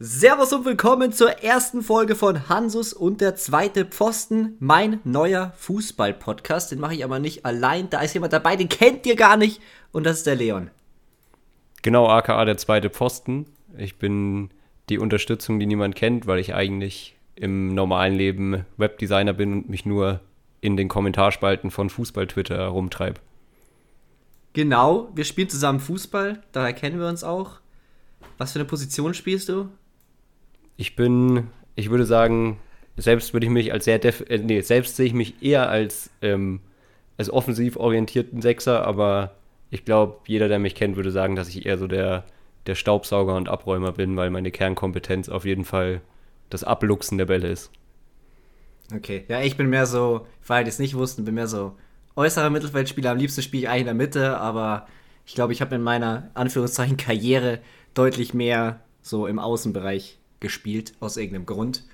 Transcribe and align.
Servus 0.00 0.52
und 0.52 0.64
willkommen 0.64 1.12
zur 1.12 1.42
ersten 1.42 1.82
Folge 1.82 2.14
von 2.14 2.48
Hansus 2.48 2.92
und 2.92 3.20
der 3.20 3.34
zweite 3.34 3.84
Pfosten, 3.84 4.54
mein 4.60 5.00
neuer 5.02 5.52
Fußball-Podcast. 5.56 6.70
Den 6.70 6.78
mache 6.78 6.94
ich 6.94 7.02
aber 7.02 7.18
nicht 7.18 7.44
allein, 7.44 7.90
da 7.90 8.00
ist 8.02 8.14
jemand 8.14 8.32
dabei, 8.32 8.54
den 8.54 8.68
kennt 8.68 9.06
ihr 9.06 9.16
gar 9.16 9.36
nicht 9.36 9.60
und 9.90 10.06
das 10.06 10.18
ist 10.18 10.26
der 10.28 10.36
Leon. 10.36 10.70
Genau, 11.82 12.06
aka 12.06 12.44
der 12.44 12.56
zweite 12.58 12.90
Pfosten. 12.90 13.46
Ich 13.76 13.98
bin 13.98 14.50
die 14.88 15.00
Unterstützung, 15.00 15.58
die 15.58 15.66
niemand 15.66 15.96
kennt, 15.96 16.28
weil 16.28 16.38
ich 16.38 16.54
eigentlich 16.54 17.16
im 17.34 17.74
normalen 17.74 18.14
Leben 18.14 18.64
Webdesigner 18.76 19.32
bin 19.32 19.52
und 19.52 19.68
mich 19.68 19.84
nur 19.84 20.20
in 20.60 20.76
den 20.76 20.86
Kommentarspalten 20.86 21.72
von 21.72 21.90
Fußball-Twitter 21.90 22.56
herumtreibe. 22.56 23.20
Genau, 24.52 25.08
wir 25.16 25.24
spielen 25.24 25.48
zusammen 25.48 25.80
Fußball, 25.80 26.40
daher 26.52 26.72
kennen 26.72 27.00
wir 27.00 27.08
uns 27.08 27.24
auch. 27.24 27.58
Was 28.36 28.52
für 28.52 28.60
eine 28.60 28.68
Position 28.68 29.12
spielst 29.12 29.48
du? 29.48 29.70
Ich 30.78 30.96
bin, 30.96 31.48
ich 31.74 31.90
würde 31.90 32.06
sagen, 32.06 32.58
selbst 32.96 33.32
würde 33.32 33.46
ich 33.46 33.52
mich 33.52 33.72
als 33.72 33.84
sehr, 33.84 33.98
def 33.98 34.24
äh, 34.28 34.38
nee, 34.38 34.60
selbst 34.60 34.96
sehe 34.96 35.06
ich 35.06 35.12
mich 35.12 35.42
eher 35.42 35.68
als, 35.68 36.10
ähm, 36.22 36.60
als 37.16 37.30
offensiv 37.30 37.76
orientierten 37.76 38.40
Sechser, 38.40 38.86
aber 38.86 39.32
ich 39.70 39.84
glaube, 39.84 40.18
jeder, 40.26 40.48
der 40.48 40.60
mich 40.60 40.76
kennt, 40.76 40.96
würde 40.96 41.10
sagen, 41.10 41.36
dass 41.36 41.48
ich 41.48 41.66
eher 41.66 41.78
so 41.78 41.88
der, 41.88 42.24
der 42.66 42.76
Staubsauger 42.76 43.34
und 43.34 43.48
Abräumer 43.48 43.92
bin, 43.92 44.16
weil 44.16 44.30
meine 44.30 44.52
Kernkompetenz 44.52 45.28
auf 45.28 45.44
jeden 45.44 45.64
Fall 45.64 46.00
das 46.48 46.62
Abluchsen 46.62 47.18
der 47.18 47.26
Bälle 47.26 47.48
ist. 47.48 47.72
Okay, 48.94 49.24
ja, 49.28 49.40
ich 49.42 49.56
bin 49.56 49.68
mehr 49.68 49.84
so, 49.84 50.26
weil 50.46 50.64
die 50.64 50.70
es 50.70 50.78
nicht 50.78 50.94
wussten, 50.94 51.24
bin 51.24 51.34
mehr 51.34 51.48
so 51.48 51.74
äußerer 52.16 52.50
Mittelfeldspieler. 52.50 53.10
Am 53.10 53.18
liebsten 53.18 53.42
spiele 53.42 53.64
ich 53.64 53.68
eigentlich 53.68 53.80
in 53.80 53.86
der 53.86 53.94
Mitte, 53.94 54.38
aber 54.38 54.86
ich 55.26 55.34
glaube, 55.34 55.52
ich 55.52 55.60
habe 55.60 55.74
in 55.74 55.82
meiner 55.82 56.30
Anführungszeichen 56.34 56.96
Karriere 56.96 57.58
deutlich 57.94 58.32
mehr 58.32 58.80
so 59.02 59.26
im 59.26 59.38
Außenbereich 59.38 60.18
gespielt, 60.40 60.94
aus 61.00 61.16
irgendeinem 61.16 61.46
Grund. 61.46 61.84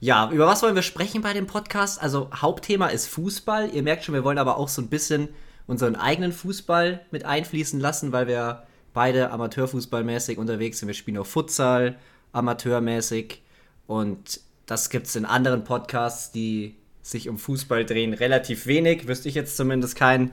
Ja, 0.00 0.30
über 0.30 0.46
was 0.46 0.62
wollen 0.62 0.76
wir 0.76 0.82
sprechen 0.82 1.22
bei 1.22 1.32
dem 1.32 1.46
Podcast? 1.46 2.00
Also 2.00 2.30
Hauptthema 2.32 2.86
ist 2.86 3.08
Fußball. 3.08 3.70
Ihr 3.74 3.82
merkt 3.82 4.04
schon, 4.04 4.14
wir 4.14 4.24
wollen 4.24 4.38
aber 4.38 4.56
auch 4.56 4.68
so 4.68 4.80
ein 4.80 4.88
bisschen 4.88 5.28
unseren 5.66 5.96
eigenen 5.96 6.32
Fußball 6.32 7.00
mit 7.10 7.24
einfließen 7.24 7.80
lassen, 7.80 8.12
weil 8.12 8.28
wir 8.28 8.64
beide 8.94 9.30
amateurfußballmäßig 9.30 10.38
unterwegs 10.38 10.78
sind. 10.78 10.86
Wir 10.86 10.94
spielen 10.94 11.18
auch 11.18 11.26
Futsal, 11.26 11.98
amateurmäßig. 12.32 13.42
Und 13.86 14.40
das 14.66 14.88
gibt 14.90 15.06
es 15.06 15.16
in 15.16 15.24
anderen 15.24 15.64
Podcasts, 15.64 16.30
die 16.30 16.76
sich 17.02 17.28
um 17.28 17.38
Fußball 17.38 17.84
drehen, 17.84 18.12
relativ 18.14 18.66
wenig. 18.66 19.08
Wüsste 19.08 19.28
ich 19.28 19.34
jetzt 19.34 19.56
zumindest 19.56 19.96
keinen. 19.96 20.32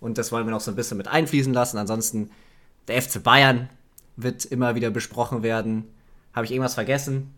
Und 0.00 0.18
das 0.18 0.30
wollen 0.30 0.46
wir 0.46 0.50
noch 0.50 0.60
so 0.60 0.70
ein 0.70 0.76
bisschen 0.76 0.98
mit 0.98 1.08
einfließen 1.08 1.54
lassen. 1.54 1.78
Ansonsten, 1.78 2.30
der 2.88 3.00
FC 3.00 3.22
Bayern 3.22 3.68
wird 4.16 4.44
immer 4.44 4.74
wieder 4.74 4.90
besprochen 4.90 5.42
werden. 5.42 5.84
Habe 6.36 6.44
ich 6.44 6.52
irgendwas 6.52 6.74
vergessen? 6.74 7.32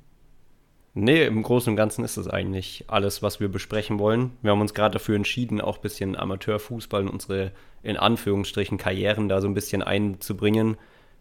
Nee, 0.92 1.24
im 1.24 1.44
Großen 1.44 1.70
und 1.70 1.76
Ganzen 1.76 2.04
ist 2.04 2.16
das 2.16 2.26
eigentlich 2.26 2.84
alles, 2.88 3.22
was 3.22 3.38
wir 3.38 3.48
besprechen 3.48 4.00
wollen. 4.00 4.32
Wir 4.42 4.50
haben 4.50 4.60
uns 4.60 4.74
gerade 4.74 4.94
dafür 4.94 5.14
entschieden, 5.14 5.60
auch 5.60 5.76
ein 5.76 5.82
bisschen 5.82 6.16
Amateurfußball 6.16 7.02
und 7.02 7.08
unsere 7.08 7.52
in 7.84 7.96
Anführungsstrichen 7.96 8.76
Karrieren 8.76 9.28
da 9.28 9.40
so 9.40 9.46
ein 9.46 9.54
bisschen 9.54 9.82
einzubringen, 9.82 10.76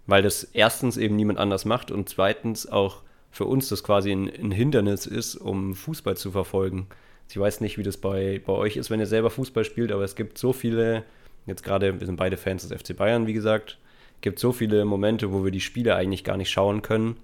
weil 0.08 0.24
das 0.24 0.44
erstens 0.44 0.98
eben 0.98 1.16
niemand 1.16 1.38
anders 1.38 1.66
macht 1.66 1.92
und 1.92 2.10
zweitens 2.10 2.68
auch 2.68 3.04
für 3.30 3.46
uns 3.46 3.70
das 3.70 3.84
quasi 3.84 4.12
ein, 4.12 4.28
ein 4.28 4.50
Hindernis 4.50 5.06
ist, 5.06 5.36
um 5.36 5.76
Fußball 5.76 6.18
zu 6.18 6.32
verfolgen. 6.32 6.88
Ich 7.30 7.40
weiß 7.40 7.62
nicht, 7.62 7.78
wie 7.78 7.84
das 7.84 7.98
bei, 7.98 8.42
bei 8.44 8.54
euch 8.54 8.76
ist, 8.76 8.90
wenn 8.90 9.00
ihr 9.00 9.06
selber 9.06 9.30
Fußball 9.30 9.66
spielt, 9.66 9.92
aber 9.92 10.04
es 10.04 10.16
gibt 10.16 10.40
so 10.40 10.52
viele, 10.52 11.04
jetzt 11.46 11.64
gerade, 11.64 12.00
wir 12.00 12.08
sind 12.08 12.16
beide 12.16 12.38
Fans 12.38 12.68
des 12.68 12.82
FC 12.82 12.98
Bayern, 12.98 13.28
wie 13.28 13.34
gesagt, 13.34 13.78
gibt 14.22 14.40
so 14.40 14.52
viele 14.52 14.84
Momente, 14.84 15.32
wo 15.32 15.44
wir 15.44 15.52
die 15.52 15.62
Spiele 15.62 15.96
eigentlich 15.96 16.24
gar 16.24 16.38
nicht 16.38 16.50
schauen 16.50 16.82
können, 16.82 17.18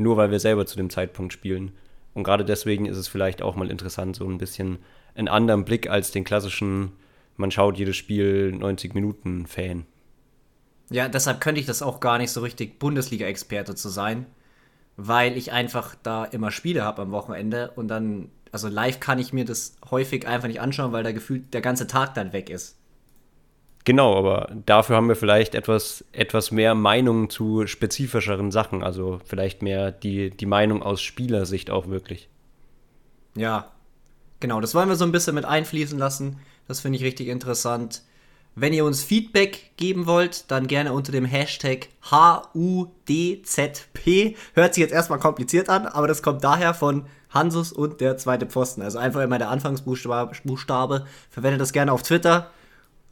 nur 0.00 0.16
weil 0.16 0.30
wir 0.30 0.40
selber 0.40 0.66
zu 0.66 0.76
dem 0.76 0.90
Zeitpunkt 0.90 1.32
spielen. 1.32 1.72
Und 2.14 2.24
gerade 2.24 2.44
deswegen 2.44 2.86
ist 2.86 2.96
es 2.96 3.08
vielleicht 3.08 3.42
auch 3.42 3.54
mal 3.54 3.70
interessant, 3.70 4.16
so 4.16 4.26
ein 4.26 4.38
bisschen 4.38 4.78
einen 5.14 5.28
anderen 5.28 5.64
Blick 5.64 5.88
als 5.88 6.10
den 6.10 6.24
klassischen, 6.24 6.92
man 7.36 7.50
schaut 7.50 7.78
jedes 7.78 7.96
Spiel 7.96 8.52
90 8.52 8.94
Minuten 8.94 9.46
Fan. 9.46 9.86
Ja, 10.90 11.08
deshalb 11.08 11.40
könnte 11.40 11.60
ich 11.60 11.66
das 11.66 11.82
auch 11.82 12.00
gar 12.00 12.18
nicht 12.18 12.32
so 12.32 12.40
richtig 12.40 12.78
Bundesliga-Experte 12.80 13.76
zu 13.76 13.88
sein, 13.88 14.26
weil 14.96 15.36
ich 15.36 15.52
einfach 15.52 15.94
da 16.02 16.24
immer 16.24 16.50
Spiele 16.50 16.82
habe 16.82 17.02
am 17.02 17.12
Wochenende 17.12 17.70
und 17.76 17.88
dann, 17.88 18.30
also 18.50 18.66
live 18.68 18.98
kann 18.98 19.20
ich 19.20 19.32
mir 19.32 19.44
das 19.44 19.76
häufig 19.90 20.26
einfach 20.26 20.48
nicht 20.48 20.60
anschauen, 20.60 20.92
weil 20.92 21.04
da 21.04 21.12
gefühlt 21.12 21.54
der 21.54 21.60
ganze 21.60 21.86
Tag 21.86 22.14
dann 22.14 22.32
weg 22.32 22.50
ist. 22.50 22.79
Genau, 23.84 24.16
aber 24.16 24.50
dafür 24.66 24.96
haben 24.96 25.08
wir 25.08 25.16
vielleicht 25.16 25.54
etwas, 25.54 26.04
etwas 26.12 26.50
mehr 26.50 26.74
Meinung 26.74 27.30
zu 27.30 27.66
spezifischeren 27.66 28.50
Sachen, 28.50 28.82
also 28.82 29.20
vielleicht 29.24 29.62
mehr 29.62 29.90
die, 29.90 30.30
die 30.30 30.46
Meinung 30.46 30.82
aus 30.82 31.00
Spielersicht 31.00 31.70
auch 31.70 31.88
wirklich. 31.88 32.28
Ja, 33.34 33.70
genau, 34.38 34.60
das 34.60 34.74
wollen 34.74 34.90
wir 34.90 34.96
so 34.96 35.04
ein 35.04 35.12
bisschen 35.12 35.34
mit 35.34 35.46
einfließen 35.46 35.98
lassen. 35.98 36.40
Das 36.68 36.80
finde 36.80 36.98
ich 36.98 37.04
richtig 37.04 37.28
interessant. 37.28 38.02
Wenn 38.54 38.74
ihr 38.74 38.84
uns 38.84 39.02
Feedback 39.02 39.70
geben 39.76 40.06
wollt, 40.06 40.50
dann 40.50 40.66
gerne 40.66 40.92
unter 40.92 41.12
dem 41.12 41.24
Hashtag 41.24 41.88
HUDZP. 42.10 42.56
Hört 44.54 44.74
sich 44.74 44.82
jetzt 44.82 44.92
erstmal 44.92 45.20
kompliziert 45.20 45.70
an, 45.70 45.86
aber 45.86 46.06
das 46.06 46.22
kommt 46.22 46.44
daher 46.44 46.74
von 46.74 47.06
Hansus 47.30 47.72
und 47.72 48.00
der 48.02 48.18
zweite 48.18 48.46
Pfosten. 48.46 48.82
Also 48.82 48.98
einfach 48.98 49.22
immer 49.22 49.38
der 49.38 49.48
Anfangsbuchstabe. 49.50 51.06
Verwendet 51.30 51.60
das 51.60 51.72
gerne 51.72 51.92
auf 51.92 52.02
Twitter 52.02 52.50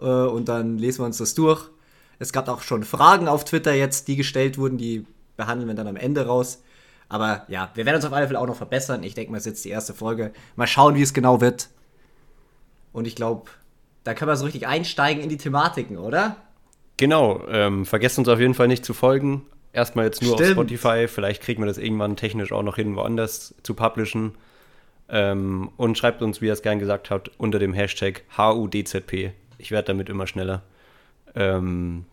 und 0.04 0.48
dann 0.48 0.78
lesen 0.78 1.00
wir 1.00 1.06
uns 1.06 1.18
das 1.18 1.34
durch. 1.34 1.70
Es 2.18 2.32
gab 2.32 2.48
auch 2.48 2.62
schon 2.62 2.82
Fragen 2.82 3.28
auf 3.28 3.44
Twitter 3.44 3.74
jetzt, 3.74 4.08
die 4.08 4.16
gestellt 4.16 4.58
wurden, 4.58 4.78
die 4.78 5.06
behandeln 5.36 5.68
wir 5.68 5.74
dann 5.74 5.86
am 5.86 5.96
Ende 5.96 6.26
raus. 6.26 6.62
Aber 7.08 7.44
ja, 7.48 7.70
wir 7.74 7.86
werden 7.86 7.96
uns 7.96 8.04
auf 8.04 8.12
alle 8.12 8.26
Fälle 8.26 8.40
auch 8.40 8.46
noch 8.46 8.56
verbessern. 8.56 9.02
Ich 9.02 9.14
denke 9.14 9.30
mal, 9.30 9.38
es 9.38 9.46
ist 9.46 9.52
jetzt 9.52 9.64
die 9.64 9.70
erste 9.70 9.94
Folge. 9.94 10.32
Mal 10.56 10.66
schauen, 10.66 10.94
wie 10.94 11.02
es 11.02 11.14
genau 11.14 11.40
wird. 11.40 11.68
Und 12.92 13.06
ich 13.06 13.16
glaube, 13.16 13.50
da 14.04 14.14
können 14.14 14.30
wir 14.30 14.36
so 14.36 14.44
richtig 14.44 14.66
einsteigen 14.66 15.22
in 15.22 15.28
die 15.28 15.36
Thematiken, 15.36 15.96
oder? 15.96 16.36
Genau, 16.96 17.46
ähm, 17.48 17.86
vergesst 17.86 18.18
uns 18.18 18.28
auf 18.28 18.40
jeden 18.40 18.54
Fall 18.54 18.68
nicht 18.68 18.84
zu 18.84 18.92
folgen. 18.92 19.46
Erstmal 19.72 20.06
jetzt 20.06 20.22
nur 20.22 20.34
Stimmt. 20.34 20.50
auf 20.50 20.54
Spotify. 20.54 21.06
Vielleicht 21.08 21.42
kriegen 21.42 21.62
wir 21.62 21.66
das 21.66 21.78
irgendwann 21.78 22.16
technisch 22.16 22.52
auch 22.52 22.62
noch 22.62 22.76
hin, 22.76 22.96
woanders 22.96 23.54
zu 23.62 23.74
publishen. 23.74 24.34
Ähm, 25.08 25.70
und 25.76 25.96
schreibt 25.96 26.20
uns, 26.20 26.42
wie 26.42 26.46
ihr 26.46 26.52
es 26.52 26.62
gern 26.62 26.78
gesagt 26.78 27.10
habt, 27.10 27.30
unter 27.38 27.58
dem 27.58 27.72
Hashtag 27.72 28.24
HUDZP 28.36 29.32
ich 29.58 29.70
werde 29.70 29.88
damit 29.88 30.08
immer 30.08 30.26
schneller. 30.26 30.62
Ähm, 31.34 32.06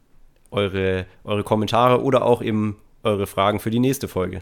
eure, 0.52 1.06
eure 1.24 1.44
Kommentare 1.44 2.02
oder 2.02 2.26
auch 2.26 2.42
eben 2.42 2.78
eure 3.04 3.28
Fragen 3.28 3.60
für 3.60 3.72
die 3.72 3.80
nächste 3.80 4.08
Folge. 4.08 4.42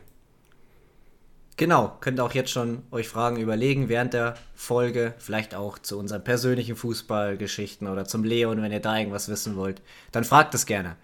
Genau, 1.56 1.98
könnt 2.00 2.20
auch 2.20 2.34
jetzt 2.34 2.50
schon 2.50 2.82
euch 2.90 3.08
Fragen 3.08 3.38
überlegen 3.38 3.88
während 3.88 4.14
der 4.14 4.36
Folge, 4.56 5.14
vielleicht 5.20 5.54
auch 5.54 5.78
zu 5.78 6.00
unseren 6.00 6.24
persönlichen 6.24 6.76
Fußballgeschichten 6.76 7.88
oder 7.88 8.06
zum 8.06 8.24
Leon, 8.24 8.62
wenn 8.62 8.72
ihr 8.72 8.80
da 8.80 8.98
irgendwas 8.98 9.30
wissen 9.30 9.56
wollt, 9.56 9.82
dann 10.12 10.24
fragt 10.24 10.56
es 10.56 10.66
gerne. 10.66 10.96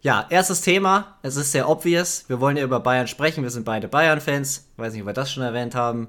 Ja, 0.00 0.26
erstes 0.30 0.60
Thema, 0.60 1.18
es 1.22 1.34
ist 1.34 1.50
sehr 1.50 1.68
obvious, 1.68 2.24
wir 2.28 2.38
wollen 2.38 2.56
ja 2.56 2.62
über 2.62 2.78
Bayern 2.78 3.08
sprechen, 3.08 3.42
wir 3.42 3.50
sind 3.50 3.64
beide 3.64 3.88
Bayern-Fans, 3.88 4.68
weiß 4.76 4.92
nicht, 4.92 5.02
ob 5.02 5.08
wir 5.08 5.14
das 5.14 5.32
schon 5.32 5.42
erwähnt 5.42 5.74
haben. 5.74 6.06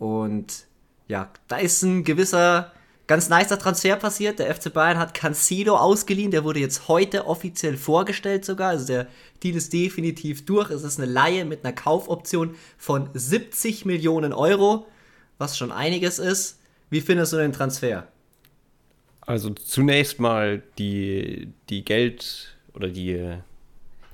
Und 0.00 0.64
ja, 1.06 1.28
da 1.46 1.56
ist 1.58 1.82
ein 1.82 2.02
gewisser 2.02 2.72
Ganz 3.10 3.28
nicer 3.28 3.58
Transfer 3.58 3.96
passiert. 3.96 4.38
Der 4.38 4.54
FC 4.54 4.72
Bayern 4.72 4.96
hat 4.96 5.14
Cancelo 5.14 5.76
ausgeliehen. 5.76 6.30
Der 6.30 6.44
wurde 6.44 6.60
jetzt 6.60 6.86
heute 6.86 7.26
offiziell 7.26 7.76
vorgestellt 7.76 8.44
sogar. 8.44 8.68
Also 8.68 8.86
der 8.86 9.08
Deal 9.42 9.56
ist 9.56 9.72
definitiv 9.72 10.44
durch. 10.44 10.70
Es 10.70 10.84
ist 10.84 11.00
eine 11.00 11.10
Laie 11.10 11.44
mit 11.44 11.64
einer 11.64 11.72
Kaufoption 11.72 12.54
von 12.78 13.10
70 13.12 13.84
Millionen 13.84 14.32
Euro, 14.32 14.86
was 15.38 15.58
schon 15.58 15.72
einiges 15.72 16.20
ist. 16.20 16.60
Wie 16.88 17.00
findest 17.00 17.32
du 17.32 17.38
den 17.38 17.52
Transfer? 17.52 18.06
Also 19.22 19.50
zunächst 19.50 20.20
mal 20.20 20.62
die, 20.78 21.52
die 21.68 21.84
Geld 21.84 22.56
oder 22.74 22.86
die, 22.86 23.38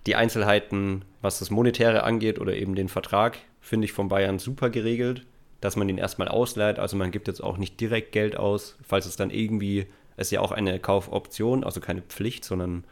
die 0.06 0.16
Einzelheiten, 0.16 1.04
was 1.20 1.40
das 1.40 1.50
Monetäre 1.50 2.02
angeht 2.02 2.38
oder 2.38 2.54
eben 2.54 2.74
den 2.74 2.88
Vertrag, 2.88 3.36
finde 3.60 3.84
ich 3.84 3.92
von 3.92 4.08
Bayern 4.08 4.38
super 4.38 4.70
geregelt 4.70 5.26
dass 5.66 5.74
man 5.74 5.88
den 5.88 5.98
erstmal 5.98 6.28
ausleiht. 6.28 6.78
Also 6.78 6.96
man 6.96 7.10
gibt 7.10 7.26
jetzt 7.26 7.42
auch 7.42 7.58
nicht 7.58 7.80
direkt 7.80 8.12
Geld 8.12 8.36
aus, 8.36 8.76
falls 8.86 9.04
es 9.04 9.16
dann 9.16 9.30
irgendwie, 9.30 9.86
ist 10.16 10.30
ja 10.30 10.40
auch 10.40 10.52
eine 10.52 10.78
Kaufoption, 10.78 11.64
also 11.64 11.80
keine 11.80 12.02
Pflicht, 12.02 12.44
sondern 12.44 12.84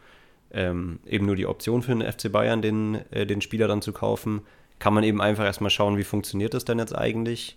ähm, 0.50 0.98
eben 1.06 1.24
nur 1.24 1.36
die 1.36 1.46
Option 1.46 1.82
für 1.82 1.94
den 1.94 2.02
FC 2.02 2.32
Bayern, 2.32 2.62
den, 2.62 2.96
äh, 3.12 3.26
den 3.26 3.40
Spieler 3.40 3.68
dann 3.68 3.80
zu 3.80 3.92
kaufen. 3.92 4.42
Kann 4.80 4.92
man 4.92 5.04
eben 5.04 5.20
einfach 5.20 5.44
erstmal 5.44 5.70
schauen, 5.70 5.98
wie 5.98 6.02
funktioniert 6.02 6.52
das 6.52 6.64
denn 6.64 6.80
jetzt 6.80 6.96
eigentlich 6.98 7.56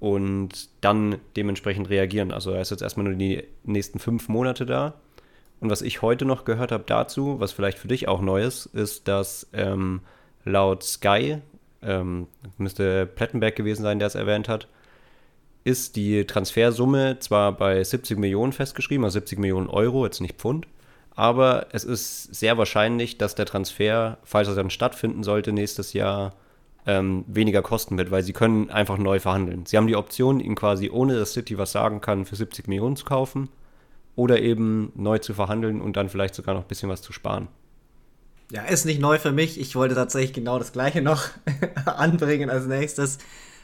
und 0.00 0.70
dann 0.80 1.18
dementsprechend 1.36 1.88
reagieren. 1.88 2.32
Also 2.32 2.50
er 2.50 2.62
ist 2.62 2.70
jetzt 2.70 2.82
erstmal 2.82 3.04
nur 3.04 3.14
die 3.14 3.44
nächsten 3.62 4.00
fünf 4.00 4.28
Monate 4.28 4.66
da. 4.66 4.94
Und 5.60 5.70
was 5.70 5.82
ich 5.82 6.02
heute 6.02 6.24
noch 6.24 6.44
gehört 6.44 6.72
habe 6.72 6.82
dazu, 6.84 7.38
was 7.38 7.52
vielleicht 7.52 7.78
für 7.78 7.86
dich 7.86 8.08
auch 8.08 8.22
neu 8.22 8.42
ist, 8.42 8.66
ist, 8.66 9.06
dass 9.06 9.48
ähm, 9.52 10.00
laut 10.44 10.82
Sky, 10.82 11.38
ähm, 11.82 12.26
müsste 12.58 13.06
Plettenberg 13.06 13.56
gewesen 13.56 13.82
sein, 13.82 13.98
der 13.98 14.08
es 14.08 14.14
erwähnt 14.14 14.48
hat, 14.48 14.68
ist 15.64 15.96
die 15.96 16.24
Transfersumme 16.24 17.18
zwar 17.18 17.52
bei 17.52 17.82
70 17.82 18.18
Millionen 18.18 18.52
festgeschrieben, 18.52 19.04
also 19.04 19.18
70 19.18 19.38
Millionen 19.38 19.68
Euro, 19.68 20.04
jetzt 20.04 20.20
nicht 20.20 20.38
Pfund, 20.38 20.66
aber 21.14 21.66
es 21.72 21.84
ist 21.84 22.34
sehr 22.34 22.56
wahrscheinlich, 22.56 23.18
dass 23.18 23.34
der 23.34 23.46
Transfer, 23.46 24.18
falls 24.24 24.48
er 24.48 24.54
dann 24.54 24.70
stattfinden 24.70 25.22
sollte, 25.22 25.52
nächstes 25.52 25.92
Jahr 25.92 26.32
ähm, 26.86 27.24
weniger 27.26 27.62
kosten 27.62 27.98
wird, 27.98 28.10
weil 28.10 28.22
sie 28.22 28.32
können 28.32 28.70
einfach 28.70 28.96
neu 28.96 29.20
verhandeln. 29.20 29.66
Sie 29.66 29.76
haben 29.76 29.86
die 29.86 29.96
Option, 29.96 30.40
ihn 30.40 30.54
quasi 30.54 30.90
ohne 30.90 31.18
dass 31.18 31.34
City 31.34 31.58
was 31.58 31.72
sagen 31.72 32.00
kann, 32.00 32.24
für 32.24 32.36
70 32.36 32.68
Millionen 32.68 32.96
zu 32.96 33.04
kaufen 33.04 33.50
oder 34.16 34.40
eben 34.40 34.92
neu 34.94 35.18
zu 35.18 35.34
verhandeln 35.34 35.80
und 35.80 35.96
dann 35.96 36.08
vielleicht 36.08 36.34
sogar 36.34 36.54
noch 36.54 36.62
ein 36.62 36.68
bisschen 36.68 36.88
was 36.88 37.02
zu 37.02 37.12
sparen. 37.12 37.48
Ja, 38.50 38.64
ist 38.64 38.84
nicht 38.84 39.00
neu 39.00 39.18
für 39.18 39.30
mich. 39.30 39.60
Ich 39.60 39.76
wollte 39.76 39.94
tatsächlich 39.94 40.32
genau 40.32 40.58
das 40.58 40.72
gleiche 40.72 41.02
noch 41.02 41.28
anbringen 41.86 42.50
als 42.50 42.66
nächstes. 42.66 43.18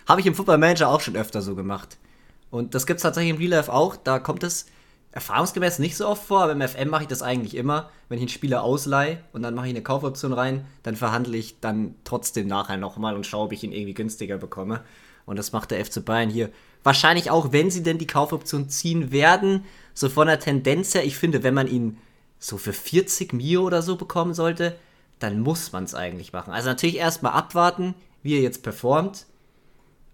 Habe 0.06 0.20
ich 0.20 0.26
im 0.26 0.34
Football 0.34 0.58
Manager 0.58 0.88
auch 0.88 1.00
schon 1.00 1.16
öfter 1.16 1.42
so 1.42 1.56
gemacht. 1.56 1.98
Und 2.50 2.74
das 2.74 2.86
gibt 2.86 2.98
es 2.98 3.02
tatsächlich 3.02 3.30
im 3.30 3.38
Real 3.38 3.50
Life 3.50 3.72
auch. 3.72 3.96
Da 3.96 4.20
kommt 4.20 4.44
es 4.44 4.66
erfahrungsgemäß 5.10 5.80
nicht 5.80 5.96
so 5.96 6.06
oft 6.06 6.24
vor, 6.24 6.42
aber 6.42 6.52
im 6.52 6.60
FM 6.60 6.88
mache 6.88 7.02
ich 7.02 7.08
das 7.08 7.22
eigentlich 7.22 7.56
immer. 7.56 7.90
Wenn 8.08 8.18
ich 8.18 8.22
einen 8.22 8.28
Spieler 8.28 8.62
ausleihe 8.62 9.18
und 9.32 9.42
dann 9.42 9.54
mache 9.54 9.66
ich 9.66 9.72
eine 9.72 9.82
Kaufoption 9.82 10.32
rein, 10.32 10.64
dann 10.84 10.94
verhandle 10.94 11.36
ich 11.36 11.58
dann 11.60 11.96
trotzdem 12.04 12.46
nachher 12.46 12.76
nochmal 12.76 13.16
und 13.16 13.26
schaue, 13.26 13.46
ob 13.46 13.52
ich 13.52 13.64
ihn 13.64 13.72
irgendwie 13.72 13.94
günstiger 13.94 14.38
bekomme. 14.38 14.82
Und 15.24 15.36
das 15.36 15.50
macht 15.50 15.72
der 15.72 15.84
FC 15.84 16.04
Bayern 16.04 16.30
hier 16.30 16.50
wahrscheinlich 16.84 17.32
auch, 17.32 17.50
wenn 17.50 17.70
sie 17.70 17.82
denn 17.82 17.98
die 17.98 18.06
Kaufoption 18.06 18.68
ziehen 18.68 19.10
werden. 19.10 19.64
So 19.94 20.08
von 20.08 20.28
der 20.28 20.38
Tendenz 20.38 20.94
her, 20.94 21.04
ich 21.04 21.16
finde, 21.16 21.42
wenn 21.42 21.54
man 21.54 21.66
ihn 21.66 21.98
so 22.38 22.58
für 22.58 22.72
40 22.72 23.32
Mio 23.32 23.62
oder 23.62 23.82
so 23.82 23.96
bekommen 23.96 24.34
sollte, 24.34 24.76
dann 25.18 25.40
muss 25.40 25.72
man 25.72 25.84
es 25.84 25.94
eigentlich 25.94 26.32
machen. 26.32 26.52
Also 26.52 26.68
natürlich 26.68 26.96
erstmal 26.96 27.32
abwarten, 27.32 27.94
wie 28.22 28.36
er 28.36 28.42
jetzt 28.42 28.62
performt. 28.62 29.26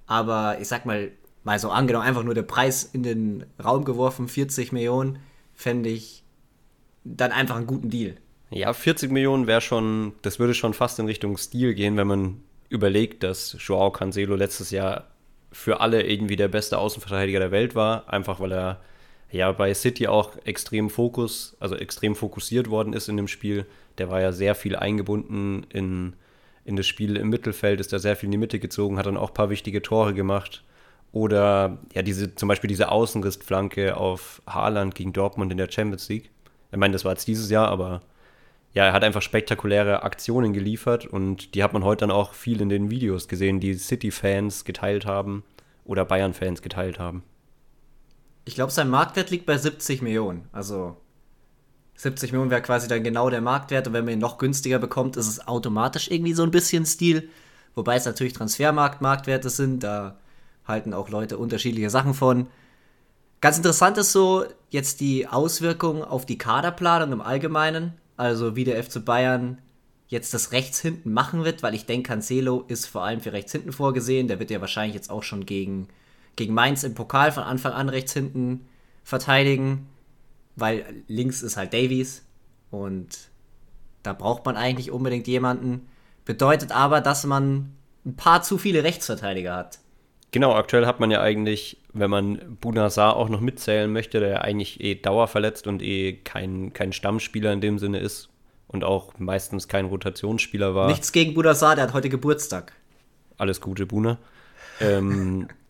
Aber 0.07 0.59
ich 0.61 0.69
sag 0.69 0.87
mal, 0.87 1.11
mal 1.45 1.59
so 1.59 1.71
angenommen, 1.71 2.07
einfach 2.07 2.23
nur 2.23 2.35
der 2.35 2.43
Preis 2.43 2.85
in 2.85 3.03
den 3.03 3.47
Raum 3.63 3.85
geworfen, 3.85 4.29
40 4.29 4.73
Millionen, 4.73 5.19
fände 5.55 5.89
ich 5.89 6.23
dann 7.05 7.33
einfach 7.33 7.57
einen 7.57 7.67
guten 7.67 7.91
Deal. 7.91 8.17
Ja, 8.51 8.73
40 8.73 9.11
Millionen 9.11 9.47
wäre 9.47 9.61
schon, 9.61 10.13
das 10.23 10.39
würde 10.39 10.55
schon 10.55 10.75
fast 10.75 10.99
in 10.99 11.07
Richtung 11.07 11.37
Stil 11.37 11.75
gehen, 11.75 11.97
wenn 11.97 12.07
man 12.07 12.41
überlegt, 12.69 13.23
dass 13.23 13.57
Joao 13.59 13.91
Cancelo 13.91 14.37
letztes 14.37 14.71
Jahr 14.71 15.09
für 15.51 15.81
alle 15.81 16.03
irgendwie 16.03 16.37
der 16.37 16.49
beste 16.49 16.79
Außenverteidiger 16.79 17.39
der 17.39 17.51
Welt 17.51 17.75
war, 17.75 18.09
einfach 18.09 18.41
weil 18.41 18.53
er 18.53 18.81
ja 19.33 19.51
bei 19.53 19.73
City 19.75 20.07
auch 20.07 20.37
extrem 20.45 20.91
Fokus, 20.91 21.57
also 21.59 21.75
extrem 21.75 22.15
fokussiert 22.15 22.71
worden 22.71 22.93
ist 22.93 23.09
in 23.09 23.17
dem 23.17 23.29
Spiel. 23.29 23.67
Der 23.99 24.11
war 24.11 24.21
ja 24.21 24.33
sehr 24.33 24.55
viel 24.55 24.77
eingebunden 24.77 25.67
in, 25.71 26.15
in 26.65 26.77
das 26.77 26.87
Spiel 26.87 27.17
im 27.17 27.31
Mittelfeld, 27.31 27.81
ist 27.81 27.93
da 27.93 27.99
sehr 27.99 28.17
viel 28.17 28.29
in 28.29 28.33
die 28.33 28.39
Mitte 28.39 28.59
gezogen, 28.59 28.99
hat 28.99 29.07
dann 29.07 29.17
auch 29.17 29.31
ein 29.31 29.35
paar 29.35 29.51
wichtige 29.51 29.83
Tore 29.83 30.15
gemacht. 30.15 30.63
Oder 31.13 31.79
ja, 31.95 32.03
diese, 32.03 32.35
zum 32.35 32.49
Beispiel 32.49 32.69
diese 32.69 32.91
Außenrissflanke 32.91 33.97
auf 33.97 34.41
Haaland 34.47 34.95
gegen 34.95 35.13
Dortmund 35.13 35.53
in 35.53 35.59
der 35.59 35.71
Champions 35.71 36.09
League. 36.09 36.31
Ich 36.71 36.79
meine, 36.79 36.93
das 36.93 37.05
war 37.05 37.13
jetzt 37.13 37.29
dieses 37.29 37.51
Jahr, 37.51 37.69
aber 37.69 38.01
ja, 38.75 38.87
er 38.87 38.93
hat 38.95 39.05
einfach 39.05 39.21
spektakuläre 39.21 40.03
Aktionen 40.03 40.55
geliefert 40.55 41.05
und 41.05 41.55
die 41.55 41.63
hat 41.63 41.75
man 41.75 41.85
heute 41.85 42.01
dann 42.07 42.11
auch 42.11 42.33
viel 42.33 42.63
in 42.63 42.71
den 42.71 42.91
Videos 42.91 43.29
gesehen, 43.29 43.61
die 43.61 43.75
City-Fans 43.75 44.65
geteilt 44.65 45.05
haben 45.05 45.45
oder 45.85 46.07
Bayern-Fans 46.07 46.63
geteilt 46.63 46.99
haben. 46.99 47.23
Ich 48.45 48.55
glaube, 48.55 48.73
sein 48.73 48.91
Marktwert 48.91 49.31
liegt 49.31 49.47
bei 49.47 49.57
70 49.57 50.03
Millionen. 50.03 50.49
Also 50.53 50.97
70 51.97 52.33
Millionen 52.33 52.51
wäre 52.51 52.63
quasi 52.63 52.89
dann 52.89 53.05
genau 53.05 53.31
der 53.31 53.41
Marktwert 53.41 53.87
und 53.87 53.93
wenn 53.93 54.05
man 54.05 54.15
ihn 54.15 54.21
noch 54.21 54.39
günstiger 54.39 54.79
bekommt, 54.79 55.17
ist 55.17 55.29
es 55.29 55.47
automatisch 55.47 56.11
irgendwie 56.11 56.35
so 56.35 56.43
ein 56.43 56.51
bisschen 56.51 56.85
Stil. 56.85 57.29
Wobei 57.75 57.97
es 57.97 58.05
natürlich 58.05 58.33
Transfermarkt-Marktwerte 58.33 59.51
sind, 59.51 59.83
da 59.85 60.19
halten 60.67 60.95
auch 60.95 61.09
Leute 61.09 61.39
unterschiedliche 61.39 61.91
Sachen 61.91 62.15
von. 62.15 62.49
Ganz 63.41 63.57
interessant 63.57 63.99
ist 63.99 64.13
so 64.13 64.45
jetzt 64.71 65.01
die 65.01 65.27
Auswirkungen 65.27 66.03
auf 66.03 66.27
die 66.27 66.39
Kaderplanung 66.39 67.13
im 67.13 67.21
Allgemeinen. 67.21 67.95
Also 68.17 68.57
wie 68.57 68.65
der 68.65 68.83
FC 68.83 69.05
Bayern 69.05 69.59
jetzt 70.07 70.35
das 70.35 70.53
rechts 70.53 70.81
hinten 70.81 71.13
machen 71.13 71.45
wird, 71.45 71.63
weil 71.63 71.75
ich 71.75 71.87
denke, 71.87 72.09
Cancelo 72.09 72.65
ist 72.69 72.87
vor 72.87 73.03
allem 73.03 73.21
für 73.21 73.33
rechts 73.33 73.53
hinten 73.53 73.73
vorgesehen. 73.73 74.29
Der 74.29 74.39
wird 74.39 74.51
ja 74.51 74.61
wahrscheinlich 74.61 74.95
jetzt 74.95 75.11
auch 75.11 75.23
schon 75.23 75.47
gegen 75.47 75.89
gegen 76.37 76.55
Mainz 76.55 76.83
im 76.85 76.95
Pokal 76.95 77.33
von 77.33 77.43
Anfang 77.43 77.73
an 77.73 77.89
rechts 77.89 78.13
hinten 78.13 78.67
verteidigen, 79.05 79.89
weil 80.57 80.85
links 81.09 81.43
ist 81.43 81.57
halt 81.57 81.73
Davies 81.73 82.25
und 82.71 83.31
da 84.03 84.13
braucht 84.13 84.45
man 84.45 84.57
eigentlich 84.57 84.91
unbedingt 84.91 85.27
jemanden. 85.27 85.89
Bedeutet 86.25 86.73
aber, 86.73 87.01
dass 87.01 87.25
man 87.25 87.73
ein 88.05 88.17
paar 88.17 88.43
zu 88.43 88.59
viele 88.59 88.85
Rechtsverteidiger 88.85 89.55
hat. 89.55 89.79
Genau, 90.33 90.55
aktuell 90.55 90.87
hat 90.87 90.99
man 90.99 91.11
ja 91.11 91.21
eigentlich, 91.21 91.77
wenn 91.93 92.11
man 92.11 92.57
Bunazar 92.61 93.17
auch 93.17 93.29
noch 93.29 93.41
mitzählen 93.41 93.93
möchte, 93.93 94.19
der 94.19 94.29
ja 94.31 94.39
eigentlich 94.41 94.81
eh 94.81 94.95
dauerverletzt 94.95 95.67
und 95.67 95.83
eh 95.83 96.15
kein, 96.15 96.73
kein 96.73 96.93
Stammspieler 96.93 97.53
in 97.53 97.61
dem 97.61 97.79
Sinne 97.79 97.99
ist 97.99 98.31
und 98.67 98.83
auch 98.83 99.19
meistens 99.19 99.69
kein 99.69 99.85
Rotationsspieler 99.85 100.75
war. 100.75 100.89
Nichts 100.89 101.13
gegen 101.13 101.35
Bunazar, 101.35 101.75
der 101.75 101.85
hat 101.85 101.93
heute 101.93 102.09
Geburtstag. 102.09 102.73
Alles 103.37 103.61
Gute, 103.61 103.85
Buna. 103.85 104.19
Ähm, 104.81 105.49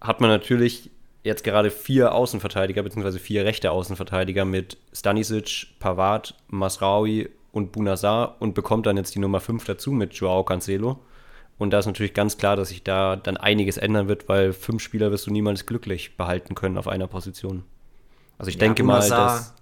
hat 0.00 0.20
man 0.20 0.30
natürlich 0.30 0.90
jetzt 1.24 1.44
gerade 1.44 1.70
vier 1.70 2.14
Außenverteidiger, 2.14 2.82
beziehungsweise 2.82 3.18
vier 3.18 3.44
rechte 3.44 3.70
Außenverteidiger 3.70 4.44
mit 4.44 4.78
Stanisic, 4.92 5.66
Pavard, 5.78 6.34
Masraui 6.48 7.28
und 7.52 7.72
Bunazar 7.72 8.36
und 8.40 8.54
bekommt 8.54 8.86
dann 8.86 8.96
jetzt 8.96 9.14
die 9.14 9.18
Nummer 9.18 9.40
5 9.40 9.64
dazu 9.64 9.92
mit 9.92 10.14
Joao 10.14 10.44
Cancelo. 10.44 11.00
Und 11.58 11.72
da 11.72 11.80
ist 11.80 11.86
natürlich 11.86 12.14
ganz 12.14 12.38
klar, 12.38 12.54
dass 12.54 12.68
sich 12.68 12.84
da 12.84 13.16
dann 13.16 13.36
einiges 13.36 13.76
ändern 13.78 14.06
wird, 14.06 14.28
weil 14.28 14.52
fünf 14.52 14.80
Spieler 14.80 15.10
wirst 15.10 15.26
du 15.26 15.32
niemals 15.32 15.66
glücklich 15.66 16.16
behalten 16.16 16.54
können 16.54 16.78
auf 16.78 16.86
einer 16.86 17.08
Position. 17.08 17.64
Also 18.38 18.48
ich 18.50 18.54
ja, 18.54 18.60
denke 18.60 18.84
Bunazar. 18.84 19.18
mal, 19.18 19.26
dass. 19.26 19.54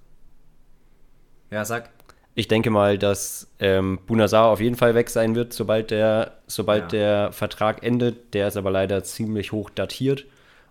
Ja, 1.51 1.65
sag. 1.65 1.91
Ich 2.39 2.49
denke 2.49 2.69
mal, 2.69 2.99
dass 2.99 3.51
ähm, 3.61 3.99
Bunazar 4.07 4.49
auf 4.49 4.61
jeden 4.61 4.77
Fall 4.77 4.95
weg 4.95 5.09
sein 5.09 5.35
wird, 5.35 5.55
sobald 5.55 5.91
der, 5.91 6.37
sobald 6.47 6.93
ja. 6.93 6.99
der 6.99 7.33
Vertrag 7.33 7.83
endet. 7.83 8.35
Der 8.35 8.49
ist 8.49 8.59
aber 8.59 8.71
leider 8.71 9.03
ziemlich 9.05 9.53
hoch 9.53 9.71
datiert 9.71 10.27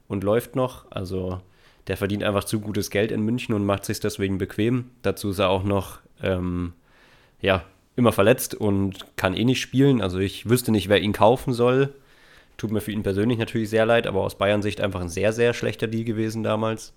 und 0.07 0.23
läuft 0.23 0.55
noch. 0.55 0.85
Also 0.91 1.41
der 1.87 1.97
verdient 1.97 2.23
einfach 2.23 2.43
zu 2.43 2.59
gutes 2.59 2.91
Geld 2.91 3.11
in 3.11 3.21
München 3.21 3.55
und 3.55 3.65
macht 3.65 3.83
sich 3.83 3.99
deswegen 3.99 4.37
bequem. 4.37 4.91
Dazu 5.01 5.31
ist 5.31 5.39
er 5.39 5.49
auch 5.49 5.63
noch 5.63 6.01
ähm, 6.21 6.73
ja, 7.41 7.63
immer 7.95 8.11
verletzt 8.11 8.53
und 8.53 9.17
kann 9.17 9.33
eh 9.33 9.43
nicht 9.43 9.59
spielen. 9.59 10.01
Also 10.01 10.19
ich 10.19 10.47
wüsste 10.47 10.71
nicht, 10.71 10.87
wer 10.87 11.01
ihn 11.01 11.13
kaufen 11.13 11.51
soll. 11.51 11.95
Tut 12.57 12.71
mir 12.71 12.81
für 12.81 12.91
ihn 12.91 13.01
persönlich 13.01 13.39
natürlich 13.39 13.71
sehr 13.71 13.87
leid, 13.87 14.05
aber 14.05 14.21
aus 14.21 14.37
Bayern 14.37 14.61
Sicht 14.61 14.81
einfach 14.81 15.01
ein 15.01 15.09
sehr, 15.09 15.33
sehr 15.33 15.55
schlechter 15.55 15.87
Deal 15.87 16.03
gewesen 16.03 16.43
damals. 16.43 16.93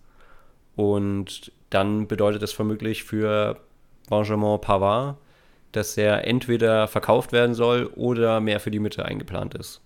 Und 0.77 1.53
dann 1.71 2.07
bedeutet 2.07 2.43
es 2.43 2.53
vermutlich 2.53 3.05
für 3.05 3.59
Benjamin 4.09 4.61
Pavard, 4.61 5.17
dass 5.73 5.97
er 5.97 6.27
entweder 6.27 6.89
verkauft 6.89 7.33
werden 7.33 7.55
soll 7.55 7.87
oder 7.95 8.41
mehr 8.41 8.61
für 8.61 8.71
die 8.71 8.79
Mitte 8.79 9.05
eingeplant 9.05 9.55
ist. 9.55 9.81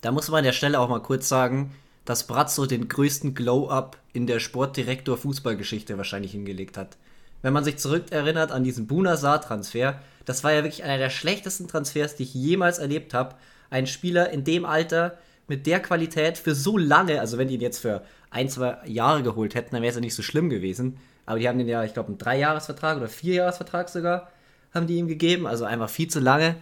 Da 0.00 0.10
muss 0.12 0.28
man 0.28 0.38
an 0.38 0.44
der 0.44 0.52
Stelle 0.52 0.80
auch 0.80 0.88
mal 0.88 1.02
kurz 1.02 1.28
sagen, 1.28 1.74
dass 2.04 2.26
Brazzo 2.26 2.66
den 2.66 2.88
größten 2.88 3.34
Glow-Up 3.34 3.96
in 4.12 4.26
der 4.26 4.40
Sportdirektor 4.40 5.16
Fußballgeschichte 5.16 5.96
wahrscheinlich 5.96 6.32
hingelegt 6.32 6.76
hat. 6.76 6.96
Wenn 7.42 7.52
man 7.52 7.64
sich 7.64 7.76
zurückerinnert 7.78 8.52
an 8.52 8.64
diesen 8.64 8.86
Bunazar-Transfer, 8.86 10.00
das 10.24 10.44
war 10.44 10.52
ja 10.52 10.62
wirklich 10.62 10.84
einer 10.84 10.98
der 10.98 11.10
schlechtesten 11.10 11.68
Transfers, 11.68 12.16
die 12.16 12.24
ich 12.24 12.34
jemals 12.34 12.78
erlebt 12.78 13.14
habe. 13.14 13.34
Ein 13.70 13.86
Spieler 13.86 14.30
in 14.30 14.44
dem 14.44 14.64
Alter 14.64 15.18
mit 15.48 15.66
der 15.66 15.80
Qualität 15.80 16.38
für 16.38 16.54
so 16.54 16.78
lange, 16.78 17.20
also 17.20 17.38
wenn 17.38 17.48
die 17.48 17.54
ihn 17.54 17.60
jetzt 17.60 17.80
für 17.80 18.02
ein, 18.30 18.48
zwei 18.48 18.78
Jahre 18.86 19.22
geholt 19.22 19.54
hätten, 19.54 19.74
dann 19.74 19.82
wäre 19.82 19.90
es 19.90 19.96
ja 19.96 20.00
nicht 20.00 20.14
so 20.14 20.22
schlimm 20.22 20.50
gewesen. 20.50 20.98
Aber 21.32 21.38
die 21.38 21.48
haben 21.48 21.56
den 21.56 21.66
ja, 21.66 21.82
ich 21.82 21.94
glaube, 21.94 22.08
einen 22.08 22.18
Dreijahresvertrag 22.18 22.98
oder 22.98 23.08
Vierjahresvertrag 23.08 23.88
sogar, 23.88 24.28
haben 24.74 24.86
die 24.86 24.98
ihm 24.98 25.08
gegeben. 25.08 25.46
Also 25.46 25.64
einfach 25.64 25.88
viel 25.88 26.08
zu 26.08 26.20
lange, 26.20 26.56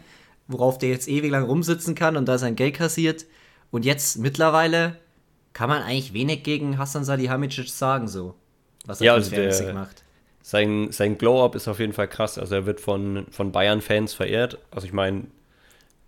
worauf 0.47 0.79
der 0.79 0.91
jetzt 0.91 1.09
ewig 1.09 1.33
lang 1.33 1.43
rumsitzen 1.43 1.97
kann 1.97 2.17
und 2.17 2.27
da 2.27 2.39
sein 2.39 2.55
Geld 2.55 2.75
kassiert. 2.75 3.27
Und 3.73 3.85
jetzt 3.85 4.19
mittlerweile 4.19 4.95
kann 5.55 5.69
man 5.69 5.83
eigentlich 5.83 6.13
wenig 6.13 6.45
gegen 6.45 6.79
Hassan 6.79 7.05
Salihamidzic 7.05 7.69
sagen, 7.69 8.07
so. 8.07 8.37
Was 8.87 9.01
er 9.01 9.07
ja, 9.07 9.15
also 9.15 9.33
der, 9.33 9.75
macht. 9.75 10.05
Sein, 10.41 10.93
sein 10.93 11.19
Glow-Up 11.19 11.57
ist 11.57 11.67
auf 11.67 11.81
jeden 11.81 11.93
Fall 11.93 12.07
krass. 12.07 12.39
Also 12.39 12.55
er 12.55 12.67
wird 12.67 12.81
von, 12.81 13.27
von 13.33 13.51
Bayern-Fans 13.51 14.15
verehrt. 14.15 14.59
Also 14.71 14.87
ich 14.87 14.93
meine, 14.93 15.25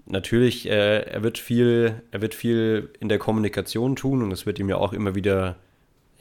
natürlich, 0.06 0.68
äh, 0.68 1.00
er 1.00 1.24
wird 1.24 1.36
viel, 1.38 2.00
er 2.12 2.22
wird 2.22 2.36
viel 2.36 2.92
in 3.00 3.08
der 3.08 3.18
Kommunikation 3.18 3.96
tun 3.96 4.22
und 4.22 4.30
es 4.30 4.46
wird 4.46 4.60
ihm 4.60 4.68
ja 4.68 4.76
auch 4.76 4.92
immer 4.92 5.16
wieder 5.16 5.56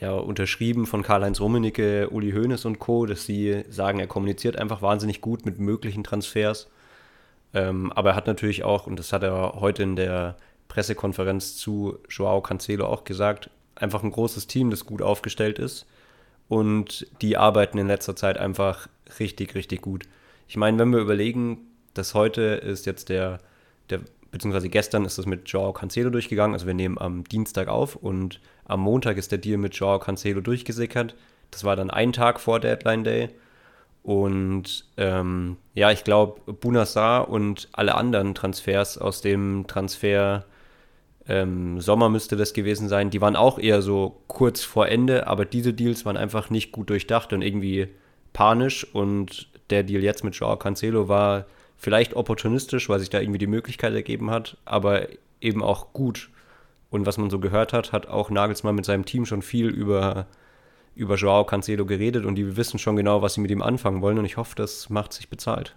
ja, 0.02 0.14
unterschrieben 0.14 0.88
von 0.88 1.04
Karl-Heinz 1.04 1.40
Rummenigge, 1.40 2.10
Uli 2.10 2.32
Hoeneß 2.32 2.66
und 2.66 2.80
Co., 2.80 3.06
dass 3.06 3.26
sie 3.26 3.64
sagen, 3.70 4.00
er 4.00 4.08
kommuniziert 4.08 4.58
einfach 4.58 4.82
wahnsinnig 4.82 5.22
gut 5.22 5.46
mit 5.46 5.60
möglichen 5.60 6.04
Transfers. 6.04 6.70
Ähm, 7.54 7.92
aber 7.94 8.12
er 8.12 8.16
hat 8.16 8.26
natürlich 8.26 8.64
auch, 8.64 8.88
und 8.88 8.98
das 8.98 9.14
hat 9.14 9.22
er 9.22 9.54
heute 9.60 9.84
in 9.84 9.96
der 9.96 10.38
Pressekonferenz 10.70 11.56
zu 11.56 12.00
Joao 12.10 12.42
Cancelo 12.42 12.88
auch 12.88 13.04
gesagt, 13.04 13.52
einfach 13.76 14.04
ein 14.04 14.12
großes 14.12 14.48
Team, 14.48 14.72
das 14.72 14.88
gut 14.88 15.04
aufgestellt 15.04 15.60
ist. 15.60 15.86
Und 16.50 17.06
die 17.22 17.38
arbeiten 17.38 17.78
in 17.78 17.88
letzter 17.88 18.16
Zeit 18.16 18.38
einfach 18.38 18.88
richtig, 19.20 19.54
richtig 19.54 19.82
gut. 19.82 20.06
Ich 20.48 20.58
meine, 20.58 20.80
wenn 20.80 20.92
wir 20.92 21.00
überlegen, 21.00 21.68
dass 21.94 22.16
heute 22.16 22.42
ist 22.42 22.88
jetzt 22.88 23.10
der, 23.10 23.40
der 23.90 24.00
beziehungsweise 24.32 24.70
gestern 24.70 25.06
ist 25.06 25.18
das 25.18 25.26
mit 25.26 25.48
Joao 25.50 25.74
Cancelo 25.74 26.10
durchgegangen. 26.10 26.54
Also 26.54 26.68
wir 26.68 26.74
nehmen 26.74 26.98
am 26.98 27.24
Dienstag 27.26 27.68
auf 27.68 27.96
und 27.96 28.40
am 28.66 28.82
Montag 28.82 29.18
ist 29.18 29.32
der 29.32 29.40
Deal 29.40 29.58
mit 29.58 29.76
Joao 29.76 30.00
Cancelo 30.00 30.42
durchgesickert. 30.42 31.16
Das 31.52 31.64
war 31.64 31.76
dann 31.76 31.90
ein 31.90 32.14
Tag 32.14 32.40
vor 32.40 32.60
Deadline 32.60 33.04
Day. 33.04 33.30
Und 34.04 34.86
ähm, 34.98 35.58
ja, 35.76 35.92
ich 35.92 36.04
glaube, 36.04 36.54
Bunassar 36.54 37.30
und 37.30 37.70
alle 37.74 37.96
anderen 37.96 38.34
Transfers 38.34 38.98
aus 38.98 39.22
dem 39.22 39.66
Transfer 39.68 40.46
ähm, 41.28 41.80
Sommer 41.80 42.10
müsste 42.10 42.36
das 42.36 42.54
gewesen 42.54 42.90
sein, 42.90 43.12
die 43.12 43.22
waren 43.22 43.36
auch 43.36 43.60
eher 43.60 43.82
so 43.82 44.22
kurz 44.28 44.64
vor 44.64 44.88
Ende, 44.88 45.28
aber 45.28 45.46
diese 45.46 45.74
Deals 45.74 46.04
waren 46.04 46.18
einfach 46.18 46.50
nicht 46.50 46.72
gut 46.72 46.90
durchdacht 46.90 47.32
und 47.32 47.44
irgendwie 47.44 47.90
panisch. 48.34 48.88
Und 48.94 49.48
der 49.70 49.84
Deal 49.84 50.02
jetzt 50.02 50.24
mit 50.24 50.36
Joao 50.36 50.58
Cancelo 50.58 51.08
war 51.08 51.46
vielleicht 51.82 52.14
opportunistisch, 52.14 52.88
weil 52.90 53.00
sich 53.00 53.10
da 53.10 53.20
irgendwie 53.20 53.40
die 53.40 53.48
Möglichkeit 53.48 53.94
ergeben 53.94 54.30
hat, 54.30 54.56
aber 54.66 55.08
eben 55.42 55.64
auch 55.64 55.94
gut. 55.94 56.30
Und 56.92 57.08
was 57.08 57.18
man 57.18 57.32
so 57.32 57.40
gehört 57.40 57.74
hat, 57.74 57.92
hat 57.92 58.08
auch 58.08 58.30
Nagelsmann 58.30 58.76
mit 58.76 58.86
seinem 58.86 59.06
Team 59.06 59.26
schon 59.26 59.42
viel 59.42 59.68
über 59.68 60.28
über 60.94 61.16
Joao 61.16 61.46
Cancelo 61.46 61.86
geredet 61.86 62.26
und 62.26 62.36
die 62.36 62.58
wissen 62.58 62.78
schon 62.78 62.98
genau, 62.98 63.22
was 63.22 63.36
sie 63.36 63.42
mit 63.42 63.50
ihm 63.50 63.62
anfangen 63.62 64.02
wollen 64.02 64.20
und 64.20 64.26
ich 64.26 64.36
hoffe, 64.36 64.56
das 64.56 64.90
macht 64.90 65.14
sich 65.14 65.30
bezahlt. 65.30 65.76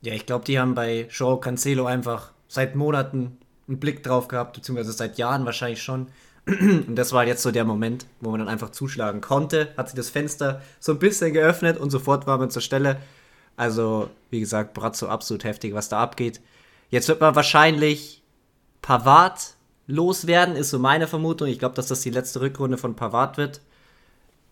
Ja, 0.00 0.14
ich 0.14 0.24
glaube, 0.24 0.46
die 0.46 0.58
haben 0.58 0.74
bei 0.74 1.06
Joao 1.10 1.38
Cancelo 1.38 1.84
einfach 1.84 2.32
seit 2.48 2.74
Monaten 2.74 3.36
einen 3.68 3.78
Blick 3.78 4.02
drauf 4.02 4.26
gehabt, 4.26 4.54
beziehungsweise 4.54 4.92
seit 4.92 5.18
Jahren 5.18 5.44
wahrscheinlich 5.44 5.82
schon. 5.82 6.06
Und 6.46 6.96
das 6.96 7.12
war 7.12 7.26
jetzt 7.26 7.42
so 7.42 7.50
der 7.50 7.66
Moment, 7.66 8.06
wo 8.20 8.30
man 8.30 8.40
dann 8.40 8.48
einfach 8.48 8.70
zuschlagen 8.70 9.20
konnte, 9.20 9.68
hat 9.76 9.90
sich 9.90 9.96
das 9.96 10.08
Fenster 10.08 10.62
so 10.80 10.92
ein 10.92 10.98
bisschen 10.98 11.34
geöffnet 11.34 11.78
und 11.78 11.90
sofort 11.90 12.26
war 12.26 12.38
man 12.38 12.50
zur 12.50 12.62
Stelle. 12.62 12.96
Also, 13.56 14.10
wie 14.30 14.40
gesagt, 14.40 14.74
Brazzo 14.74 15.08
absolut 15.08 15.44
heftig, 15.44 15.74
was 15.74 15.88
da 15.88 16.00
abgeht. 16.00 16.40
Jetzt 16.88 17.08
wird 17.08 17.20
man 17.20 17.34
wahrscheinlich 17.34 18.22
Pavard 18.82 19.54
loswerden, 19.86 20.56
ist 20.56 20.70
so 20.70 20.78
meine 20.78 21.06
Vermutung. 21.06 21.48
Ich 21.48 21.58
glaube, 21.58 21.74
dass 21.74 21.88
das 21.88 22.00
die 22.00 22.10
letzte 22.10 22.40
Rückrunde 22.40 22.78
von 22.78 22.96
Pavard 22.96 23.36
wird 23.36 23.60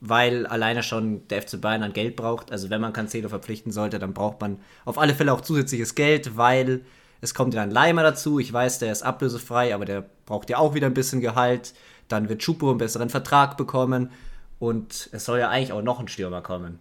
weil 0.00 0.46
alleine 0.46 0.82
schon 0.82 1.26
der 1.28 1.42
FC 1.42 1.60
Bayern 1.60 1.82
an 1.82 1.92
Geld 1.92 2.16
braucht. 2.16 2.52
Also 2.52 2.70
wenn 2.70 2.80
man 2.80 2.92
Cancelo 2.92 3.28
verpflichten 3.28 3.72
sollte, 3.72 3.98
dann 3.98 4.14
braucht 4.14 4.40
man 4.40 4.60
auf 4.84 4.98
alle 4.98 5.14
Fälle 5.14 5.32
auch 5.32 5.40
zusätzliches 5.40 5.94
Geld, 5.94 6.36
weil 6.36 6.82
es 7.20 7.34
kommt 7.34 7.54
ja 7.54 7.62
ein 7.62 7.70
Leimer 7.70 8.02
dazu. 8.02 8.38
Ich 8.38 8.52
weiß, 8.52 8.78
der 8.78 8.92
ist 8.92 9.02
ablösefrei, 9.02 9.74
aber 9.74 9.84
der 9.84 10.04
braucht 10.26 10.50
ja 10.50 10.58
auch 10.58 10.74
wieder 10.74 10.86
ein 10.86 10.94
bisschen 10.94 11.20
Gehalt. 11.20 11.74
Dann 12.06 12.28
wird 12.28 12.42
Chupo 12.42 12.70
einen 12.70 12.78
besseren 12.78 13.10
Vertrag 13.10 13.56
bekommen 13.56 14.10
und 14.58 15.08
es 15.12 15.24
soll 15.24 15.40
ja 15.40 15.48
eigentlich 15.48 15.72
auch 15.72 15.82
noch 15.82 16.00
ein 16.00 16.08
Stürmer 16.08 16.42
kommen. 16.42 16.80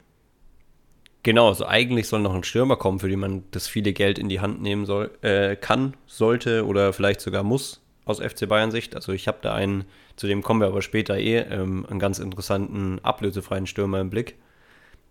Genau, 1.23 1.49
also 1.49 1.65
eigentlich 1.65 2.07
soll 2.07 2.21
noch 2.21 2.33
ein 2.33 2.43
Stürmer 2.43 2.77
kommen, 2.77 2.99
für 2.99 3.09
den 3.09 3.19
man 3.19 3.43
das 3.51 3.67
viele 3.67 3.91
Geld 3.93 4.17
in 4.17 4.29
die 4.29 4.39
Hand 4.39 4.61
nehmen 4.61 4.85
soll, 4.85 5.11
äh, 5.21 5.55
kann, 5.55 5.95
sollte 6.05 6.65
oder 6.65 6.93
vielleicht 6.93 7.21
sogar 7.21 7.43
muss 7.43 7.81
aus 8.07 8.19
FC 8.19 8.47
Bayern 8.47 8.71
Sicht. 8.71 8.95
Also 8.95 9.11
ich 9.11 9.27
habe 9.27 9.39
da 9.41 9.53
einen, 9.53 9.85
zu 10.15 10.27
dem 10.27 10.41
kommen 10.41 10.61
wir 10.61 10.67
aber 10.67 10.81
später 10.81 11.17
eh, 11.17 11.39
ähm, 11.39 11.85
einen 11.89 11.99
ganz 11.99 12.19
interessanten 12.19 12.99
ablösefreien 13.03 13.67
Stürmer 13.67 13.99
im 13.99 14.09
Blick, 14.09 14.35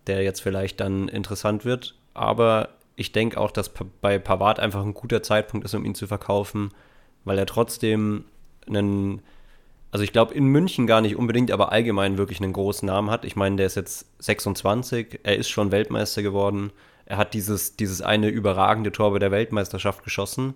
der 0.07 0.23
jetzt 0.23 0.41
vielleicht 0.41 0.79
dann 0.79 1.07
interessant 1.07 1.63
wird. 1.63 1.95
Aber 2.13 2.69
ich 2.95 3.11
denke 3.11 3.39
auch, 3.39 3.51
dass 3.51 3.71
bei 4.01 4.17
Pavard 4.17 4.59
einfach 4.59 4.83
ein 4.83 4.95
guter 4.95 5.21
Zeitpunkt 5.21 5.65
ist, 5.65 5.75
um 5.75 5.85
ihn 5.85 5.95
zu 5.95 6.07
verkaufen, 6.07 6.71
weil 7.23 7.37
er 7.37 7.45
trotzdem 7.45 8.25
einen, 8.67 9.21
also 9.91 10.03
ich 10.03 10.11
glaube 10.11 10.33
in 10.33 10.45
München 10.47 10.87
gar 10.87 11.01
nicht 11.01 11.15
unbedingt, 11.15 11.51
aber 11.51 11.71
allgemein 11.71 12.17
wirklich 12.17 12.41
einen 12.41 12.53
großen 12.53 12.85
Namen 12.85 13.09
hat. 13.09 13.25
Ich 13.25 13.35
meine, 13.35 13.55
der 13.55 13.65
ist 13.65 13.75
jetzt 13.75 14.05
26, 14.19 15.21
er 15.23 15.37
ist 15.37 15.49
schon 15.49 15.71
Weltmeister 15.71 16.21
geworden. 16.21 16.71
Er 17.05 17.17
hat 17.17 17.33
dieses, 17.33 17.77
dieses 17.77 18.01
eine 18.01 18.27
überragende 18.27 18.91
Tor 18.91 19.11
bei 19.11 19.19
der 19.19 19.31
Weltmeisterschaft 19.31 20.03
geschossen 20.03 20.55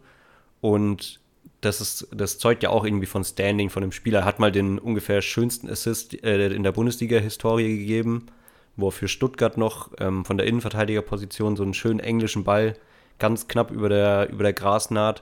und 0.59 1.19
das, 1.61 1.79
ist, 1.79 2.07
das 2.11 2.39
zeugt 2.39 2.63
ja 2.63 2.69
auch 2.69 2.83
irgendwie 2.83 3.05
von 3.05 3.23
Standing 3.23 3.69
von 3.69 3.81
dem 3.81 3.91
Spieler. 3.91 4.19
Er 4.19 4.25
hat 4.25 4.39
mal 4.39 4.51
den 4.51 4.79
ungefähr 4.79 5.21
schönsten 5.21 5.69
Assist 5.69 6.23
äh, 6.23 6.47
in 6.47 6.63
der 6.63 6.71
Bundesliga-Historie 6.71 7.77
gegeben, 7.77 8.27
wo 8.75 8.89
er 8.89 8.91
für 8.91 9.07
Stuttgart 9.07 9.57
noch 9.57 9.91
ähm, 9.99 10.25
von 10.25 10.37
der 10.37 10.47
Innenverteidigerposition 10.47 11.55
so 11.55 11.63
einen 11.63 11.73
schönen 11.73 11.99
englischen 11.99 12.43
Ball 12.43 12.75
ganz 13.19 13.47
knapp 13.47 13.71
über 13.71 13.89
der, 13.89 14.29
über 14.31 14.43
der 14.43 14.53
Grasnaht 14.53 15.21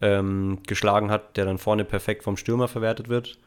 ähm, 0.00 0.58
geschlagen 0.66 1.10
hat, 1.10 1.36
der 1.36 1.44
dann 1.44 1.58
vorne 1.58 1.84
perfekt 1.84 2.22
vom 2.22 2.36
Stürmer 2.36 2.68
verwertet 2.68 3.08
wird. 3.08 3.38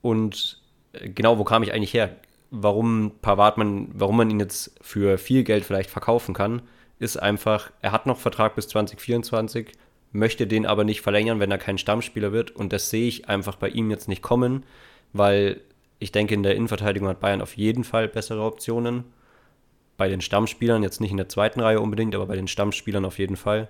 Und 0.00 0.60
äh, 0.92 1.08
genau, 1.08 1.38
wo 1.38 1.44
kam 1.44 1.62
ich 1.62 1.72
eigentlich 1.72 1.94
her? 1.94 2.16
Warum 2.50 3.12
Pavard 3.22 3.56
man, 3.56 3.88
warum 3.94 4.16
man 4.16 4.30
ihn 4.30 4.40
jetzt 4.40 4.76
für 4.82 5.16
viel 5.18 5.42
Geld 5.42 5.64
vielleicht 5.64 5.90
verkaufen 5.90 6.34
kann, 6.34 6.62
ist 6.98 7.16
einfach, 7.16 7.70
er 7.80 7.92
hat 7.92 8.06
noch 8.06 8.18
Vertrag 8.18 8.54
bis 8.54 8.68
2024 8.68 9.72
möchte 10.12 10.46
den 10.46 10.66
aber 10.66 10.84
nicht 10.84 11.00
verlängern, 11.00 11.40
wenn 11.40 11.50
er 11.50 11.58
kein 11.58 11.78
Stammspieler 11.78 12.32
wird. 12.32 12.50
Und 12.50 12.72
das 12.72 12.90
sehe 12.90 13.08
ich 13.08 13.28
einfach 13.28 13.56
bei 13.56 13.68
ihm 13.68 13.90
jetzt 13.90 14.08
nicht 14.08 14.22
kommen, 14.22 14.64
weil 15.12 15.60
ich 15.98 16.12
denke, 16.12 16.34
in 16.34 16.42
der 16.42 16.54
Innenverteidigung 16.54 17.08
hat 17.08 17.20
Bayern 17.20 17.42
auf 17.42 17.56
jeden 17.56 17.84
Fall 17.84 18.08
bessere 18.08 18.42
Optionen. 18.42 19.04
Bei 19.96 20.08
den 20.08 20.20
Stammspielern, 20.20 20.82
jetzt 20.82 21.00
nicht 21.00 21.10
in 21.10 21.16
der 21.16 21.28
zweiten 21.28 21.60
Reihe 21.60 21.80
unbedingt, 21.80 22.14
aber 22.14 22.26
bei 22.26 22.36
den 22.36 22.48
Stammspielern 22.48 23.04
auf 23.04 23.18
jeden 23.18 23.36
Fall. 23.36 23.68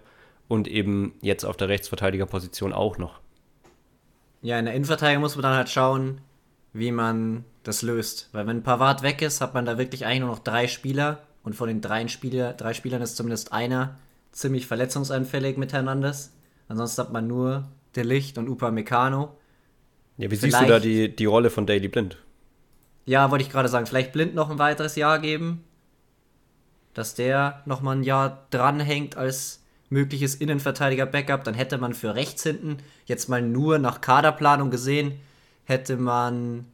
Und 0.52 0.68
eben 0.68 1.14
jetzt 1.22 1.44
auf 1.44 1.56
der 1.56 1.70
Rechtsverteidigerposition 1.70 2.74
auch 2.74 2.98
noch. 2.98 3.20
Ja, 4.42 4.58
in 4.58 4.66
der 4.66 4.74
Innenverteidigung 4.74 5.22
muss 5.22 5.34
man 5.34 5.44
dann 5.44 5.54
halt 5.54 5.70
schauen, 5.70 6.20
wie 6.74 6.92
man 6.92 7.46
das 7.62 7.80
löst. 7.80 8.28
Weil 8.32 8.46
wenn 8.46 8.62
Pavard 8.62 9.00
weg 9.00 9.22
ist, 9.22 9.40
hat 9.40 9.54
man 9.54 9.64
da 9.64 9.78
wirklich 9.78 10.04
eigentlich 10.04 10.20
nur 10.20 10.28
noch 10.28 10.40
drei 10.40 10.68
Spieler. 10.68 11.22
Und 11.42 11.54
von 11.54 11.68
den 11.68 11.80
drei, 11.80 12.06
Spieler, 12.06 12.52
drei 12.52 12.74
Spielern 12.74 13.00
ist 13.00 13.16
zumindest 13.16 13.50
einer 13.50 13.96
ziemlich 14.30 14.66
verletzungsanfällig 14.66 15.56
miteinander. 15.56 16.14
Ansonsten 16.68 17.00
hat 17.00 17.12
man 17.14 17.26
nur 17.26 17.66
der 17.94 18.04
Licht 18.04 18.36
und 18.36 18.46
Upa 18.46 18.70
Meccano. 18.70 19.34
Ja, 20.18 20.30
wie 20.30 20.36
vielleicht, 20.36 20.58
siehst 20.58 20.64
du 20.64 20.66
da 20.66 20.80
die, 20.80 21.16
die 21.16 21.24
Rolle 21.24 21.48
von 21.48 21.66
Daily 21.66 21.88
Blind? 21.88 22.18
Ja, 23.06 23.30
wollte 23.30 23.42
ich 23.42 23.50
gerade 23.50 23.70
sagen, 23.70 23.86
vielleicht 23.86 24.12
Blind 24.12 24.34
noch 24.34 24.50
ein 24.50 24.58
weiteres 24.58 24.96
Jahr 24.96 25.18
geben. 25.18 25.64
Dass 26.92 27.14
der 27.14 27.62
nochmal 27.64 27.96
ein 27.96 28.02
Jahr 28.02 28.48
dranhängt 28.50 29.16
als 29.16 29.61
mögliches 29.92 30.34
Innenverteidiger-Backup. 30.34 31.44
Dann 31.44 31.54
hätte 31.54 31.78
man 31.78 31.94
für 31.94 32.14
rechts 32.14 32.42
hinten 32.42 32.78
jetzt 33.04 33.28
mal 33.28 33.42
nur 33.42 33.78
nach 33.78 34.00
Kaderplanung 34.00 34.70
gesehen, 34.70 35.12
hätte 35.64 35.96
man 35.96 36.64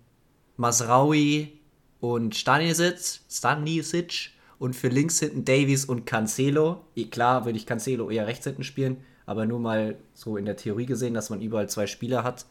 Masraui 0.56 1.52
und 2.00 2.34
Stanisic, 2.34 3.20
Stanisic 3.28 4.30
und 4.58 4.74
für 4.74 4.88
links 4.88 5.18
hinten 5.18 5.44
Davies 5.44 5.84
und 5.84 6.06
Cancelo. 6.06 6.84
Klar 7.10 7.44
würde 7.44 7.58
ich 7.58 7.66
Cancelo 7.66 8.08
eher 8.08 8.26
rechts 8.26 8.46
hinten 8.46 8.64
spielen, 8.64 8.98
aber 9.26 9.46
nur 9.46 9.60
mal 9.60 9.96
so 10.14 10.36
in 10.36 10.46
der 10.46 10.56
Theorie 10.56 10.86
gesehen, 10.86 11.14
dass 11.14 11.30
man 11.30 11.42
überall 11.42 11.68
zwei 11.68 11.86
Spieler 11.86 12.24
hat. 12.24 12.46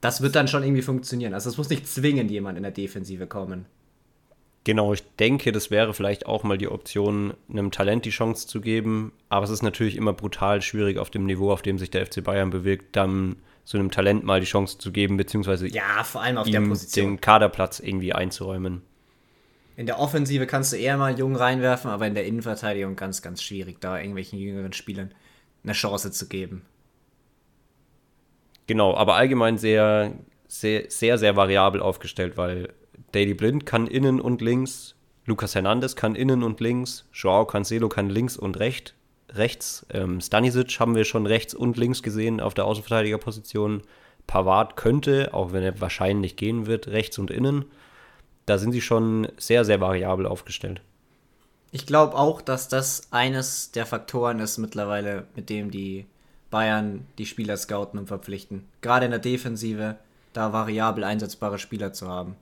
Das 0.00 0.20
wird 0.20 0.34
dann 0.34 0.48
schon 0.48 0.62
irgendwie 0.62 0.82
funktionieren. 0.82 1.32
Also 1.32 1.48
es 1.48 1.56
muss 1.56 1.70
nicht 1.70 1.88
zwingend 1.88 2.30
jemand 2.30 2.58
in 2.58 2.62
der 2.62 2.72
Defensive 2.72 3.26
kommen. 3.26 3.66
Genau, 4.66 4.92
ich 4.92 5.04
denke, 5.20 5.52
das 5.52 5.70
wäre 5.70 5.94
vielleicht 5.94 6.26
auch 6.26 6.42
mal 6.42 6.58
die 6.58 6.66
Option, 6.66 7.34
einem 7.48 7.70
Talent 7.70 8.04
die 8.04 8.10
Chance 8.10 8.48
zu 8.48 8.60
geben. 8.60 9.12
Aber 9.28 9.44
es 9.44 9.50
ist 9.50 9.62
natürlich 9.62 9.94
immer 9.94 10.12
brutal 10.12 10.60
schwierig 10.60 10.98
auf 10.98 11.08
dem 11.08 11.24
Niveau, 11.24 11.52
auf 11.52 11.62
dem 11.62 11.78
sich 11.78 11.92
der 11.92 12.04
FC 12.04 12.24
Bayern 12.24 12.50
bewegt, 12.50 12.96
dann 12.96 13.36
so 13.62 13.78
einem 13.78 13.92
Talent 13.92 14.24
mal 14.24 14.40
die 14.40 14.46
Chance 14.46 14.78
zu 14.78 14.90
geben, 14.90 15.18
beziehungsweise 15.18 15.68
ja, 15.68 16.02
vor 16.02 16.20
allem 16.20 16.36
auf 16.36 16.50
der 16.50 16.62
Position. 16.62 17.06
den 17.06 17.20
Kaderplatz 17.20 17.78
irgendwie 17.78 18.12
einzuräumen. 18.12 18.82
In 19.76 19.86
der 19.86 20.00
Offensive 20.00 20.48
kannst 20.48 20.72
du 20.72 20.76
eher 20.76 20.96
mal 20.96 21.16
jung 21.16 21.36
reinwerfen, 21.36 21.88
aber 21.88 22.08
in 22.08 22.14
der 22.14 22.26
Innenverteidigung 22.26 22.96
ganz, 22.96 23.22
ganz 23.22 23.44
schwierig, 23.44 23.80
da 23.80 23.96
irgendwelchen 23.96 24.36
jüngeren 24.36 24.72
Spielern 24.72 25.12
eine 25.62 25.74
Chance 25.74 26.10
zu 26.10 26.26
geben. 26.26 26.62
Genau, 28.66 28.96
aber 28.96 29.14
allgemein 29.14 29.58
sehr, 29.58 30.14
sehr, 30.48 30.90
sehr, 30.90 31.18
sehr 31.18 31.36
variabel 31.36 31.80
aufgestellt, 31.80 32.36
weil 32.36 32.74
Daily 33.16 33.34
Blind 33.34 33.66
kann 33.66 33.86
innen 33.86 34.20
und 34.20 34.40
links, 34.40 34.94
Lucas 35.24 35.54
Hernandez 35.54 35.96
kann 35.96 36.14
innen 36.14 36.42
und 36.42 36.60
links, 36.60 37.04
Joao 37.12 37.46
Cancelo 37.46 37.88
kann 37.88 38.10
links 38.10 38.36
und 38.36 38.58
recht, 38.58 38.94
rechts, 39.30 39.86
ähm, 39.90 40.20
Stanisic 40.20 40.78
haben 40.78 40.94
wir 40.94 41.04
schon 41.04 41.26
rechts 41.26 41.54
und 41.54 41.76
links 41.76 42.02
gesehen 42.02 42.40
auf 42.40 42.54
der 42.54 42.66
Außenverteidigerposition. 42.66 43.82
Pavard 44.26 44.76
könnte, 44.76 45.32
auch 45.34 45.52
wenn 45.52 45.62
er 45.62 45.80
wahrscheinlich 45.80 46.36
gehen 46.36 46.66
wird, 46.66 46.88
rechts 46.88 47.18
und 47.18 47.30
innen 47.30 47.64
da 48.46 48.58
sind 48.58 48.72
sie 48.72 48.80
schon 48.80 49.28
sehr, 49.36 49.64
sehr 49.64 49.80
variabel 49.80 50.24
aufgestellt. 50.24 50.80
Ich 51.72 51.84
glaube 51.84 52.16
auch, 52.16 52.40
dass 52.40 52.68
das 52.68 53.08
eines 53.10 53.72
der 53.72 53.84
Faktoren 53.84 54.38
ist 54.38 54.56
mittlerweile, 54.58 55.26
mit 55.34 55.50
dem 55.50 55.70
die 55.70 56.06
Bayern 56.50 57.06
die 57.18 57.26
Spieler 57.26 57.56
scouten 57.56 57.98
und 57.98 58.06
verpflichten. 58.06 58.66
Gerade 58.80 59.04
in 59.04 59.10
der 59.10 59.20
Defensive, 59.20 59.96
da 60.32 60.52
variabel 60.52 61.02
einsetzbare 61.04 61.58
Spieler 61.58 61.92
zu 61.92 62.08
haben. 62.08 62.36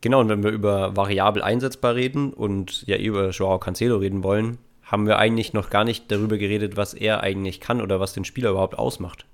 Genau, 0.00 0.20
und 0.20 0.28
wenn 0.28 0.42
wir 0.42 0.50
über 0.50 0.96
variabel 0.96 1.42
einsetzbar 1.42 1.94
reden 1.94 2.32
und 2.32 2.86
ja 2.86 2.96
über 2.96 3.30
Joao 3.30 3.58
Cancelo 3.58 3.96
reden 3.96 4.22
wollen, 4.22 4.58
haben 4.82 5.06
wir 5.06 5.18
eigentlich 5.18 5.52
noch 5.54 5.70
gar 5.70 5.84
nicht 5.84 6.10
darüber 6.10 6.36
geredet, 6.36 6.76
was 6.76 6.94
er 6.94 7.22
eigentlich 7.22 7.60
kann 7.60 7.80
oder 7.80 8.00
was 8.00 8.12
den 8.12 8.24
Spieler 8.24 8.50
überhaupt 8.50 8.78
ausmacht. 8.78 9.26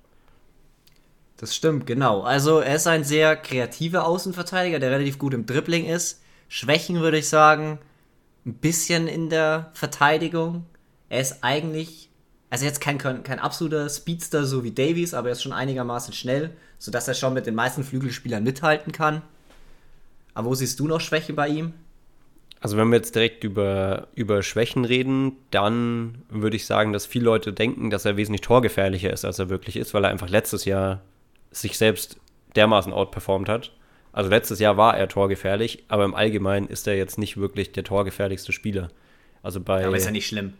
Das 1.37 1.57
stimmt, 1.57 1.87
genau. 1.87 2.21
Also 2.21 2.61
er 2.61 2.76
ist 2.76 2.87
ein 2.87 3.02
sehr 3.02 3.35
kreativer 3.35 4.07
Außenverteidiger, 4.07 4.79
der 4.79 4.90
relativ 4.90 5.19
gut 5.19 5.35
im 5.35 5.47
Dribbling 5.47 5.87
ist. 5.87 6.21
Schwächen 6.49 7.00
würde 7.00 7.19
ich 7.19 7.29
sagen, 7.29 7.79
ein 8.45 8.55
bisschen 8.55 9.09
in 9.09 9.31
der 9.31 9.71
Verteidigung. 9.73 10.67
Er 11.09 11.21
ist 11.21 11.43
eigentlich, 11.43 12.11
also 12.50 12.64
jetzt 12.64 12.81
kein, 12.81 12.99
kein 12.99 13.38
absoluter 13.38 13.88
Speedster 13.88 14.45
so 14.45 14.64
wie 14.64 14.71
Davies, 14.71 15.14
aber 15.14 15.29
er 15.29 15.33
ist 15.33 15.43
schon 15.43 15.52
einigermaßen 15.52 16.12
schnell, 16.12 16.50
sodass 16.79 17.09
er 17.09 17.14
schon 17.14 17.35
mit 17.35 17.47
den 17.47 17.55
meisten 17.55 17.85
Flügelspielern 17.85 18.45
mithalten 18.45 18.93
kann. 18.93 19.23
Aber 20.35 20.49
wo 20.49 20.55
siehst 20.55 20.79
du 20.81 20.87
noch 20.87 21.01
Schwäche 21.01 21.33
bei 21.33 21.49
ihm? 21.49 21.73
Also 22.61 22.77
wenn 22.77 22.89
wir 22.89 22.97
jetzt 22.97 23.15
direkt 23.15 23.43
über, 23.43 24.09
über 24.15 24.43
Schwächen 24.43 24.85
reden, 24.85 25.33
dann 25.51 26.23
würde 26.29 26.57
ich 26.57 26.67
sagen, 26.67 26.93
dass 26.93 27.07
viele 27.07 27.25
Leute 27.25 27.55
denken, 27.55 27.89
dass 27.89 28.05
er 28.05 28.19
wesentlich 28.19 28.43
torgefährlicher 28.43 29.11
ist, 29.11 29.25
als 29.25 29.39
er 29.39 29.49
wirklich 29.49 29.77
ist, 29.77 29.95
weil 29.95 30.05
er 30.05 30.11
einfach 30.11 30.29
letztes 30.29 30.67
Jahr 30.67 31.01
sich 31.51 31.79
selbst 31.79 32.19
dermaßen 32.57 32.93
outperformt 32.93 33.49
hat. 33.49 33.73
Also 34.13 34.29
letztes 34.29 34.59
Jahr 34.59 34.77
war 34.77 34.97
er 34.97 35.09
torgefährlich, 35.09 35.85
aber 35.89 36.05
im 36.05 36.15
Allgemeinen 36.15 36.67
ist 36.67 36.87
er 36.87 36.97
jetzt 36.97 37.19
nicht 37.19 37.39
wirklich 37.39 37.73
der 37.73 37.85
torgefährlichste 37.85 38.53
Spieler. 38.53 38.89
Also 39.43 39.61
bei. 39.61 39.87
aber 39.87 39.97
ist 39.97 40.05
ja 40.05 40.11
nicht 40.11 40.27
schlimm. 40.27 40.53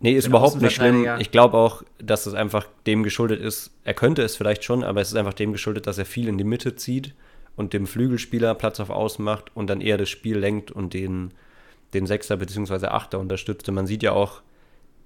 Nee, 0.00 0.14
ist 0.14 0.26
überhaupt 0.26 0.60
nicht 0.60 0.74
schlimm. 0.74 1.06
Ich 1.20 1.30
glaube 1.30 1.56
auch, 1.56 1.84
dass 1.98 2.26
es 2.26 2.34
einfach 2.34 2.66
dem 2.88 3.04
geschuldet 3.04 3.40
ist. 3.40 3.70
Er 3.84 3.94
könnte 3.94 4.22
es 4.22 4.34
vielleicht 4.34 4.64
schon, 4.64 4.82
aber 4.82 5.00
es 5.00 5.10
ist 5.10 5.16
einfach 5.16 5.34
dem 5.34 5.52
geschuldet, 5.52 5.86
dass 5.86 5.98
er 5.98 6.06
viel 6.06 6.26
in 6.26 6.38
die 6.38 6.44
Mitte 6.44 6.74
zieht 6.74 7.14
und 7.56 7.72
dem 7.72 7.86
Flügelspieler 7.86 8.54
Platz 8.54 8.80
auf 8.80 8.90
Außen 8.90 9.24
macht 9.24 9.54
und 9.54 9.68
dann 9.68 9.80
eher 9.80 9.98
das 9.98 10.08
Spiel 10.08 10.38
lenkt 10.38 10.70
und 10.70 10.94
den, 10.94 11.32
den 11.94 12.06
Sechser 12.06 12.36
bzw. 12.36 12.86
Achter 12.86 13.18
unterstützt. 13.18 13.68
Und 13.68 13.74
man 13.74 13.86
sieht 13.86 14.02
ja 14.02 14.12
auch 14.12 14.42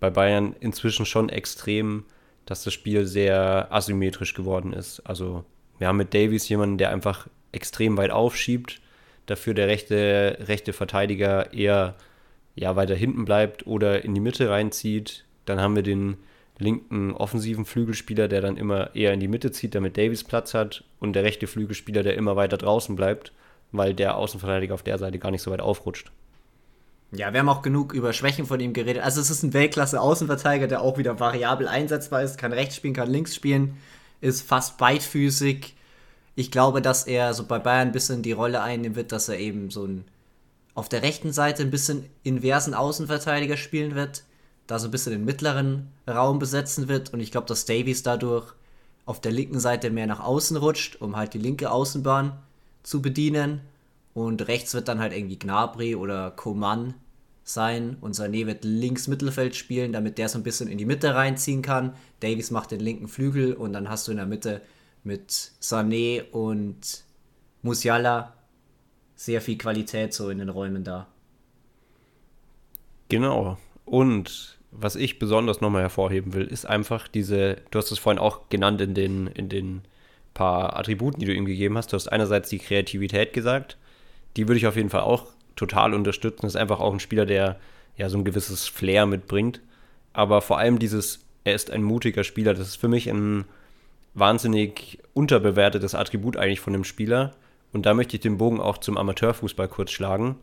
bei 0.00 0.10
Bayern 0.10 0.54
inzwischen 0.60 1.06
schon 1.06 1.28
extrem, 1.28 2.04
dass 2.44 2.62
das 2.62 2.74
Spiel 2.74 3.06
sehr 3.06 3.68
asymmetrisch 3.70 4.34
geworden 4.34 4.72
ist. 4.72 5.00
Also 5.00 5.44
wir 5.78 5.88
haben 5.88 5.96
mit 5.96 6.14
Davies 6.14 6.48
jemanden, 6.48 6.78
der 6.78 6.90
einfach 6.90 7.26
extrem 7.52 7.96
weit 7.96 8.10
aufschiebt, 8.10 8.80
dafür 9.26 9.54
der 9.54 9.66
rechte, 9.66 10.38
rechte 10.42 10.72
Verteidiger 10.72 11.52
eher 11.52 11.96
ja, 12.54 12.76
weiter 12.76 12.94
hinten 12.94 13.24
bleibt 13.24 13.66
oder 13.66 14.04
in 14.04 14.14
die 14.14 14.20
Mitte 14.20 14.48
reinzieht. 14.48 15.24
Dann 15.44 15.60
haben 15.60 15.76
wir 15.76 15.82
den 15.82 16.16
linken 16.58 17.12
offensiven 17.12 17.64
Flügelspieler, 17.64 18.28
der 18.28 18.40
dann 18.40 18.56
immer 18.56 18.94
eher 18.94 19.12
in 19.12 19.20
die 19.20 19.28
Mitte 19.28 19.52
zieht, 19.52 19.75
damit 19.75 19.96
Davis 19.96 20.25
Platz 20.25 20.54
hat. 20.54 20.84
Und 21.00 21.12
der 21.12 21.25
rechte 21.25 21.46
Flügelspieler, 21.46 22.02
der 22.02 22.16
immer 22.16 22.36
weiter 22.36 22.56
draußen 22.56 22.96
bleibt, 22.96 23.32
weil 23.72 23.94
der 23.94 24.16
Außenverteidiger 24.16 24.75
auf 24.75 24.82
der 24.82 24.98
Seite 24.98 25.18
gar 25.18 25.30
nicht 25.30 25.42
so 25.42 25.50
weit 25.50 25.60
aufrutscht. 25.60 26.10
Ja, 27.12 27.32
wir 27.32 27.40
haben 27.40 27.48
auch 27.48 27.62
genug 27.62 27.92
über 27.92 28.12
Schwächen 28.12 28.46
von 28.46 28.58
ihm 28.60 28.72
geredet. 28.72 29.02
Also 29.02 29.20
es 29.20 29.30
ist 29.30 29.42
ein 29.42 29.52
Weltklasse-Außenverteidiger, 29.52 30.66
der 30.66 30.80
auch 30.80 30.98
wieder 30.98 31.20
variabel 31.20 31.68
einsetzbar 31.68 32.22
ist, 32.22 32.36
kann 32.36 32.52
rechts 32.52 32.76
spielen, 32.76 32.94
kann 32.94 33.10
links 33.10 33.34
spielen, 33.34 33.76
ist 34.20 34.42
fast 34.42 34.76
beidfüßig. 34.78 35.75
Ich 36.34 36.50
glaube, 36.50 36.82
dass 36.82 37.06
er 37.06 37.32
so 37.32 37.44
bei 37.44 37.58
Bayern 37.58 37.88
ein 37.88 37.92
bisschen 37.92 38.22
die 38.22 38.32
Rolle 38.32 38.60
einnehmen 38.60 38.96
wird, 38.96 39.12
dass 39.12 39.28
er 39.28 39.38
eben 39.38 39.70
so 39.70 39.84
ein 39.86 40.04
auf 40.75 40.90
der 40.90 41.02
rechten 41.02 41.32
Seite 41.32 41.62
ein 41.62 41.70
bisschen 41.70 42.04
inversen 42.22 42.75
Außenverteidiger 42.75 43.56
spielen 43.56 43.94
wird, 43.94 44.25
da 44.66 44.78
so 44.78 44.88
ein 44.88 44.90
bisschen 44.90 45.12
den 45.12 45.25
mittleren 45.25 45.88
Raum 46.08 46.38
besetzen 46.38 46.88
wird 46.88 47.12
und 47.12 47.20
ich 47.20 47.30
glaube, 47.30 47.46
dass 47.46 47.64
Davies 47.64 48.02
dadurch 48.02 48.52
auf 49.04 49.20
der 49.20 49.32
linken 49.32 49.61
Seite 49.61 49.90
mehr 49.90 50.06
nach 50.06 50.20
außen 50.20 50.56
rutscht, 50.56 50.96
um 51.00 51.16
halt 51.16 51.35
die 51.35 51.38
linke 51.38 51.70
Außenbahn 51.70 52.37
zu 52.82 53.00
bedienen 53.00 53.61
und 54.14 54.49
rechts 54.49 54.75
wird 54.75 54.88
dann 54.88 54.99
halt 54.99 55.12
irgendwie 55.12 55.38
Gnabry 55.38 55.94
oder 55.94 56.30
Coman 56.30 56.94
sein 57.44 57.96
und 58.00 58.16
Sané 58.16 58.46
wird 58.46 58.64
links 58.64 59.06
Mittelfeld 59.06 59.54
spielen, 59.54 59.92
damit 59.92 60.18
der 60.18 60.28
so 60.28 60.38
ein 60.38 60.42
bisschen 60.42 60.68
in 60.68 60.78
die 60.78 60.85
Mitte 60.85 61.14
reinziehen 61.14 61.62
kann. 61.62 61.94
Davies 62.20 62.50
macht 62.50 62.73
den 62.73 62.80
linken 62.80 63.06
Flügel 63.06 63.54
und 63.54 63.73
dann 63.73 63.88
hast 63.88 64.08
du 64.08 64.11
in 64.11 64.16
der 64.16 64.26
Mitte 64.26 64.62
mit 65.04 65.52
Sané 65.62 66.28
und 66.32 67.04
Musiala 67.62 68.35
sehr 69.14 69.40
viel 69.40 69.56
Qualität 69.56 70.12
so 70.12 70.28
in 70.28 70.38
den 70.38 70.49
Räumen 70.49 70.82
da. 70.82 71.06
Genau. 73.08 73.58
Und 73.85 74.55
was 74.78 74.97
ich 74.97 75.18
besonders 75.18 75.61
nochmal 75.61 75.83
hervorheben 75.83 76.35
will, 76.35 76.47
ist 76.47 76.66
einfach 76.66 77.09
diese, 77.09 77.56
du 77.71 77.78
hast 77.78 77.90
es 77.90 77.99
vorhin 77.99 78.21
auch 78.21 78.49
genannt 78.49 78.80
in 78.80 78.95
den, 78.95 79.26
in 79.28 79.49
den 79.49 79.83
paar 80.35 80.76
Attributen, 80.78 81.21
die 81.21 81.26
du 81.26 81.35
ihm 81.35 81.47
gegeben 81.47 81.76
hast. 81.76 81.92
Du 81.92 81.97
hast 81.97 82.09
einerseits 82.09 82.50
die 82.50 82.59
Kreativität 82.59 83.33
gesagt. 83.33 83.76
Die 84.37 84.47
würde 84.47 84.59
ich 84.59 84.66
auf 84.66 84.76
jeden 84.76 84.90
Fall 84.90 85.00
auch 85.00 85.33
total 85.56 85.95
unterstützen. 85.95 86.42
Das 86.42 86.52
ist 86.52 86.61
einfach 86.61 86.80
auch 86.80 86.92
ein 86.92 87.00
Spieler, 87.00 87.26
der 87.26 87.59
ja 87.97 88.09
so 88.09 88.18
ein 88.18 88.25
gewisses 88.25 88.68
Flair 88.68 89.06
mitbringt. 89.06 89.61
Aber 90.12 90.42
vor 90.42 90.59
allem 90.59 90.78
dieses, 90.78 91.25
er 91.45 91.54
ist 91.54 91.71
ein 91.71 91.83
mutiger 91.83 92.23
Spieler. 92.23 92.52
Das 92.52 92.68
ist 92.68 92.76
für 92.76 92.88
mich 92.88 93.09
ein 93.09 93.45
wahnsinnig 94.12 94.99
unterbewertetes 95.14 95.95
Attribut 95.95 96.37
eigentlich 96.37 96.61
von 96.61 96.74
dem 96.74 96.85
Spieler. 96.85 97.35
Und 97.72 97.87
da 97.87 97.94
möchte 97.94 98.16
ich 98.16 98.22
den 98.22 98.38
Bogen 98.38 98.61
auch 98.61 98.79
zum 98.79 98.98
Amateurfußball 98.98 99.68
kurz 99.68 99.90
schlagen, 99.90 100.37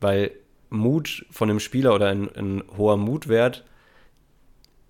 weil 0.00 0.30
Mut 0.70 1.26
von 1.30 1.50
einem 1.50 1.60
Spieler 1.60 1.94
oder 1.94 2.08
ein, 2.08 2.28
ein 2.34 2.62
hoher 2.76 2.96
Mutwert, 2.96 3.64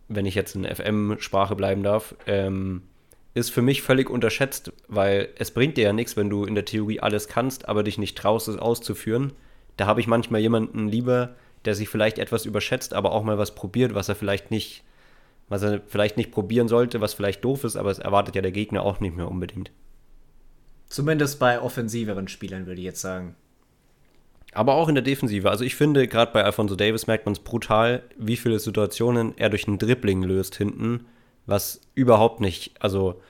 wenn 0.08 0.26
ich 0.26 0.34
jetzt 0.34 0.56
in 0.56 0.64
FM-Sprache 0.64 1.54
bleiben 1.54 1.82
darf, 1.82 2.14
ähm, 2.26 2.82
ist 3.34 3.50
für 3.50 3.62
mich 3.62 3.82
völlig 3.82 4.10
unterschätzt, 4.10 4.72
weil 4.88 5.28
es 5.36 5.50
bringt 5.50 5.76
dir 5.76 5.84
ja 5.84 5.92
nichts, 5.92 6.16
wenn 6.16 6.30
du 6.30 6.44
in 6.44 6.54
der 6.54 6.64
Theorie 6.64 7.00
alles 7.00 7.28
kannst, 7.28 7.68
aber 7.68 7.82
dich 7.82 7.98
nicht 7.98 8.16
traust, 8.16 8.48
es 8.48 8.56
auszuführen. 8.56 9.32
Da 9.76 9.86
habe 9.86 10.00
ich 10.00 10.06
manchmal 10.06 10.40
jemanden 10.40 10.88
lieber, 10.88 11.36
der 11.64 11.74
sich 11.74 11.88
vielleicht 11.88 12.18
etwas 12.18 12.46
überschätzt, 12.46 12.94
aber 12.94 13.12
auch 13.12 13.22
mal 13.22 13.38
was 13.38 13.54
probiert, 13.54 13.94
was 13.94 14.08
er 14.08 14.16
vielleicht 14.16 14.50
nicht, 14.50 14.82
was 15.48 15.62
er 15.62 15.82
vielleicht 15.86 16.16
nicht 16.16 16.32
probieren 16.32 16.68
sollte, 16.68 17.00
was 17.00 17.14
vielleicht 17.14 17.44
doof 17.44 17.64
ist, 17.64 17.76
aber 17.76 17.90
es 17.90 17.98
erwartet 17.98 18.34
ja 18.34 18.42
der 18.42 18.52
Gegner 18.52 18.82
auch 18.82 19.00
nicht 19.00 19.16
mehr 19.16 19.28
unbedingt. 19.28 19.70
Zumindest 20.88 21.38
bei 21.38 21.60
offensiveren 21.60 22.28
Spielern, 22.28 22.66
würde 22.66 22.80
ich 22.80 22.86
jetzt 22.86 23.02
sagen. 23.02 23.36
Aber 24.52 24.74
auch 24.74 24.88
in 24.88 24.94
der 24.94 25.04
Defensive. 25.04 25.50
Also 25.50 25.64
ich 25.64 25.76
finde, 25.76 26.08
gerade 26.08 26.32
bei 26.32 26.42
Alfonso 26.42 26.74
Davis 26.74 27.06
merkt 27.06 27.26
man 27.26 27.34
es 27.34 27.38
brutal, 27.38 28.02
wie 28.16 28.36
viele 28.36 28.58
Situationen 28.58 29.36
er 29.36 29.50
durch 29.50 29.66
ein 29.68 29.78
Dribbling 29.78 30.22
löst 30.22 30.56
hinten, 30.56 31.06
was 31.46 31.80
überhaupt 31.94 32.40
nicht, 32.40 32.72
also 32.80 33.20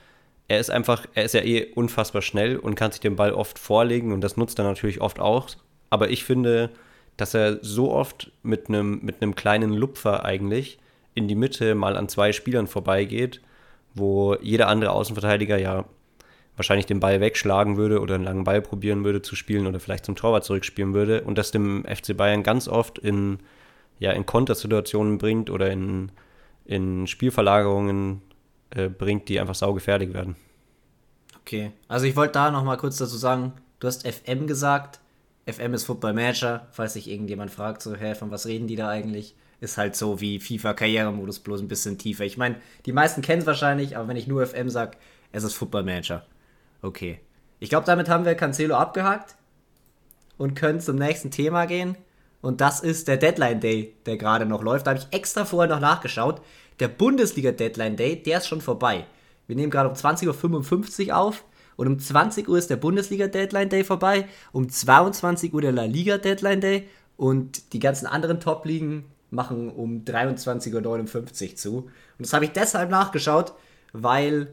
er 0.48 0.60
ist 0.60 0.70
einfach, 0.70 1.06
er 1.14 1.24
ist 1.24 1.34
ja 1.34 1.42
eh 1.42 1.72
unfassbar 1.74 2.22
schnell 2.22 2.56
und 2.56 2.74
kann 2.74 2.90
sich 2.90 3.00
den 3.00 3.16
Ball 3.16 3.32
oft 3.32 3.58
vorlegen 3.58 4.12
und 4.12 4.22
das 4.22 4.36
nutzt 4.36 4.58
er 4.58 4.64
natürlich 4.64 5.00
oft 5.00 5.20
auch. 5.20 5.48
Aber 5.90 6.10
ich 6.10 6.24
finde, 6.24 6.70
dass 7.18 7.34
er 7.34 7.58
so 7.62 7.92
oft 7.92 8.32
mit 8.42 8.68
einem 8.68 9.00
mit 9.02 9.36
kleinen 9.36 9.74
Lupfer 9.74 10.24
eigentlich 10.24 10.78
in 11.14 11.28
die 11.28 11.34
Mitte 11.34 11.74
mal 11.74 11.96
an 11.96 12.08
zwei 12.08 12.32
Spielern 12.32 12.66
vorbeigeht, 12.66 13.42
wo 13.94 14.36
jeder 14.36 14.68
andere 14.68 14.92
Außenverteidiger 14.92 15.58
ja 15.58 15.84
wahrscheinlich 16.58 16.86
den 16.86 17.00
Ball 17.00 17.20
wegschlagen 17.20 17.76
würde 17.76 18.00
oder 18.00 18.16
einen 18.16 18.24
langen 18.24 18.44
Ball 18.44 18.60
probieren 18.60 19.04
würde 19.04 19.22
zu 19.22 19.36
spielen 19.36 19.66
oder 19.66 19.78
vielleicht 19.80 20.04
zum 20.04 20.16
Torwart 20.16 20.44
zurückspielen 20.44 20.92
würde 20.92 21.22
und 21.22 21.38
das 21.38 21.52
dem 21.52 21.84
FC 21.84 22.16
Bayern 22.16 22.42
ganz 22.42 22.66
oft 22.66 22.98
in, 22.98 23.38
ja, 24.00 24.10
in 24.10 24.26
Kontersituationen 24.26 25.18
bringt 25.18 25.50
oder 25.50 25.70
in, 25.70 26.10
in 26.64 27.06
Spielverlagerungen 27.06 28.22
äh, 28.70 28.88
bringt, 28.88 29.28
die 29.28 29.38
einfach 29.38 29.54
saugefährlich 29.54 30.12
werden. 30.12 30.36
Okay, 31.40 31.70
also 31.86 32.06
ich 32.06 32.16
wollte 32.16 32.32
da 32.32 32.50
nochmal 32.50 32.76
kurz 32.76 32.98
dazu 32.98 33.16
sagen, 33.16 33.52
du 33.78 33.86
hast 33.86 34.06
FM 34.06 34.48
gesagt, 34.48 35.00
FM 35.46 35.74
ist 35.74 35.84
Football 35.84 36.12
Manager, 36.12 36.66
falls 36.72 36.94
sich 36.94 37.08
irgendjemand 37.08 37.52
fragt, 37.52 37.82
so, 37.82 37.94
hä, 37.94 38.14
von 38.14 38.30
was 38.32 38.46
reden 38.46 38.66
die 38.66 38.76
da 38.76 38.88
eigentlich? 38.88 39.34
Ist 39.60 39.78
halt 39.78 39.96
so 39.96 40.20
wie 40.20 40.40
FIFA 40.40 40.74
Karrieremodus, 40.74 41.38
bloß 41.38 41.62
ein 41.62 41.68
bisschen 41.68 41.98
tiefer. 41.98 42.24
Ich 42.24 42.36
meine, 42.36 42.56
die 42.84 42.92
meisten 42.92 43.22
kennen 43.22 43.40
es 43.40 43.46
wahrscheinlich, 43.46 43.96
aber 43.96 44.08
wenn 44.08 44.16
ich 44.16 44.26
nur 44.26 44.44
FM 44.44 44.68
sage, 44.68 44.98
es 45.32 45.44
ist 45.44 45.54
Football 45.54 45.84
Manager. 45.84 46.26
Okay. 46.82 47.20
Ich 47.60 47.70
glaube, 47.70 47.86
damit 47.86 48.08
haben 48.08 48.24
wir 48.24 48.34
Cancelo 48.34 48.76
abgehakt 48.76 49.36
und 50.36 50.54
können 50.54 50.80
zum 50.80 50.96
nächsten 50.96 51.30
Thema 51.30 51.66
gehen. 51.66 51.96
Und 52.40 52.60
das 52.60 52.80
ist 52.80 53.08
der 53.08 53.16
Deadline 53.16 53.60
Day, 53.60 53.96
der 54.06 54.16
gerade 54.16 54.46
noch 54.46 54.62
läuft. 54.62 54.86
Da 54.86 54.92
habe 54.92 55.00
ich 55.00 55.16
extra 55.16 55.44
vorher 55.44 55.74
noch 55.74 55.80
nachgeschaut. 55.80 56.40
Der 56.78 56.88
Bundesliga 56.88 57.50
Deadline 57.50 57.96
Day, 57.96 58.22
der 58.22 58.38
ist 58.38 58.46
schon 58.46 58.60
vorbei. 58.60 59.06
Wir 59.48 59.56
nehmen 59.56 59.70
gerade 59.70 59.88
um 59.88 59.96
20.55 59.96 61.08
Uhr 61.08 61.16
auf. 61.16 61.44
Und 61.76 61.86
um 61.86 61.98
20 61.98 62.48
Uhr 62.48 62.58
ist 62.58 62.70
der 62.70 62.76
Bundesliga 62.76 63.26
Deadline 63.26 63.68
Day 63.68 63.82
vorbei. 63.82 64.28
Um 64.52 64.68
22 64.68 65.52
Uhr 65.52 65.62
der 65.62 65.72
La 65.72 65.84
Liga 65.84 66.18
Deadline 66.18 66.60
Day. 66.60 66.88
Und 67.16 67.72
die 67.72 67.80
ganzen 67.80 68.06
anderen 68.06 68.38
Top-Ligen 68.38 69.04
machen 69.30 69.70
um 69.70 70.04
23.59 70.04 71.50
Uhr 71.50 71.56
zu. 71.56 71.76
Und 71.78 71.90
das 72.18 72.32
habe 72.32 72.44
ich 72.44 72.52
deshalb 72.52 72.90
nachgeschaut, 72.90 73.54
weil 73.92 74.48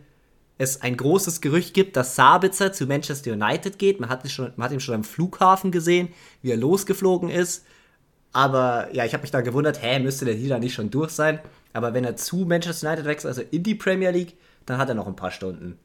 es 0.57 0.81
ein 0.81 0.95
großes 0.95 1.41
Gerücht 1.41 1.73
gibt, 1.73 1.97
dass 1.97 2.15
Sabitzer 2.15 2.71
zu 2.71 2.85
Manchester 2.85 3.33
United 3.33 3.77
geht. 3.77 3.99
Man 3.99 4.09
hat, 4.09 4.29
schon, 4.29 4.53
man 4.55 4.65
hat 4.65 4.71
ihn 4.71 4.79
schon 4.79 4.95
am 4.95 5.03
Flughafen 5.03 5.71
gesehen, 5.71 6.09
wie 6.41 6.51
er 6.51 6.57
losgeflogen 6.57 7.29
ist. 7.29 7.65
Aber 8.31 8.89
ja, 8.93 9.05
ich 9.05 9.13
habe 9.13 9.21
mich 9.21 9.31
da 9.31 9.41
gewundert, 9.41 9.81
hä, 9.81 9.99
müsste 9.99 10.25
der 10.25 10.35
Deal 10.35 10.59
nicht 10.59 10.73
schon 10.73 10.91
durch 10.91 11.11
sein? 11.11 11.39
Aber 11.73 11.93
wenn 11.93 12.05
er 12.05 12.15
zu 12.15 12.37
Manchester 12.37 12.87
United 12.87 13.05
wechselt, 13.05 13.29
also 13.29 13.41
in 13.51 13.63
die 13.63 13.75
Premier 13.75 14.11
League, 14.11 14.35
dann 14.65 14.77
hat 14.77 14.89
er 14.89 14.95
noch 14.95 15.07
ein 15.07 15.15
paar 15.15 15.31
Stunden. 15.31 15.77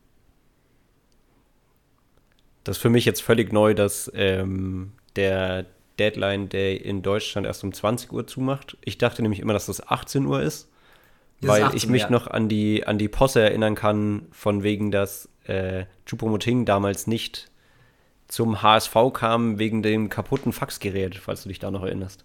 Das 2.64 2.76
ist 2.76 2.82
für 2.82 2.90
mich 2.90 3.04
jetzt 3.04 3.22
völlig 3.22 3.52
neu, 3.52 3.74
dass 3.74 4.10
ähm, 4.14 4.92
der 5.16 5.66
Deadline 5.98 6.48
Day 6.48 6.76
in 6.76 7.02
Deutschland 7.02 7.46
erst 7.46 7.64
um 7.64 7.72
20 7.72 8.12
Uhr 8.12 8.26
zumacht. 8.26 8.76
Ich 8.84 8.98
dachte 8.98 9.22
nämlich 9.22 9.40
immer, 9.40 9.52
dass 9.52 9.66
das 9.66 9.86
18 9.86 10.26
Uhr 10.26 10.42
ist 10.42 10.68
weil 11.40 11.64
18, 11.64 11.76
ich 11.76 11.88
mich 11.88 12.02
ja. 12.02 12.10
noch 12.10 12.26
an 12.26 12.48
die, 12.48 12.86
an 12.86 12.98
die 12.98 13.08
Posse 13.08 13.40
erinnern 13.40 13.74
kann, 13.74 14.26
von 14.30 14.62
wegen, 14.62 14.90
dass 14.90 15.28
äh, 15.44 15.84
Chupomoting 16.06 16.64
damals 16.64 17.06
nicht 17.06 17.50
zum 18.28 18.62
HSV 18.62 18.94
kam 19.12 19.58
wegen 19.58 19.82
dem 19.82 20.08
kaputten 20.08 20.52
Faxgerät, 20.52 21.16
falls 21.16 21.42
du 21.42 21.48
dich 21.48 21.58
da 21.58 21.70
noch 21.70 21.82
erinnerst. 21.82 22.24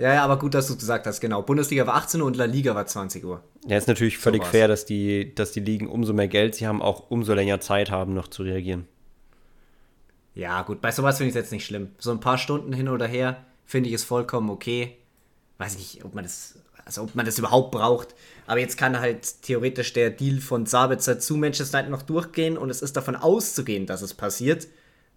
Ja, 0.00 0.14
ja, 0.14 0.24
aber 0.24 0.38
gut, 0.38 0.54
dass 0.54 0.66
du 0.66 0.72
es 0.72 0.78
gesagt 0.78 1.06
hast, 1.06 1.20
genau. 1.20 1.42
Bundesliga 1.42 1.86
war 1.86 1.96
18 1.96 2.22
Uhr 2.22 2.26
und 2.26 2.36
La 2.36 2.46
Liga 2.46 2.74
war 2.74 2.86
20 2.86 3.22
Uhr. 3.24 3.42
Ja, 3.66 3.76
ist 3.76 3.86
natürlich 3.86 4.16
völlig 4.16 4.44
so 4.44 4.50
fair, 4.50 4.66
dass 4.66 4.86
die, 4.86 5.34
dass 5.34 5.52
die 5.52 5.60
Ligen 5.60 5.88
umso 5.88 6.14
mehr 6.14 6.28
Geld 6.28 6.54
sie 6.54 6.66
haben, 6.66 6.80
auch 6.80 7.10
umso 7.10 7.34
länger 7.34 7.60
Zeit 7.60 7.90
haben, 7.90 8.14
noch 8.14 8.28
zu 8.28 8.42
reagieren. 8.42 8.88
Ja, 10.34 10.62
gut, 10.62 10.80
bei 10.80 10.90
sowas 10.90 11.18
finde 11.18 11.28
ich 11.28 11.36
es 11.36 11.42
jetzt 11.42 11.52
nicht 11.52 11.66
schlimm. 11.66 11.90
So 11.98 12.12
ein 12.12 12.20
paar 12.20 12.38
Stunden 12.38 12.72
hin 12.72 12.88
oder 12.88 13.06
her 13.06 13.44
finde 13.66 13.90
ich 13.90 13.94
es 13.94 14.04
vollkommen 14.04 14.48
okay. 14.48 14.96
Weiß 15.58 15.76
nicht, 15.76 16.02
ob 16.02 16.14
man 16.14 16.24
das, 16.24 16.58
also 16.86 17.02
ob 17.02 17.14
man 17.14 17.26
das 17.26 17.38
überhaupt 17.38 17.70
braucht. 17.70 18.14
Aber 18.46 18.60
jetzt 18.60 18.76
kann 18.76 18.98
halt 18.98 19.42
theoretisch 19.42 19.92
der 19.92 20.10
Deal 20.10 20.40
von 20.40 20.66
Sabitzer 20.66 21.18
zu 21.18 21.36
Manchester 21.36 21.78
United 21.78 21.90
noch 21.90 22.02
durchgehen 22.02 22.58
und 22.58 22.70
es 22.70 22.82
ist 22.82 22.96
davon 22.96 23.16
auszugehen, 23.16 23.86
dass 23.86 24.02
es 24.02 24.14
passiert. 24.14 24.66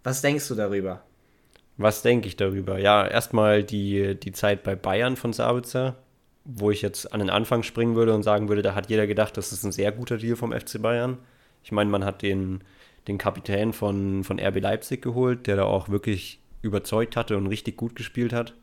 Was 0.03 0.21
denkst 0.21 0.47
du 0.47 0.55
darüber? 0.55 1.03
Was 1.77 2.01
denke 2.01 2.27
ich 2.27 2.35
darüber? 2.35 2.77
Ja, 2.77 3.07
erstmal 3.07 3.63
die, 3.63 4.15
die 4.15 4.31
Zeit 4.31 4.63
bei 4.63 4.75
Bayern 4.75 5.15
von 5.15 5.33
Sabitzer, 5.33 5.95
wo 6.45 6.69
ich 6.71 6.81
jetzt 6.81 7.11
an 7.13 7.19
den 7.19 7.29
Anfang 7.29 7.63
springen 7.63 7.95
würde 7.95 8.13
und 8.13 8.23
sagen 8.23 8.49
würde, 8.49 8.61
da 8.61 8.75
hat 8.75 8.89
jeder 8.89 9.07
gedacht, 9.07 9.37
das 9.37 9.51
ist 9.51 9.63
ein 9.63 9.71
sehr 9.71 9.91
guter 9.91 10.17
Deal 10.17 10.35
vom 10.35 10.51
FC 10.51 10.81
Bayern. 10.81 11.17
Ich 11.63 11.71
meine, 11.71 11.89
man 11.89 12.05
hat 12.05 12.21
den, 12.21 12.63
den 13.07 13.17
Kapitän 13.17 13.73
von, 13.73 14.23
von 14.23 14.39
RB 14.39 14.59
Leipzig 14.59 15.01
geholt, 15.01 15.47
der 15.47 15.55
da 15.55 15.63
auch 15.63 15.89
wirklich 15.89 16.39
überzeugt 16.61 17.15
hatte 17.15 17.37
und 17.37 17.47
richtig 17.47 17.77
gut 17.77 17.95
gespielt 17.95 18.33
hat. 18.33 18.53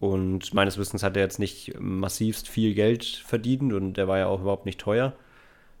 Und 0.00 0.54
meines 0.54 0.78
Wissens 0.78 1.02
hat 1.02 1.16
er 1.16 1.22
jetzt 1.22 1.38
nicht 1.38 1.78
massivst 1.78 2.48
viel 2.48 2.74
Geld 2.74 3.04
verdient 3.04 3.74
und 3.74 3.94
der 3.94 4.08
war 4.08 4.18
ja 4.18 4.26
auch 4.26 4.40
überhaupt 4.40 4.64
nicht 4.64 4.80
teuer. 4.80 5.12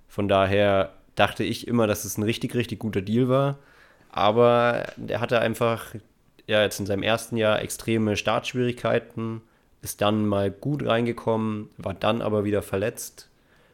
Von 0.08 0.28
daher 0.28 0.92
dachte 1.14 1.42
ich 1.42 1.66
immer, 1.66 1.86
dass 1.86 2.04
es 2.04 2.18
ein 2.18 2.22
richtig, 2.22 2.54
richtig 2.54 2.78
guter 2.78 3.00
Deal 3.00 3.28
war. 3.28 3.58
Aber 4.10 4.86
der 4.96 5.20
hatte 5.20 5.40
einfach 5.40 5.94
ja 6.46 6.62
jetzt 6.62 6.80
in 6.80 6.86
seinem 6.86 7.02
ersten 7.02 7.36
Jahr 7.38 7.62
extreme 7.62 8.16
Startschwierigkeiten, 8.16 9.40
ist 9.82 10.02
dann 10.02 10.26
mal 10.26 10.50
gut 10.50 10.84
reingekommen, 10.84 11.70
war 11.78 11.94
dann 11.94 12.20
aber 12.20 12.44
wieder 12.44 12.60
verletzt, 12.60 13.30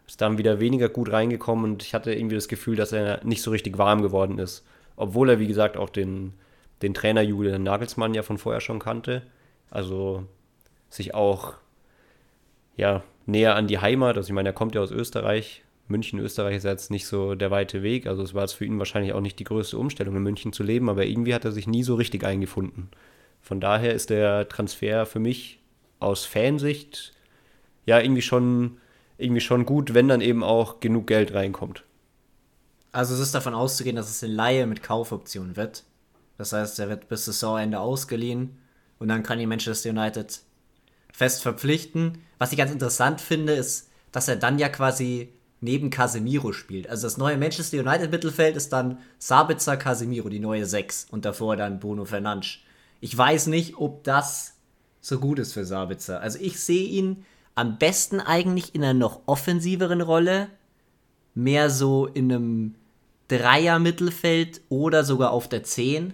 ist 0.07 0.21
dann 0.21 0.39
wieder 0.39 0.61
weniger 0.61 0.89
gut 0.89 1.11
reingekommen 1.11 1.65
und 1.65 1.83
ich 1.83 1.95
hatte 1.95 2.15
irgendwie 2.15 2.37
das 2.37 2.49
Gefühl, 2.49 2.77
dass 2.77 2.93
er 2.93 3.25
nicht 3.25 3.43
so 3.43 3.51
richtig 3.51 3.79
warm 3.79 4.03
geworden 4.03 4.39
ist. 4.39 4.65
Obwohl 4.95 5.31
er, 5.31 5.41
wie 5.41 5.49
gesagt, 5.49 5.77
auch 5.77 5.91
den, 5.91 6.35
den 6.83 6.95
Trainer 6.95 7.23
Julian 7.23 7.65
Nagelsmann 7.65 8.15
ja 8.15 8.23
von 8.23 8.39
vorher 8.39 8.61
schon 8.61 8.79
kannte. 8.79 9.23
Also 9.71 10.25
sich 10.97 11.15
auch 11.15 11.55
ja, 12.77 13.03
näher 13.27 13.57
an 13.57 13.69
die 13.69 13.79
Heimat, 13.79 14.17
also 14.17 14.29
ich 14.29 14.35
meine, 14.35 14.51
er 14.51 14.55
kommt 14.55 14.75
ja 14.75 14.81
aus 14.81 14.91
Österreich, 14.91 15.65
München, 15.89 16.19
Österreich 16.19 16.57
ist 16.57 16.65
jetzt 16.65 16.91
nicht 16.91 17.07
so 17.07 17.35
der 17.35 17.51
weite 17.51 17.83
Weg. 17.83 18.07
Also 18.07 18.23
es 18.23 18.35
war 18.35 18.43
jetzt 18.43 18.55
für 18.55 18.65
ihn 18.65 18.79
wahrscheinlich 18.79 19.13
auch 19.13 19.21
nicht 19.21 19.39
die 19.39 19.45
größte 19.45 19.79
Umstellung, 19.79 20.17
in 20.17 20.23
München 20.23 20.53
zu 20.53 20.63
leben, 20.63 20.89
aber 20.89 21.07
irgendwie 21.07 21.35
hat 21.35 21.45
er 21.45 21.53
sich 21.53 21.67
nie 21.67 21.83
so 21.83 21.95
richtig 21.95 22.25
eingefunden. 22.25 22.89
Von 23.41 23.61
daher 23.61 23.95
ist 23.95 24.11
der 24.11 24.49
Transfer 24.49 25.07
für 25.07 25.21
mich 25.21 25.61
aus 26.01 26.25
Fansicht 26.25 27.13
ja 27.85 28.01
irgendwie 28.01 28.23
schon, 28.23 28.79
irgendwie 29.19 29.41
schon 29.41 29.65
gut, 29.65 29.95
wenn 29.95 30.09
dann 30.09 30.21
eben 30.21 30.43
auch 30.43 30.81
genug 30.81 31.07
Geld 31.07 31.33
reinkommt. 31.35 31.85
Also 32.91 33.15
es 33.15 33.21
ist 33.21 33.35
davon 33.35 33.55
auszugehen, 33.55 33.97
dass 33.97 34.11
es 34.11 34.25
eine 34.25 34.33
Laie 34.33 34.67
mit 34.67 34.83
Kaufoption 34.83 35.57
wird. 35.57 35.85
Das 36.39 36.53
heißt, 36.53 36.79
er 36.81 36.89
wird 36.89 37.09
bis 37.09 37.27
Saisonende 37.27 37.79
ausgeliehen 37.79 38.59
und 38.99 39.09
dann 39.09 39.23
kann 39.23 39.39
die 39.39 39.47
Manchester 39.47 39.91
United 39.91 40.41
fest 41.17 41.41
verpflichten. 41.41 42.19
Was 42.37 42.53
ich 42.53 42.59
ganz 42.59 42.71
interessant 42.71 43.23
finde, 43.23 43.55
ist, 43.55 43.89
dass 44.13 44.29
er 44.29 44.37
dann 44.37 44.59
ja 44.59 44.69
quasi 44.69 45.31
neben 45.63 45.89
Casemiro 45.89 46.53
spielt. 46.53 46.91
Also 46.91 47.07
das 47.07 47.17
neue 47.17 47.39
Manchester 47.39 47.79
United 47.79 48.11
Mittelfeld 48.11 48.55
ist 48.55 48.71
dann 48.71 48.99
Sabitzer 49.19 49.79
Casemiro, 49.79 50.29
die 50.29 50.41
neue 50.41 50.67
6 50.67 51.07
und 51.11 51.25
davor 51.25 51.57
dann 51.57 51.81
Bruno 51.81 52.05
Fernandes. 52.05 52.59
Ich 53.01 53.17
weiß 53.17 53.47
nicht, 53.47 53.79
ob 53.79 54.05
das 54.05 54.57
so 55.01 55.19
gut 55.19 55.39
ist 55.39 55.55
für 55.55 55.65
Sabitzer. 55.65 56.21
Also 56.21 56.39
ich 56.39 56.61
sehe 56.61 56.87
ihn 56.87 57.25
am 57.55 57.79
besten 57.79 58.21
eigentlich 58.21 58.75
in 58.75 58.85
einer 58.85 58.93
noch 58.93 59.23
offensiveren 59.25 60.03
Rolle, 60.03 60.49
mehr 61.35 61.71
so 61.71 62.05
in 62.07 62.31
einem 62.31 62.75
Dreier 63.29 63.79
Mittelfeld 63.79 64.61
oder 64.69 65.03
sogar 65.03 65.31
auf 65.31 65.49
der 65.49 65.65
10, 65.65 66.13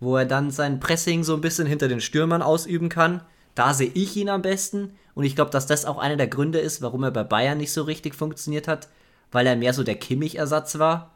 wo 0.00 0.16
er 0.16 0.24
dann 0.24 0.50
sein 0.50 0.80
Pressing 0.80 1.22
so 1.22 1.34
ein 1.34 1.42
bisschen 1.42 1.66
hinter 1.66 1.88
den 1.88 2.00
Stürmern 2.00 2.42
ausüben 2.42 2.88
kann. 2.88 3.22
Da 3.54 3.74
sehe 3.74 3.90
ich 3.94 4.16
ihn 4.16 4.30
am 4.30 4.42
besten. 4.42 4.94
Und 5.14 5.24
ich 5.24 5.36
glaube, 5.36 5.50
dass 5.50 5.66
das 5.66 5.84
auch 5.84 5.98
einer 5.98 6.16
der 6.16 6.28
Gründe 6.28 6.58
ist, 6.58 6.82
warum 6.82 7.02
er 7.04 7.10
bei 7.10 7.24
Bayern 7.24 7.58
nicht 7.58 7.72
so 7.72 7.82
richtig 7.82 8.14
funktioniert 8.14 8.66
hat, 8.66 8.88
weil 9.30 9.46
er 9.46 9.56
mehr 9.56 9.74
so 9.74 9.84
der 9.84 9.96
Kimmich-Ersatz 9.96 10.78
war. 10.78 11.14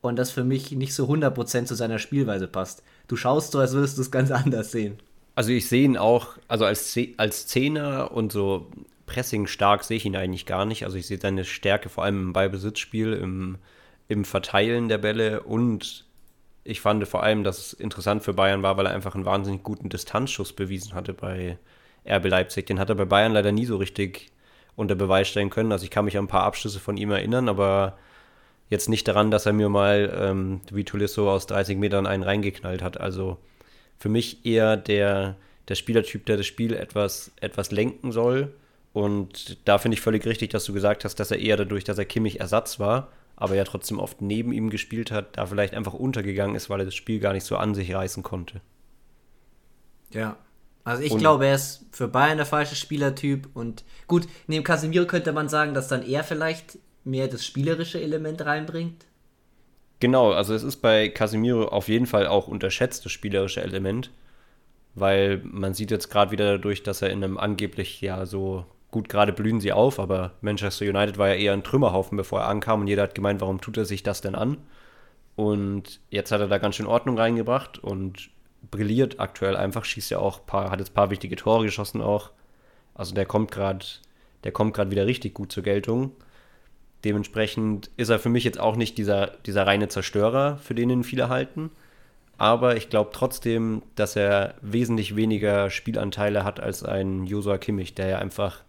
Und 0.00 0.16
das 0.16 0.30
für 0.30 0.44
mich 0.44 0.70
nicht 0.72 0.94
so 0.94 1.06
100% 1.06 1.64
zu 1.64 1.74
seiner 1.74 1.98
Spielweise 1.98 2.46
passt. 2.46 2.82
Du 3.08 3.16
schaust 3.16 3.52
so, 3.52 3.58
als 3.58 3.72
würdest 3.72 3.96
du 3.98 4.02
es 4.02 4.10
ganz 4.10 4.30
anders 4.30 4.70
sehen. 4.70 4.98
Also 5.34 5.50
ich 5.50 5.68
sehe 5.68 5.84
ihn 5.84 5.96
auch, 5.96 6.36
also 6.48 6.64
als, 6.64 6.98
als 7.16 7.46
Zehner 7.46 8.12
und 8.12 8.32
so 8.32 8.70
Pressing 9.06 9.46
stark 9.46 9.84
sehe 9.84 9.96
ich 9.96 10.04
ihn 10.04 10.16
eigentlich 10.16 10.46
gar 10.46 10.66
nicht. 10.66 10.84
Also 10.84 10.96
ich 10.96 11.06
sehe 11.06 11.18
seine 11.20 11.44
Stärke 11.44 11.88
vor 11.88 12.04
allem 12.04 12.20
im 12.20 12.32
Ballbesitzspiel, 12.32 13.14
im, 13.14 13.58
im 14.08 14.24
Verteilen 14.24 14.88
der 14.88 14.98
Bälle 14.98 15.42
und 15.42 16.07
ich 16.68 16.82
fand 16.82 17.06
vor 17.08 17.22
allem, 17.22 17.44
dass 17.44 17.58
es 17.58 17.72
interessant 17.72 18.22
für 18.22 18.34
Bayern 18.34 18.62
war, 18.62 18.76
weil 18.76 18.86
er 18.86 18.94
einfach 18.94 19.14
einen 19.14 19.24
wahnsinnig 19.24 19.62
guten 19.62 19.88
Distanzschuss 19.88 20.52
bewiesen 20.52 20.94
hatte 20.94 21.14
bei 21.14 21.56
RB 22.06 22.26
Leipzig. 22.26 22.66
Den 22.66 22.78
hat 22.78 22.90
er 22.90 22.94
bei 22.94 23.06
Bayern 23.06 23.32
leider 23.32 23.52
nie 23.52 23.64
so 23.64 23.78
richtig 23.78 24.30
unter 24.76 24.94
Beweis 24.94 25.28
stellen 25.28 25.48
können. 25.48 25.72
Also 25.72 25.84
ich 25.84 25.90
kann 25.90 26.04
mich 26.04 26.18
an 26.18 26.24
ein 26.24 26.28
paar 26.28 26.44
Abschlüsse 26.44 26.78
von 26.78 26.98
ihm 26.98 27.10
erinnern, 27.10 27.48
aber 27.48 27.96
jetzt 28.68 28.90
nicht 28.90 29.08
daran, 29.08 29.30
dass 29.30 29.46
er 29.46 29.54
mir 29.54 29.70
mal 29.70 30.14
ähm, 30.14 30.60
wie 30.70 30.84
Tulisso 30.84 31.30
aus 31.30 31.46
30 31.46 31.78
Metern 31.78 32.06
einen 32.06 32.22
reingeknallt 32.22 32.82
hat. 32.82 33.00
Also 33.00 33.38
für 33.96 34.10
mich 34.10 34.44
eher 34.44 34.76
der, 34.76 35.36
der 35.68 35.74
Spielertyp, 35.74 36.26
der 36.26 36.36
das 36.36 36.46
Spiel 36.46 36.74
etwas, 36.74 37.32
etwas 37.40 37.70
lenken 37.70 38.12
soll. 38.12 38.52
Und 38.92 39.56
da 39.66 39.78
finde 39.78 39.96
ich 39.96 40.02
völlig 40.02 40.26
richtig, 40.26 40.50
dass 40.50 40.66
du 40.66 40.74
gesagt 40.74 41.06
hast, 41.06 41.16
dass 41.16 41.30
er 41.30 41.38
eher 41.38 41.56
dadurch, 41.56 41.84
dass 41.84 41.96
er 41.96 42.04
Kimmich 42.04 42.40
Ersatz 42.40 42.78
war, 42.78 43.08
aber 43.40 43.54
ja 43.54 43.62
trotzdem 43.62 44.00
oft 44.00 44.20
neben 44.20 44.52
ihm 44.52 44.68
gespielt 44.68 45.12
hat, 45.12 45.38
da 45.38 45.46
vielleicht 45.46 45.74
einfach 45.74 45.94
untergegangen 45.94 46.56
ist, 46.56 46.68
weil 46.68 46.80
er 46.80 46.84
das 46.84 46.96
Spiel 46.96 47.20
gar 47.20 47.32
nicht 47.32 47.44
so 47.44 47.56
an 47.56 47.74
sich 47.74 47.94
reißen 47.94 48.24
konnte. 48.24 48.60
Ja. 50.10 50.36
Also 50.82 51.02
ich 51.02 51.12
und 51.12 51.18
glaube, 51.18 51.46
er 51.46 51.54
ist 51.54 51.86
für 51.92 52.08
Bayern 52.08 52.38
der 52.38 52.46
falsche 52.46 52.74
Spielertyp 52.74 53.48
und 53.54 53.84
gut, 54.06 54.26
neben 54.48 54.64
Casemiro 54.64 55.06
könnte 55.06 55.32
man 55.32 55.48
sagen, 55.48 55.72
dass 55.72 55.86
dann 55.86 56.02
er 56.02 56.24
vielleicht 56.24 56.78
mehr 57.04 57.28
das 57.28 57.46
spielerische 57.46 58.00
Element 58.00 58.44
reinbringt. 58.44 59.04
Genau, 60.00 60.32
also 60.32 60.54
es 60.54 60.62
ist 60.62 60.76
bei 60.78 61.08
Casemiro 61.08 61.68
auf 61.68 61.88
jeden 61.88 62.06
Fall 62.06 62.26
auch 62.26 62.48
unterschätzt, 62.48 63.04
das 63.04 63.12
spielerische 63.12 63.60
Element, 63.60 64.10
weil 64.94 65.42
man 65.44 65.74
sieht 65.74 65.90
jetzt 65.90 66.08
gerade 66.10 66.32
wieder 66.32 66.52
dadurch, 66.52 66.82
dass 66.82 67.02
er 67.02 67.10
in 67.10 67.22
einem 67.22 67.38
angeblich 67.38 68.00
ja 68.00 68.26
so 68.26 68.64
gut, 68.90 69.08
gerade 69.08 69.32
blühen 69.32 69.60
sie 69.60 69.72
auf, 69.72 69.98
aber 70.00 70.32
Manchester 70.40 70.86
United 70.86 71.18
war 71.18 71.28
ja 71.28 71.34
eher 71.34 71.52
ein 71.52 71.64
Trümmerhaufen, 71.64 72.16
bevor 72.16 72.40
er 72.40 72.48
ankam 72.48 72.80
und 72.80 72.88
jeder 72.88 73.02
hat 73.02 73.14
gemeint, 73.14 73.40
warum 73.40 73.60
tut 73.60 73.76
er 73.76 73.84
sich 73.84 74.02
das 74.02 74.20
denn 74.20 74.34
an? 74.34 74.58
Und 75.36 76.00
jetzt 76.10 76.32
hat 76.32 76.40
er 76.40 76.48
da 76.48 76.58
ganz 76.58 76.76
schön 76.76 76.86
Ordnung 76.86 77.18
reingebracht 77.18 77.78
und 77.78 78.30
brilliert 78.70 79.20
aktuell 79.20 79.56
einfach, 79.56 79.84
schießt 79.84 80.10
ja 80.10 80.18
auch 80.18 80.44
paar, 80.46 80.70
hat 80.70 80.80
jetzt 80.80 80.90
ein 80.90 80.94
paar 80.94 81.10
wichtige 81.10 81.36
Tore 81.36 81.64
geschossen 81.64 82.00
auch. 82.00 82.30
Also 82.94 83.14
der 83.14 83.26
kommt 83.26 83.52
gerade, 83.52 83.86
der 84.44 84.52
kommt 84.52 84.74
gerade 84.74 84.90
wieder 84.90 85.06
richtig 85.06 85.34
gut 85.34 85.52
zur 85.52 85.62
Geltung. 85.62 86.12
Dementsprechend 87.04 87.90
ist 87.96 88.08
er 88.08 88.18
für 88.18 88.28
mich 88.28 88.42
jetzt 88.42 88.58
auch 88.58 88.74
nicht 88.74 88.98
dieser, 88.98 89.28
dieser 89.46 89.66
reine 89.66 89.88
Zerstörer, 89.88 90.56
für 90.56 90.74
den 90.74 90.90
ihn 90.90 91.04
viele 91.04 91.28
halten. 91.28 91.70
Aber 92.36 92.76
ich 92.76 92.90
glaube 92.90 93.10
trotzdem, 93.12 93.82
dass 93.94 94.16
er 94.16 94.54
wesentlich 94.60 95.14
weniger 95.14 95.70
Spielanteile 95.70 96.42
hat 96.42 96.58
als 96.58 96.82
ein 96.82 97.26
Josua 97.26 97.58
Kimmich, 97.58 97.94
der 97.94 98.08
ja 98.08 98.18
einfach 98.18 98.64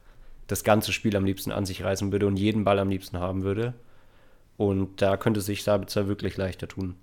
das 0.50 0.64
ganze 0.64 0.92
Spiel 0.92 1.16
am 1.16 1.26
liebsten 1.26 1.52
an 1.52 1.66
sich 1.66 1.84
reißen 1.84 2.12
würde 2.12 2.26
und 2.26 2.36
jeden 2.36 2.64
Ball 2.64 2.80
am 2.80 2.90
liebsten 2.90 3.20
haben 3.20 3.44
würde. 3.44 3.76
Und 4.58 5.02
da 5.02 5.16
könnte 5.16 5.42
sich 5.42 5.64
Sabitzer 5.64 6.08
wirklich 6.08 6.36
leichter 6.38 6.68
tun. 6.68 6.96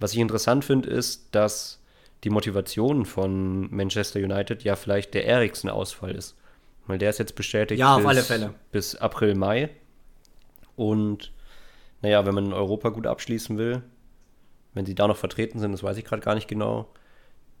Was 0.00 0.12
ich 0.12 0.18
interessant 0.18 0.64
finde, 0.64 0.90
ist, 0.90 1.28
dass 1.30 1.80
die 2.24 2.30
Motivation 2.30 3.06
von 3.06 3.72
Manchester 3.74 4.18
United 4.18 4.64
ja 4.64 4.74
vielleicht 4.74 5.14
der 5.14 5.24
Eriksen-Ausfall 5.24 6.14
ist. 6.14 6.36
Weil 6.86 6.98
der 6.98 7.10
ist 7.10 7.18
jetzt 7.18 7.36
bestätigt 7.36 7.78
ja, 7.78 7.96
bis, 7.96 8.04
auf 8.04 8.10
alle 8.10 8.22
Fälle. 8.22 8.54
bis 8.72 8.96
April, 8.96 9.36
Mai. 9.36 9.70
Und 10.74 11.32
naja, 12.02 12.26
wenn 12.26 12.34
man 12.34 12.46
in 12.46 12.52
Europa 12.52 12.88
gut 12.88 13.06
abschließen 13.06 13.56
will, 13.56 13.82
wenn 14.74 14.84
sie 14.84 14.96
da 14.96 15.06
noch 15.06 15.16
vertreten 15.16 15.60
sind, 15.60 15.72
das 15.72 15.82
weiß 15.82 15.96
ich 15.96 16.04
gerade 16.04 16.22
gar 16.22 16.34
nicht 16.34 16.48
genau, 16.48 16.90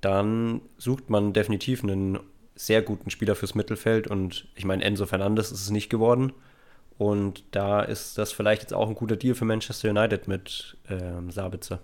dann 0.00 0.60
sucht 0.76 1.08
man 1.08 1.32
definitiv 1.32 1.84
einen 1.84 2.18
sehr 2.54 2.82
guten 2.82 3.10
Spieler 3.10 3.34
fürs 3.34 3.54
Mittelfeld 3.54 4.06
und 4.06 4.48
ich 4.54 4.64
meine, 4.64 4.84
Enzo 4.84 5.06
Fernandes 5.06 5.50
ist 5.50 5.62
es 5.62 5.70
nicht 5.70 5.90
geworden. 5.90 6.32
Und 6.98 7.44
da 7.52 7.80
ist 7.80 8.18
das 8.18 8.30
vielleicht 8.30 8.60
jetzt 8.60 8.74
auch 8.74 8.86
ein 8.86 8.94
guter 8.94 9.16
Deal 9.16 9.34
für 9.34 9.46
Manchester 9.46 9.88
United 9.88 10.28
mit 10.28 10.76
ähm, 10.90 11.30
Sabitzer. 11.30 11.80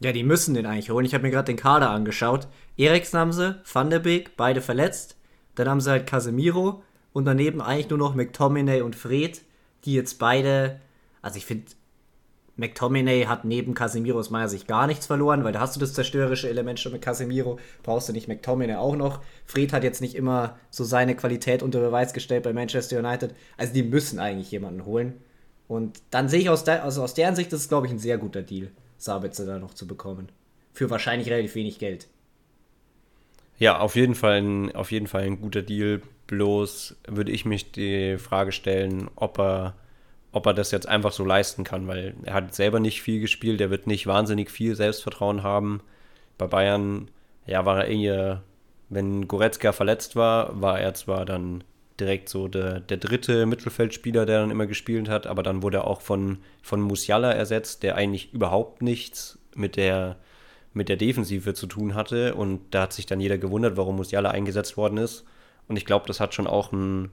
Ja, 0.00 0.12
die 0.12 0.22
müssen 0.22 0.52
den 0.52 0.66
eigentlich 0.66 0.90
holen. 0.90 1.06
Ich 1.06 1.14
habe 1.14 1.24
mir 1.24 1.30
gerade 1.30 1.46
den 1.46 1.56
Kader 1.56 1.88
angeschaut. 1.88 2.46
Eriksen 2.76 3.18
haben 3.18 3.32
sie, 3.32 3.58
Van 3.72 3.88
der 3.88 4.00
Beek, 4.00 4.36
beide 4.36 4.60
verletzt. 4.60 5.16
Dann 5.54 5.66
haben 5.66 5.80
sie 5.80 5.90
halt 5.90 6.06
Casemiro 6.06 6.82
und 7.14 7.24
daneben 7.24 7.62
eigentlich 7.62 7.88
nur 7.88 7.98
noch 7.98 8.14
McTominay 8.14 8.82
und 8.82 8.96
Fred, 8.96 9.40
die 9.84 9.94
jetzt 9.94 10.18
beide, 10.18 10.80
also 11.22 11.38
ich 11.38 11.46
finde, 11.46 11.72
McTominay 12.56 13.24
hat 13.24 13.44
neben 13.44 13.74
Casemiro 13.74 14.18
aus 14.18 14.30
meiner 14.30 14.48
Sicht 14.48 14.68
gar 14.68 14.86
nichts 14.86 15.06
verloren, 15.06 15.42
weil 15.42 15.52
da 15.52 15.60
hast 15.60 15.74
du 15.74 15.80
das 15.80 15.92
zerstörerische 15.92 16.48
Element 16.48 16.78
schon 16.78 16.92
mit 16.92 17.02
Casemiro, 17.02 17.58
brauchst 17.82 18.08
du 18.08 18.12
nicht 18.12 18.28
McTominay 18.28 18.76
auch 18.76 18.96
noch. 18.96 19.20
Fred 19.44 19.72
hat 19.72 19.82
jetzt 19.82 20.00
nicht 20.00 20.14
immer 20.14 20.56
so 20.70 20.84
seine 20.84 21.16
Qualität 21.16 21.62
unter 21.62 21.80
Beweis 21.80 22.12
gestellt 22.12 22.44
bei 22.44 22.52
Manchester 22.52 22.98
United. 22.98 23.34
Also 23.56 23.72
die 23.72 23.82
müssen 23.82 24.20
eigentlich 24.20 24.50
jemanden 24.50 24.84
holen. 24.84 25.14
Und 25.66 26.02
dann 26.10 26.28
sehe 26.28 26.40
ich 26.40 26.50
aus, 26.50 26.64
der, 26.64 26.84
also 26.84 27.02
aus 27.02 27.14
deren 27.14 27.34
Sicht, 27.34 27.52
das 27.52 27.62
ist, 27.62 27.68
glaube 27.68 27.86
ich, 27.86 27.92
ein 27.92 27.98
sehr 27.98 28.18
guter 28.18 28.42
Deal, 28.42 28.70
Sabitzer 28.98 29.46
da 29.46 29.58
noch 29.58 29.74
zu 29.74 29.86
bekommen. 29.86 30.28
Für 30.72 30.90
wahrscheinlich 30.90 31.30
relativ 31.30 31.54
wenig 31.54 31.78
Geld. 31.78 32.06
Ja, 33.58 33.78
auf 33.78 33.96
jeden 33.96 34.14
Fall 34.14 34.42
ein, 34.42 34.74
auf 34.74 34.90
jeden 34.92 35.06
Fall 35.06 35.22
ein 35.22 35.40
guter 35.40 35.62
Deal. 35.62 36.02
Bloß 36.26 36.96
würde 37.06 37.32
ich 37.32 37.44
mich 37.44 37.72
die 37.72 38.18
Frage 38.18 38.52
stellen, 38.52 39.08
ob 39.14 39.38
er, 39.38 39.74
ob 40.34 40.46
er 40.46 40.54
das 40.54 40.72
jetzt 40.72 40.88
einfach 40.88 41.12
so 41.12 41.24
leisten 41.24 41.62
kann, 41.62 41.86
weil 41.86 42.14
er 42.24 42.34
hat 42.34 42.54
selber 42.54 42.80
nicht 42.80 43.02
viel 43.02 43.20
gespielt, 43.20 43.60
er 43.60 43.70
wird 43.70 43.86
nicht 43.86 44.08
wahnsinnig 44.08 44.50
viel 44.50 44.74
Selbstvertrauen 44.74 45.44
haben. 45.44 45.80
Bei 46.38 46.48
Bayern, 46.48 47.08
ja, 47.46 47.64
war 47.64 47.84
er 47.84 47.88
eher, 47.88 48.42
wenn 48.88 49.28
Goretzka 49.28 49.70
verletzt 49.72 50.16
war, 50.16 50.60
war 50.60 50.80
er 50.80 50.92
zwar 50.94 51.24
dann 51.24 51.62
direkt 52.00 52.28
so 52.28 52.48
der, 52.48 52.80
der 52.80 52.96
dritte 52.96 53.46
Mittelfeldspieler, 53.46 54.26
der 54.26 54.40
dann 54.40 54.50
immer 54.50 54.66
gespielt 54.66 55.08
hat, 55.08 55.28
aber 55.28 55.44
dann 55.44 55.62
wurde 55.62 55.78
er 55.78 55.86
auch 55.86 56.00
von, 56.00 56.38
von 56.62 56.80
Musiala 56.80 57.30
ersetzt, 57.30 57.84
der 57.84 57.94
eigentlich 57.94 58.34
überhaupt 58.34 58.82
nichts 58.82 59.38
mit 59.54 59.76
der, 59.76 60.16
mit 60.72 60.88
der 60.88 60.96
Defensive 60.96 61.54
zu 61.54 61.68
tun 61.68 61.94
hatte 61.94 62.34
und 62.34 62.60
da 62.72 62.82
hat 62.82 62.92
sich 62.92 63.06
dann 63.06 63.20
jeder 63.20 63.38
gewundert, 63.38 63.76
warum 63.76 63.94
Musiala 63.94 64.32
eingesetzt 64.32 64.76
worden 64.76 64.98
ist 64.98 65.24
und 65.68 65.76
ich 65.76 65.86
glaube, 65.86 66.08
das 66.08 66.18
hat 66.18 66.34
schon 66.34 66.48
auch 66.48 66.72
einen, 66.72 67.12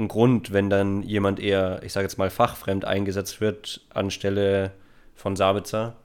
einen 0.00 0.08
Grund, 0.08 0.52
wenn 0.52 0.68
dann 0.68 1.02
jemand 1.02 1.38
eher, 1.38 1.82
ich 1.84 1.92
sage 1.92 2.04
jetzt 2.04 2.18
mal, 2.18 2.30
fachfremd 2.30 2.84
eingesetzt 2.84 3.40
wird 3.40 3.86
anstelle 3.90 4.72
von 5.14 5.36
Sabitzer 5.36 5.96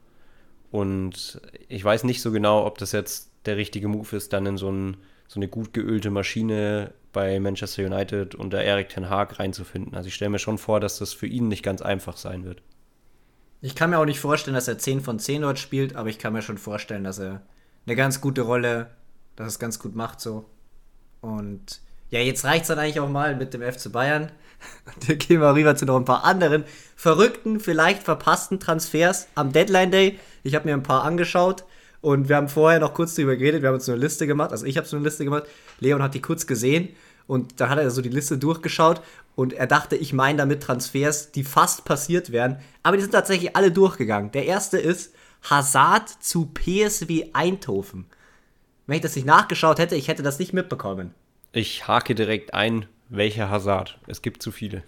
und 0.71 1.41
ich 1.67 1.84
weiß 1.84 2.03
nicht 2.03 2.21
so 2.21 2.31
genau, 2.31 2.65
ob 2.65 2.77
das 2.77 2.91
jetzt 2.91 3.31
der 3.45 3.58
richtige 3.58 3.88
Move 3.88 4.15
ist, 4.15 4.34
dann 4.34 4.45
in 4.45 4.58
so, 4.58 4.69
ein, 4.69 4.97
so 5.27 5.39
eine 5.39 5.47
gut 5.47 5.73
geölte 5.73 6.12
Maschine 6.12 6.93
bei 7.13 7.39
Manchester 7.39 7.86
United 7.86 8.36
unter 8.36 8.62
Erik 8.62 8.89
Ten 8.89 9.10
Haag 9.10 9.39
reinzufinden. 9.39 9.95
Also 9.95 10.08
ich 10.08 10.15
stelle 10.15 10.31
mir 10.31 10.39
schon 10.39 10.58
vor, 10.58 10.79
dass 10.79 10.99
das 10.99 11.13
für 11.13 11.27
ihn 11.27 11.47
nicht 11.47 11.63
ganz 11.63 11.81
einfach 11.81 12.17
sein 12.17 12.43
wird. 12.43 12.62
Ich 13.62 13.73
kann 13.73 13.89
mir 13.89 13.99
auch 13.99 14.05
nicht 14.05 14.19
vorstellen, 14.19 14.55
dass 14.55 14.67
er 14.67 14.77
10 14.77 15.01
von 15.01 15.17
10 15.17 15.43
dort 15.43 15.60
spielt, 15.60 15.95
aber 15.95 16.10
ich 16.10 16.19
kann 16.19 16.34
mir 16.34 16.41
schon 16.41 16.58
vorstellen, 16.58 17.05
dass 17.05 17.19
er 17.19 17.41
eine 17.86 17.95
ganz 17.95 18.19
gute 18.19 18.41
Rolle, 18.41 18.91
dass 19.36 19.47
es 19.47 19.60
ganz 19.60 19.79
gut 19.79 19.95
macht 19.95 20.19
so. 20.19 20.45
Und 21.21 21.79
ja, 22.09 22.19
jetzt 22.19 22.45
reicht 22.45 22.63
es 22.63 22.67
dann 22.69 22.79
eigentlich 22.79 22.99
auch 22.99 23.09
mal 23.09 23.35
mit 23.35 23.53
dem 23.53 23.61
FC 23.61 23.91
Bayern. 23.91 24.31
Da 25.07 25.13
gehen 25.13 25.41
wir 25.41 25.53
rüber 25.53 25.75
zu 25.75 25.85
noch 25.85 25.97
ein 25.97 26.05
paar 26.05 26.23
anderen 26.23 26.63
verrückten, 26.95 27.59
vielleicht 27.59 28.03
verpassten 28.03 28.59
Transfers 28.59 29.27
am 29.35 29.51
Deadline 29.51 29.91
Day. 29.91 30.19
Ich 30.43 30.55
habe 30.55 30.67
mir 30.67 30.73
ein 30.73 30.81
paar 30.81 31.03
angeschaut 31.03 31.65
und 32.01 32.29
wir 32.29 32.35
haben 32.37 32.49
vorher 32.49 32.79
noch 32.79 32.93
kurz 32.93 33.15
darüber 33.15 33.35
geredet. 33.35 33.61
Wir 33.61 33.69
haben 33.69 33.75
uns 33.75 33.89
eine 33.89 33.97
Liste 33.97 34.27
gemacht. 34.27 34.51
Also 34.51 34.65
ich 34.65 34.77
habe 34.77 34.87
so 34.87 34.95
eine 34.95 35.05
Liste 35.05 35.23
gemacht. 35.23 35.43
Leon 35.79 36.01
hat 36.01 36.13
die 36.13 36.21
kurz 36.21 36.47
gesehen 36.47 36.89
und 37.27 37.59
dann 37.59 37.69
hat 37.69 37.79
er 37.79 37.91
so 37.91 38.01
die 38.01 38.09
Liste 38.09 38.37
durchgeschaut 38.37 39.01
und 39.35 39.53
er 39.53 39.67
dachte, 39.67 39.95
ich 39.95 40.13
meine 40.13 40.37
damit 40.37 40.63
Transfers, 40.63 41.31
die 41.31 41.43
fast 41.43 41.83
passiert 41.85 42.31
wären. 42.31 42.59
Aber 42.83 42.95
die 42.95 43.03
sind 43.03 43.11
tatsächlich 43.11 43.55
alle 43.55 43.71
durchgegangen. 43.71 44.31
Der 44.31 44.45
erste 44.45 44.77
ist 44.77 45.13
Hazard 45.49 46.09
zu 46.09 46.45
PSW 46.53 47.29
Eindhoven. 47.33 48.05
Wenn 48.87 48.97
ich 48.97 49.01
das 49.01 49.15
nicht 49.15 49.25
nachgeschaut 49.25 49.79
hätte, 49.79 49.95
ich 49.95 50.07
hätte 50.07 50.23
das 50.23 50.39
nicht 50.39 50.53
mitbekommen. 50.53 51.13
Ich 51.55 51.87
hake 51.87 52.15
direkt 52.15 52.53
ein, 52.53 52.85
welcher 53.07 53.49
Hazard? 53.49 53.97
Es 54.07 54.21
gibt 54.21 54.43
zu 54.43 54.51
viele. 54.51 54.83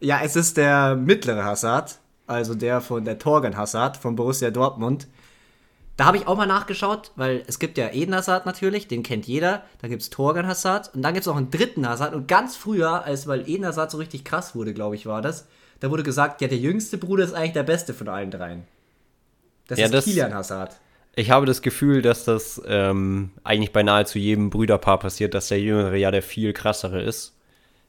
Ja, 0.00 0.20
es 0.20 0.34
ist 0.34 0.56
der 0.56 0.96
mittlere 0.96 1.44
Hazard, 1.44 2.00
also 2.26 2.56
der 2.56 2.80
von 2.80 3.04
der 3.04 3.20
Torgen 3.20 3.56
Hazard 3.56 3.96
von 3.96 4.16
Borussia 4.16 4.50
Dortmund. 4.50 5.06
Da 5.96 6.06
habe 6.06 6.16
ich 6.16 6.26
auch 6.26 6.36
mal 6.36 6.48
nachgeschaut, 6.48 7.12
weil 7.14 7.44
es 7.46 7.60
gibt 7.60 7.78
ja 7.78 7.92
Eden 7.92 8.16
Hazard 8.16 8.46
natürlich, 8.46 8.88
den 8.88 9.04
kennt 9.04 9.28
jeder. 9.28 9.62
Da 9.80 9.86
gibt 9.86 10.02
es 10.02 10.10
Torgan 10.10 10.48
Hazard 10.48 10.92
und 10.92 11.02
dann 11.02 11.14
gibt 11.14 11.24
es 11.24 11.28
noch 11.28 11.36
einen 11.36 11.52
dritten 11.52 11.88
Hazard. 11.88 12.16
Und 12.16 12.26
ganz 12.26 12.56
früher, 12.56 13.04
als 13.04 13.28
weil 13.28 13.48
Eden 13.48 13.64
Hazard 13.64 13.92
so 13.92 13.98
richtig 13.98 14.24
krass 14.24 14.56
wurde, 14.56 14.74
glaube 14.74 14.96
ich, 14.96 15.06
war 15.06 15.22
das, 15.22 15.46
da 15.78 15.88
wurde 15.92 16.02
gesagt, 16.02 16.40
ja, 16.40 16.48
der 16.48 16.58
jüngste 16.58 16.98
Bruder 16.98 17.22
ist 17.22 17.32
eigentlich 17.32 17.52
der 17.52 17.62
beste 17.62 17.94
von 17.94 18.08
allen 18.08 18.32
dreien. 18.32 18.64
Das 19.68 19.78
ja, 19.78 19.84
ist 19.84 19.94
das, 19.94 20.04
Kilian 20.04 20.34
Hazard. 20.34 20.80
Ich 21.16 21.30
habe 21.30 21.46
das 21.46 21.62
Gefühl, 21.62 22.02
dass 22.02 22.24
das 22.24 22.60
ähm, 22.66 23.30
eigentlich 23.42 23.72
bei 23.72 23.82
nahezu 23.82 24.18
jedem 24.18 24.50
Brüderpaar 24.50 24.98
passiert, 24.98 25.34
dass 25.34 25.48
der 25.48 25.60
Jüngere 25.60 25.96
ja 25.96 26.10
der 26.10 26.22
viel 26.22 26.52
krassere 26.52 27.02
ist. 27.02 27.34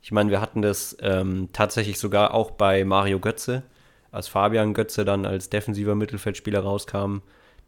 Ich 0.02 0.12
meine, 0.12 0.32
wir 0.32 0.42
hatten 0.42 0.62
das 0.62 0.96
ähm, 1.02 1.50
tatsächlich 1.54 2.00
sogar 2.00 2.34
auch 2.34 2.52
bei 2.52 2.86
Mario 2.86 3.20
Götze, 3.20 3.64
als 4.12 4.30
Fabian 4.30 4.74
Götze 4.74 5.04
dann 5.04 5.26
als 5.26 5.50
defensiver 5.50 5.96
Mittelfeldspieler 5.96 6.62
rauskam 6.62 7.20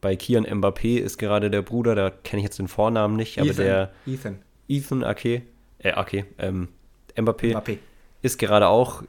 bei 0.02 0.16
Kian 0.16 0.46
Mbappé 0.46 1.00
ist 1.00 1.18
gerade 1.18 1.50
der 1.50 1.62
Bruder, 1.62 1.96
da 1.96 2.10
kenne 2.10 2.40
ich 2.40 2.46
jetzt 2.46 2.60
den 2.60 2.68
Vornamen 2.68 3.16
nicht, 3.16 3.40
aber 3.40 3.50
Ethan. 3.50 3.66
der 3.66 3.92
Ethan. 4.08 4.40
Ethan 4.68 5.04
Ake, 5.04 5.42
äh, 5.80 5.92
Ake, 5.92 6.26
ähm, 6.38 6.70
Mbappé, 7.16 7.54
Mbappé. 7.54 7.78
ist 8.22 8.38
gerade 8.40 8.68
auch, 8.68 9.04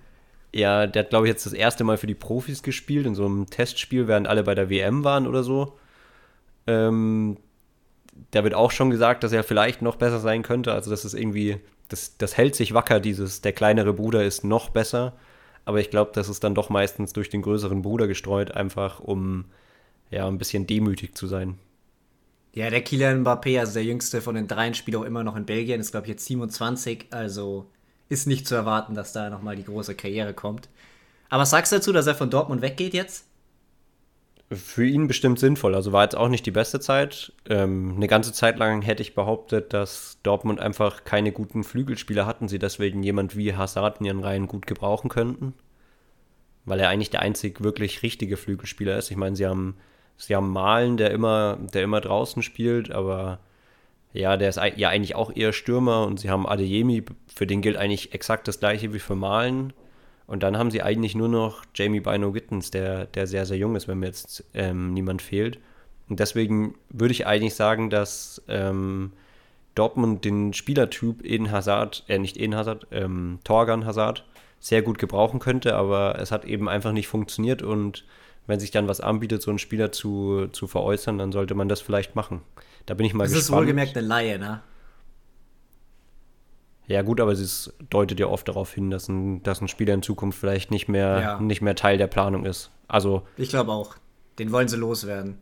ja, 0.52 0.86
der 0.86 1.04
hat 1.04 1.10
glaube 1.10 1.26
ich 1.26 1.32
jetzt 1.32 1.46
das 1.46 1.52
erste 1.52 1.84
Mal 1.84 1.96
für 1.96 2.06
die 2.06 2.14
Profis 2.14 2.62
gespielt, 2.62 3.06
in 3.06 3.14
so 3.14 3.26
einem 3.26 3.46
Testspiel, 3.46 4.08
während 4.08 4.26
alle 4.26 4.42
bei 4.42 4.54
der 4.54 4.70
WM 4.70 5.04
waren 5.04 5.26
oder 5.26 5.42
so. 5.42 5.78
Ähm, 6.66 7.36
da 8.30 8.44
wird 8.44 8.54
auch 8.54 8.70
schon 8.70 8.90
gesagt, 8.90 9.24
dass 9.24 9.32
er 9.32 9.44
vielleicht 9.44 9.82
noch 9.82 9.96
besser 9.96 10.20
sein 10.20 10.42
könnte, 10.42 10.72
also 10.72 10.90
das 10.90 11.04
ist 11.04 11.14
irgendwie, 11.14 11.58
das, 11.88 12.16
das 12.18 12.36
hält 12.36 12.54
sich 12.54 12.74
wacker, 12.74 13.00
dieses, 13.00 13.40
der 13.40 13.52
kleinere 13.52 13.92
Bruder 13.92 14.24
ist 14.24 14.44
noch 14.44 14.68
besser, 14.68 15.16
aber 15.64 15.80
ich 15.80 15.90
glaube, 15.90 16.12
das 16.14 16.28
ist 16.28 16.44
dann 16.44 16.54
doch 16.54 16.68
meistens 16.68 17.12
durch 17.12 17.28
den 17.28 17.42
größeren 17.42 17.82
Bruder 17.82 18.06
gestreut, 18.06 18.52
einfach 18.52 19.00
um 19.00 19.46
ja, 20.10 20.26
ein 20.26 20.38
bisschen 20.38 20.66
demütig 20.66 21.14
zu 21.14 21.26
sein. 21.26 21.58
Ja, 22.52 22.68
der 22.68 22.82
Kylian 22.82 23.24
Mbappé, 23.24 23.60
also 23.60 23.74
der 23.74 23.84
jüngste 23.84 24.20
von 24.20 24.34
den 24.34 24.48
dreien, 24.48 24.74
spielt 24.74 24.96
auch 24.96 25.04
immer 25.04 25.22
noch 25.22 25.36
in 25.36 25.46
Belgien, 25.46 25.80
ist 25.80 25.92
glaube 25.92 26.06
ich 26.06 26.10
jetzt 26.10 26.26
27, 26.26 27.06
also 27.10 27.66
ist 28.08 28.26
nicht 28.26 28.48
zu 28.48 28.56
erwarten, 28.56 28.94
dass 28.94 29.12
da 29.12 29.30
nochmal 29.30 29.54
die 29.54 29.64
große 29.64 29.94
Karriere 29.94 30.34
kommt. 30.34 30.68
Aber 31.28 31.46
sagst 31.46 31.70
du 31.70 31.76
dazu, 31.76 31.92
dass 31.92 32.08
er 32.08 32.16
von 32.16 32.28
Dortmund 32.28 32.60
weggeht 32.60 32.92
jetzt? 32.92 33.24
Für 34.52 34.84
ihn 34.84 35.06
bestimmt 35.06 35.38
sinnvoll. 35.38 35.74
Also 35.76 35.92
war 35.92 36.02
jetzt 36.02 36.16
auch 36.16 36.28
nicht 36.28 36.44
die 36.44 36.50
beste 36.50 36.80
Zeit. 36.80 37.32
Ähm, 37.48 37.94
eine 37.96 38.08
ganze 38.08 38.32
Zeit 38.32 38.58
lang 38.58 38.82
hätte 38.82 39.02
ich 39.02 39.14
behauptet, 39.14 39.72
dass 39.72 40.18
Dortmund 40.24 40.58
einfach 40.58 41.04
keine 41.04 41.30
guten 41.30 41.62
Flügelspieler 41.62 42.26
hatten, 42.26 42.48
sie 42.48 42.58
deswegen 42.58 43.02
jemand 43.02 43.36
wie 43.36 43.54
Hazard 43.54 44.00
in 44.00 44.06
ihren 44.06 44.20
Reihen 44.20 44.48
gut 44.48 44.66
gebrauchen 44.66 45.08
könnten. 45.08 45.54
Weil 46.64 46.80
er 46.80 46.88
eigentlich 46.88 47.10
der 47.10 47.22
einzig 47.22 47.62
wirklich 47.62 48.02
richtige 48.02 48.36
Flügelspieler 48.36 48.98
ist. 48.98 49.10
Ich 49.10 49.16
meine, 49.16 49.36
sie 49.36 49.46
haben 49.46 49.76
Sie 50.20 50.36
haben 50.36 50.50
Malen, 50.52 50.98
der 50.98 51.12
immer, 51.12 51.58
der 51.72 51.82
immer 51.82 52.00
draußen 52.02 52.42
spielt, 52.42 52.90
aber 52.90 53.38
ja, 54.12 54.36
der 54.36 54.50
ist 54.50 54.60
ja 54.76 54.90
eigentlich 54.90 55.14
auch 55.14 55.34
eher 55.34 55.54
Stürmer 55.54 56.04
und 56.06 56.20
sie 56.20 56.28
haben 56.28 56.46
Adeyemi, 56.46 57.04
für 57.34 57.46
den 57.46 57.62
gilt 57.62 57.78
eigentlich 57.78 58.12
exakt 58.12 58.46
das 58.46 58.60
gleiche 58.60 58.92
wie 58.92 58.98
für 58.98 59.16
Malen. 59.16 59.72
Und 60.30 60.44
dann 60.44 60.56
haben 60.56 60.70
sie 60.70 60.80
eigentlich 60.80 61.16
nur 61.16 61.26
noch 61.26 61.64
Jamie 61.74 61.98
Bino 61.98 62.30
Gittens, 62.30 62.70
der, 62.70 63.06
der 63.06 63.26
sehr, 63.26 63.46
sehr 63.46 63.56
jung 63.56 63.74
ist, 63.74 63.88
wenn 63.88 63.98
mir 63.98 64.06
jetzt 64.06 64.44
ähm, 64.54 64.94
niemand 64.94 65.22
fehlt. 65.22 65.58
Und 66.08 66.20
deswegen 66.20 66.76
würde 66.88 67.10
ich 67.10 67.26
eigentlich 67.26 67.56
sagen, 67.56 67.90
dass 67.90 68.40
ähm, 68.46 69.10
Dortmund 69.74 70.24
den 70.24 70.52
Spielertyp 70.52 71.24
Eden 71.24 71.50
Hazard, 71.50 72.04
äh, 72.06 72.20
nicht 72.20 72.36
Eden 72.36 72.54
Hazard, 72.54 72.86
ähm, 72.92 73.40
Torgan 73.42 73.84
Hazard 73.84 74.24
sehr 74.60 74.82
gut 74.82 75.00
gebrauchen 75.00 75.40
könnte, 75.40 75.74
aber 75.74 76.20
es 76.20 76.30
hat 76.30 76.44
eben 76.44 76.68
einfach 76.68 76.92
nicht 76.92 77.08
funktioniert 77.08 77.62
und 77.62 78.04
wenn 78.46 78.60
sich 78.60 78.70
dann 78.70 78.86
was 78.86 79.00
anbietet, 79.00 79.42
so 79.42 79.50
einen 79.50 79.58
Spieler 79.58 79.90
zu, 79.90 80.46
zu 80.52 80.68
veräußern, 80.68 81.18
dann 81.18 81.32
sollte 81.32 81.56
man 81.56 81.68
das 81.68 81.80
vielleicht 81.80 82.14
machen. 82.14 82.40
Da 82.86 82.94
bin 82.94 83.04
ich 83.04 83.14
mal 83.14 83.24
das 83.24 83.32
gespannt. 83.32 83.40
Das 83.40 83.48
ist 83.48 83.56
wohlgemerkt 83.56 83.96
eine 83.96 84.06
Laie, 84.06 84.38
ne? 84.38 84.62
Ja, 86.90 87.02
gut, 87.02 87.20
aber 87.20 87.30
es 87.30 87.72
deutet 87.88 88.18
ja 88.18 88.26
oft 88.26 88.48
darauf 88.48 88.74
hin, 88.74 88.90
dass 88.90 89.08
ein, 89.08 89.44
dass 89.44 89.60
ein 89.60 89.68
Spieler 89.68 89.94
in 89.94 90.02
Zukunft 90.02 90.36
vielleicht 90.36 90.72
nicht 90.72 90.88
mehr, 90.88 91.20
ja. 91.20 91.40
nicht 91.40 91.62
mehr 91.62 91.76
Teil 91.76 91.98
der 91.98 92.08
Planung 92.08 92.44
ist. 92.44 92.72
Also. 92.88 93.22
Ich 93.36 93.50
glaube 93.50 93.70
auch. 93.70 93.94
Den 94.40 94.50
wollen 94.50 94.66
sie 94.66 94.76
loswerden. 94.76 95.38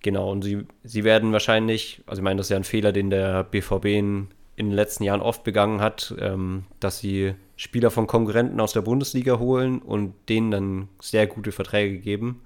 Genau, 0.00 0.32
und 0.32 0.40
sie, 0.40 0.66
sie 0.84 1.04
werden 1.04 1.34
wahrscheinlich, 1.34 2.02
also 2.06 2.20
ich 2.20 2.24
meine, 2.24 2.38
das 2.38 2.46
ist 2.46 2.50
ja 2.50 2.56
ein 2.56 2.64
Fehler, 2.64 2.92
den 2.92 3.10
der 3.10 3.44
BVB 3.44 3.84
in, 3.84 4.28
in 4.56 4.68
den 4.68 4.72
letzten 4.72 5.04
Jahren 5.04 5.20
oft 5.20 5.44
begangen 5.44 5.82
hat, 5.82 6.14
ähm, 6.18 6.64
dass 6.80 6.98
sie 6.98 7.34
Spieler 7.56 7.90
von 7.90 8.06
Konkurrenten 8.06 8.58
aus 8.58 8.72
der 8.72 8.80
Bundesliga 8.80 9.38
holen 9.38 9.82
und 9.82 10.14
denen 10.30 10.50
dann 10.50 10.88
sehr 10.98 11.26
gute 11.26 11.52
Verträge 11.52 11.98
geben, 11.98 12.40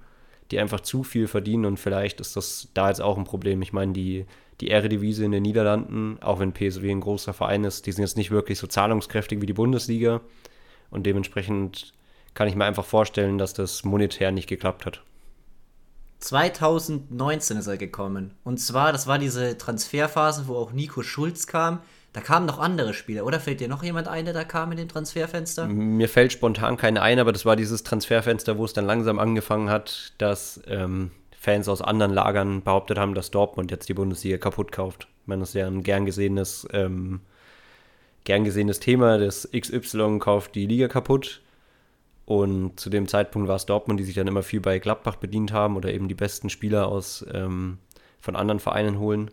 die 0.51 0.59
einfach 0.59 0.81
zu 0.81 1.03
viel 1.03 1.27
verdienen 1.27 1.63
und 1.63 1.77
vielleicht 1.77 2.19
ist 2.19 2.35
das 2.35 2.67
da 2.73 2.89
jetzt 2.89 3.01
auch 3.01 3.17
ein 3.17 3.23
Problem. 3.23 3.61
Ich 3.61 3.71
meine, 3.71 3.93
die, 3.93 4.25
die 4.61 4.69
Eredivisie 4.69 5.25
in 5.25 5.31
den 5.31 5.43
Niederlanden, 5.43 6.17
auch 6.21 6.39
wenn 6.39 6.53
PSW 6.53 6.89
ein 6.89 7.01
großer 7.01 7.33
Verein 7.33 7.63
ist, 7.63 7.85
die 7.85 7.91
sind 7.91 8.03
jetzt 8.03 8.17
nicht 8.17 8.31
wirklich 8.31 8.57
so 8.57 8.67
zahlungskräftig 8.67 9.41
wie 9.41 9.45
die 9.45 9.53
Bundesliga 9.53 10.21
und 10.89 11.05
dementsprechend 11.05 11.93
kann 12.33 12.47
ich 12.47 12.55
mir 12.55 12.65
einfach 12.65 12.85
vorstellen, 12.85 13.37
dass 13.37 13.53
das 13.53 13.83
monetär 13.83 14.31
nicht 14.31 14.47
geklappt 14.47 14.85
hat. 14.85 15.01
2019 16.19 17.57
ist 17.57 17.67
er 17.67 17.77
gekommen. 17.77 18.33
Und 18.43 18.57
zwar, 18.57 18.91
das 18.91 19.07
war 19.07 19.19
diese 19.19 19.57
Transferphase, 19.57 20.47
wo 20.47 20.55
auch 20.55 20.71
Nico 20.71 21.03
Schulz 21.03 21.47
kam. 21.47 21.79
Da 22.13 22.21
kamen 22.21 22.47
noch 22.47 22.57
andere 22.57 22.95
Spieler, 22.95 23.25
oder 23.25 23.39
fällt 23.39 23.59
dir 23.59 23.67
noch 23.67 23.83
jemand 23.83 24.07
ein, 24.07 24.25
der 24.25 24.33
da 24.33 24.43
kam 24.43 24.71
in 24.71 24.77
dem 24.77 24.87
Transferfenster? 24.87 25.67
Mir 25.67 26.09
fällt 26.09 26.31
spontan 26.33 26.75
keine 26.77 27.01
ein, 27.01 27.19
aber 27.19 27.31
das 27.31 27.45
war 27.45 27.55
dieses 27.55 27.83
Transferfenster, 27.83 28.57
wo 28.57 28.65
es 28.65 28.73
dann 28.73 28.85
langsam 28.85 29.19
angefangen 29.19 29.69
hat, 29.69 30.13
dass 30.17 30.59
ähm, 30.65 31.11
Fans 31.47 31.69
aus 31.69 31.81
anderen 31.81 32.13
Lagern 32.13 32.61
behauptet 32.61 32.97
haben, 32.97 33.13
dass 33.13 33.31
Dortmund 33.31 33.71
jetzt 33.71 33.87
die 33.87 33.93
Bundesliga 33.93 34.37
kaputt 34.37 34.73
kauft. 34.73 35.07
Ich 35.21 35.27
meine, 35.27 35.39
das 35.39 35.49
ist 35.49 35.55
ja 35.55 35.65
ein 35.65 35.81
gern 35.81 36.05
gesehenes, 36.05 36.67
ähm, 36.73 37.21
gern 38.25 38.43
gesehenes 38.43 38.81
Thema. 38.81 39.17
Das 39.17 39.49
XY 39.57 40.19
kauft 40.19 40.55
die 40.55 40.65
Liga 40.65 40.89
kaputt. 40.89 41.41
Und 42.25 42.77
zu 42.77 42.89
dem 42.89 43.07
Zeitpunkt 43.07 43.47
war 43.47 43.55
es 43.55 43.65
Dortmund, 43.65 43.97
die 43.97 44.03
sich 44.03 44.15
dann 44.15 44.27
immer 44.27 44.43
viel 44.43 44.59
bei 44.59 44.77
Gladbach 44.79 45.15
bedient 45.15 45.53
haben 45.53 45.77
oder 45.77 45.93
eben 45.93 46.09
die 46.09 46.15
besten 46.15 46.49
Spieler 46.49 46.89
aus 46.89 47.25
ähm, 47.31 47.77
von 48.19 48.35
anderen 48.35 48.59
Vereinen 48.59 48.99
holen. 48.99 49.31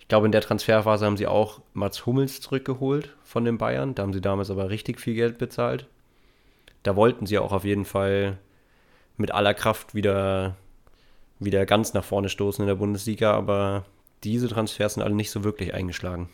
Ich 0.00 0.08
glaube, 0.08 0.26
in 0.26 0.32
der 0.32 0.40
Transferphase 0.40 1.06
haben 1.06 1.16
sie 1.16 1.28
auch 1.28 1.60
Mats 1.72 2.04
Hummels 2.04 2.40
zurückgeholt 2.40 3.14
von 3.22 3.44
den 3.44 3.58
Bayern. 3.58 3.94
Da 3.94 4.02
haben 4.02 4.12
sie 4.12 4.20
damals 4.20 4.50
aber 4.50 4.70
richtig 4.70 5.00
viel 5.00 5.14
Geld 5.14 5.38
bezahlt. 5.38 5.86
Da 6.82 6.96
wollten 6.96 7.26
sie 7.26 7.38
auch 7.38 7.52
auf 7.52 7.64
jeden 7.64 7.84
Fall 7.84 8.38
mit 9.16 9.30
aller 9.30 9.54
Kraft 9.54 9.94
wieder, 9.94 10.56
wieder 11.38 11.66
ganz 11.66 11.94
nach 11.94 12.04
vorne 12.04 12.28
stoßen 12.28 12.62
in 12.62 12.68
der 12.68 12.74
Bundesliga, 12.76 13.32
aber 13.32 13.84
diese 14.22 14.48
Transfers 14.48 14.94
sind 14.94 15.02
alle 15.02 15.14
nicht 15.14 15.30
so 15.30 15.44
wirklich 15.44 15.74
eingeschlagen. 15.74 16.28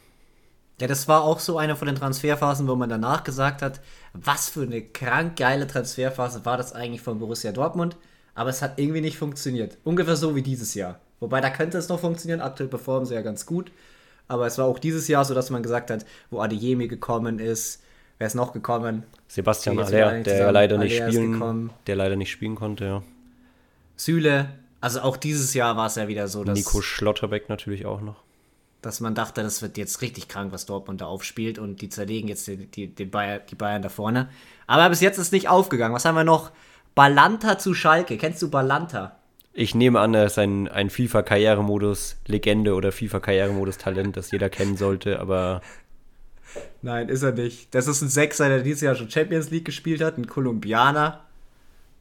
Ja, 0.81 0.87
das 0.87 1.09
war 1.09 1.23
auch 1.25 1.41
so 1.41 1.59
eine 1.59 1.77
von 1.77 1.87
den 1.87 1.97
Transferphasen, 1.97 2.67
wo 2.67 2.75
man 2.75 2.89
danach 2.89 3.23
gesagt 3.23 3.61
hat, 3.61 3.81
was 4.15 4.49
für 4.49 4.63
eine 4.63 4.81
krank 4.81 5.37
geile 5.37 5.67
Transferphase 5.67 6.47
war 6.47 6.57
das 6.57 6.73
eigentlich 6.73 7.03
von 7.03 7.19
Borussia 7.19 7.53
Dortmund, 7.53 7.97
aber 8.35 8.49
es 8.49 8.63
hat 8.63 8.79
irgendwie 8.79 9.03
nicht 9.03 9.19
funktioniert. 9.19 9.77
Ungefähr 9.85 10.17
so 10.17 10.35
wie 10.35 10.43
dieses 10.43 10.75
Jahr. 10.75 10.99
Wobei 11.19 11.43
da 11.43 11.51
könnte 11.51 11.77
es 11.77 11.91
noch 11.91 12.01
funktionieren, 12.01 12.41
aktuell 12.41 12.71
performen 12.71 13.05
sie 13.05 13.15
ja 13.15 13.21
ganz 13.21 13.45
gut, 13.45 13.71
aber 14.27 14.47
es 14.47 14.57
war 14.57 14.65
auch 14.65 14.79
dieses 14.79 15.07
Jahr 15.07 15.25
so, 15.27 15.35
dass 15.35 15.51
man 15.51 15.63
gesagt 15.63 15.91
hat, 15.91 16.07
wo 16.31 16.41
Adeyemi 16.41 16.89
gekommen 16.89 17.41
ist, 17.41 17.83
wer 18.17 18.29
ist 18.29 18.35
noch 18.35 18.55
gekommen? 18.55 19.03
Sebastian 19.29 19.79
Aller, 19.79 20.23
der 20.23 20.51
leider 20.51 20.79
nicht 20.79 20.97
spielen, 20.97 21.71
der 21.87 21.97
leider 21.97 22.17
nicht 22.17 22.31
spielen 22.31 22.55
konnte, 22.55 22.85
ja. 22.87 23.03
Süle, 23.97 24.49
also 24.81 25.01
auch 25.01 25.17
dieses 25.17 25.55
Jahr 25.55 25.77
war 25.77 25.87
es 25.87 25.97
ja 25.97 26.09
wieder 26.09 26.29
so, 26.29 26.45
dass 26.45 26.57
Nico 26.57 26.81
Schlotterbeck 26.83 27.49
natürlich 27.49 27.87
auch 27.87 28.01
noch 28.01 28.23
dass 28.83 29.01
man 29.01 29.15
dachte, 29.15 29.43
das 29.43 29.63
wird 29.63 29.77
jetzt 29.77 30.01
richtig 30.01 30.29
krank, 30.29 30.53
was 30.53 30.67
Dortmund 30.67 31.01
da 31.01 31.07
aufspielt 31.07 31.59
und 31.59 31.83
die 31.83 31.89
zerlegen 31.89 32.29
jetzt 32.29 32.47
die, 32.47 32.67
die, 32.67 32.87
die, 32.89 33.05
Bayern, 33.05 33.41
die 33.51 33.55
Bayern 33.55 33.83
da 33.83 33.89
vorne. 33.89 34.29
Aber 34.67 34.89
bis 34.89 35.01
jetzt 35.01 35.19
ist 35.19 35.33
nicht 35.33 35.49
aufgegangen. 35.49 35.95
Was 35.95 36.05
haben 36.05 36.15
wir 36.15 36.25
noch? 36.25 36.51
Balanta 36.95 37.59
zu 37.59 37.75
Schalke. 37.75 38.17
Kennst 38.17 38.43
du 38.43 38.51
Balanta? 38.51 39.17
Ich 39.53 39.75
nehme 39.75 40.01
an, 40.01 40.15
er 40.15 40.27
ist 40.27 40.39
ein, 40.39 40.69
ein 40.69 40.91
FIFA-Karrieremodus-Legende 40.91 42.75
oder 42.75 42.93
FIFA-Karrieremodus-Talent, 42.93 44.17
das 44.17 44.31
jeder 44.31 44.49
kennen 44.49 44.77
sollte, 44.77 45.19
aber. 45.21 45.61
Nein, 46.83 47.09
ist 47.09 47.23
er 47.23 47.33
nicht. 47.33 47.75
Das 47.75 47.87
ist 47.87 48.01
ein 48.01 48.09
Sechser, 48.09 48.49
der 48.49 48.63
dieses 48.63 48.81
Jahr 48.81 48.95
schon 48.95 49.11
Champions 49.11 49.51
League 49.51 49.65
gespielt 49.65 50.03
hat, 50.03 50.19
ein 50.19 50.27
Kolumbianer. 50.27 51.25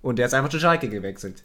Und 0.01 0.17
der 0.17 0.27
ist 0.27 0.33
einfach 0.33 0.49
zu 0.49 0.59
Schalke 0.59 0.89
gewechselt. 0.89 1.43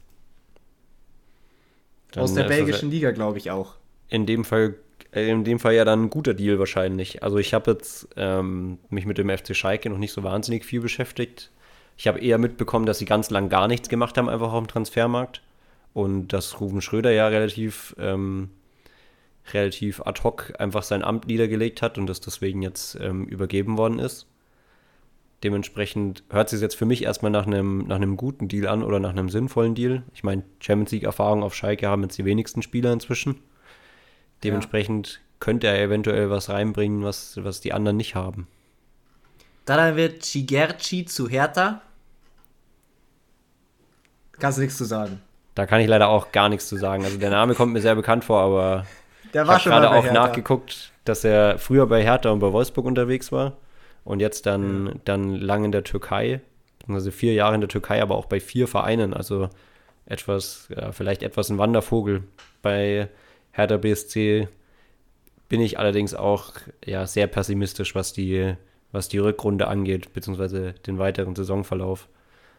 Dann 2.14 2.24
Aus 2.24 2.34
der 2.34 2.44
belgischen 2.44 2.90
Liga, 2.90 3.10
glaube 3.10 3.38
ich 3.38 3.50
auch. 3.50 3.74
In 4.08 4.26
dem 4.26 4.44
Fall 4.44 4.74
äh, 5.14 5.30
in 5.30 5.44
dem 5.44 5.58
Fall 5.58 5.74
ja 5.74 5.84
dann 5.84 6.04
ein 6.04 6.10
guter 6.10 6.34
Deal 6.34 6.58
wahrscheinlich. 6.58 7.22
Also 7.22 7.38
ich 7.38 7.54
habe 7.54 7.72
jetzt 7.72 8.08
ähm, 8.16 8.78
mich 8.90 9.06
mit 9.06 9.18
dem 9.18 9.30
FC 9.30 9.54
Schalke 9.54 9.88
noch 9.90 9.98
nicht 9.98 10.12
so 10.12 10.22
wahnsinnig 10.22 10.64
viel 10.64 10.80
beschäftigt. 10.80 11.50
Ich 11.96 12.08
habe 12.08 12.18
eher 12.18 12.38
mitbekommen, 12.38 12.86
dass 12.86 12.98
sie 12.98 13.04
ganz 13.04 13.30
lang 13.30 13.48
gar 13.48 13.68
nichts 13.68 13.88
gemacht 13.88 14.18
haben, 14.18 14.28
einfach 14.28 14.52
auf 14.52 14.64
dem 14.64 14.68
Transfermarkt. 14.68 15.42
Und 15.92 16.28
dass 16.28 16.60
Ruben 16.60 16.80
Schröder 16.80 17.12
ja 17.12 17.28
relativ, 17.28 17.94
ähm, 18.00 18.50
relativ 19.52 20.00
ad 20.00 20.22
hoc 20.24 20.52
einfach 20.58 20.82
sein 20.82 21.04
Amt 21.04 21.28
niedergelegt 21.28 21.82
hat 21.82 21.98
und 21.98 22.08
das 22.08 22.20
deswegen 22.20 22.62
jetzt 22.62 22.98
ähm, 23.00 23.26
übergeben 23.26 23.78
worden 23.78 24.00
ist. 24.00 24.26
Dementsprechend 25.44 26.24
hört 26.30 26.48
sich 26.48 26.62
jetzt 26.62 26.74
für 26.74 26.86
mich 26.86 27.04
erstmal 27.04 27.30
nach 27.30 27.46
einem, 27.46 27.86
nach 27.86 27.96
einem 27.96 28.16
guten 28.16 28.48
Deal 28.48 28.66
an 28.66 28.82
oder 28.82 28.98
nach 28.98 29.10
einem 29.10 29.28
sinnvollen 29.28 29.74
Deal. 29.74 30.02
Ich 30.14 30.24
meine, 30.24 30.42
Champions 30.58 30.90
League-Erfahrung 30.90 31.42
auf 31.42 31.54
Schalke 31.54 31.86
haben 31.86 32.02
jetzt 32.02 32.16
die 32.16 32.24
wenigsten 32.24 32.62
Spieler 32.62 32.94
inzwischen. 32.94 33.38
Dementsprechend 34.42 35.12
ja. 35.12 35.18
könnte 35.40 35.66
er 35.66 35.78
eventuell 35.82 36.30
was 36.30 36.48
reinbringen, 36.48 37.04
was, 37.04 37.44
was 37.44 37.60
die 37.60 37.74
anderen 37.74 37.98
nicht 37.98 38.14
haben. 38.14 38.48
Dann 39.66 39.96
wird 39.96 40.22
Chigerci 40.22 41.04
zu 41.04 41.28
Hertha. 41.28 41.82
Kannst 44.32 44.56
du 44.56 44.62
nichts 44.62 44.78
zu 44.78 44.86
sagen. 44.86 45.20
Da 45.54 45.66
kann 45.66 45.82
ich 45.82 45.88
leider 45.88 46.08
auch 46.08 46.32
gar 46.32 46.48
nichts 46.48 46.70
zu 46.70 46.76
sagen. 46.76 47.04
Also 47.04 47.18
der 47.18 47.30
Name 47.30 47.54
kommt 47.54 47.74
mir 47.74 47.82
sehr 47.82 47.94
bekannt 47.94 48.24
vor, 48.24 48.40
aber 48.40 48.86
der 49.34 49.46
war 49.46 49.58
ich 49.58 49.66
habe 49.66 49.74
gerade 49.74 49.90
auch 49.90 50.04
Hertha. 50.04 50.26
nachgeguckt, 50.26 50.90
dass 51.04 51.22
er 51.22 51.58
früher 51.58 51.86
bei 51.86 52.02
Hertha 52.02 52.30
und 52.30 52.38
bei 52.38 52.50
Wolfsburg 52.50 52.86
unterwegs 52.86 53.30
war 53.30 53.58
und 54.04 54.20
jetzt 54.20 54.46
dann, 54.46 54.86
ja. 54.86 54.92
dann 55.04 55.34
lang 55.34 55.64
in 55.64 55.72
der 55.72 55.84
Türkei, 55.84 56.40
also 56.88 57.10
vier 57.10 57.32
Jahre 57.34 57.54
in 57.54 57.60
der 57.60 57.68
Türkei, 57.68 58.02
aber 58.02 58.16
auch 58.16 58.26
bei 58.26 58.40
vier 58.40 58.68
Vereinen. 58.68 59.14
Also 59.14 59.48
etwas, 60.06 60.68
ja, 60.74 60.92
vielleicht 60.92 61.22
etwas 61.22 61.50
ein 61.50 61.58
Wandervogel. 61.58 62.24
Bei 62.62 63.08
Hertha 63.52 63.78
BSC 63.78 64.48
bin 65.48 65.60
ich 65.60 65.78
allerdings 65.78 66.14
auch 66.14 66.52
ja, 66.84 67.06
sehr 67.06 67.26
pessimistisch, 67.26 67.94
was 67.94 68.12
die, 68.12 68.54
was 68.92 69.08
die 69.08 69.18
Rückrunde 69.18 69.68
angeht, 69.68 70.12
beziehungsweise 70.12 70.74
den 70.86 70.98
weiteren 70.98 71.34
Saisonverlauf. 71.34 72.08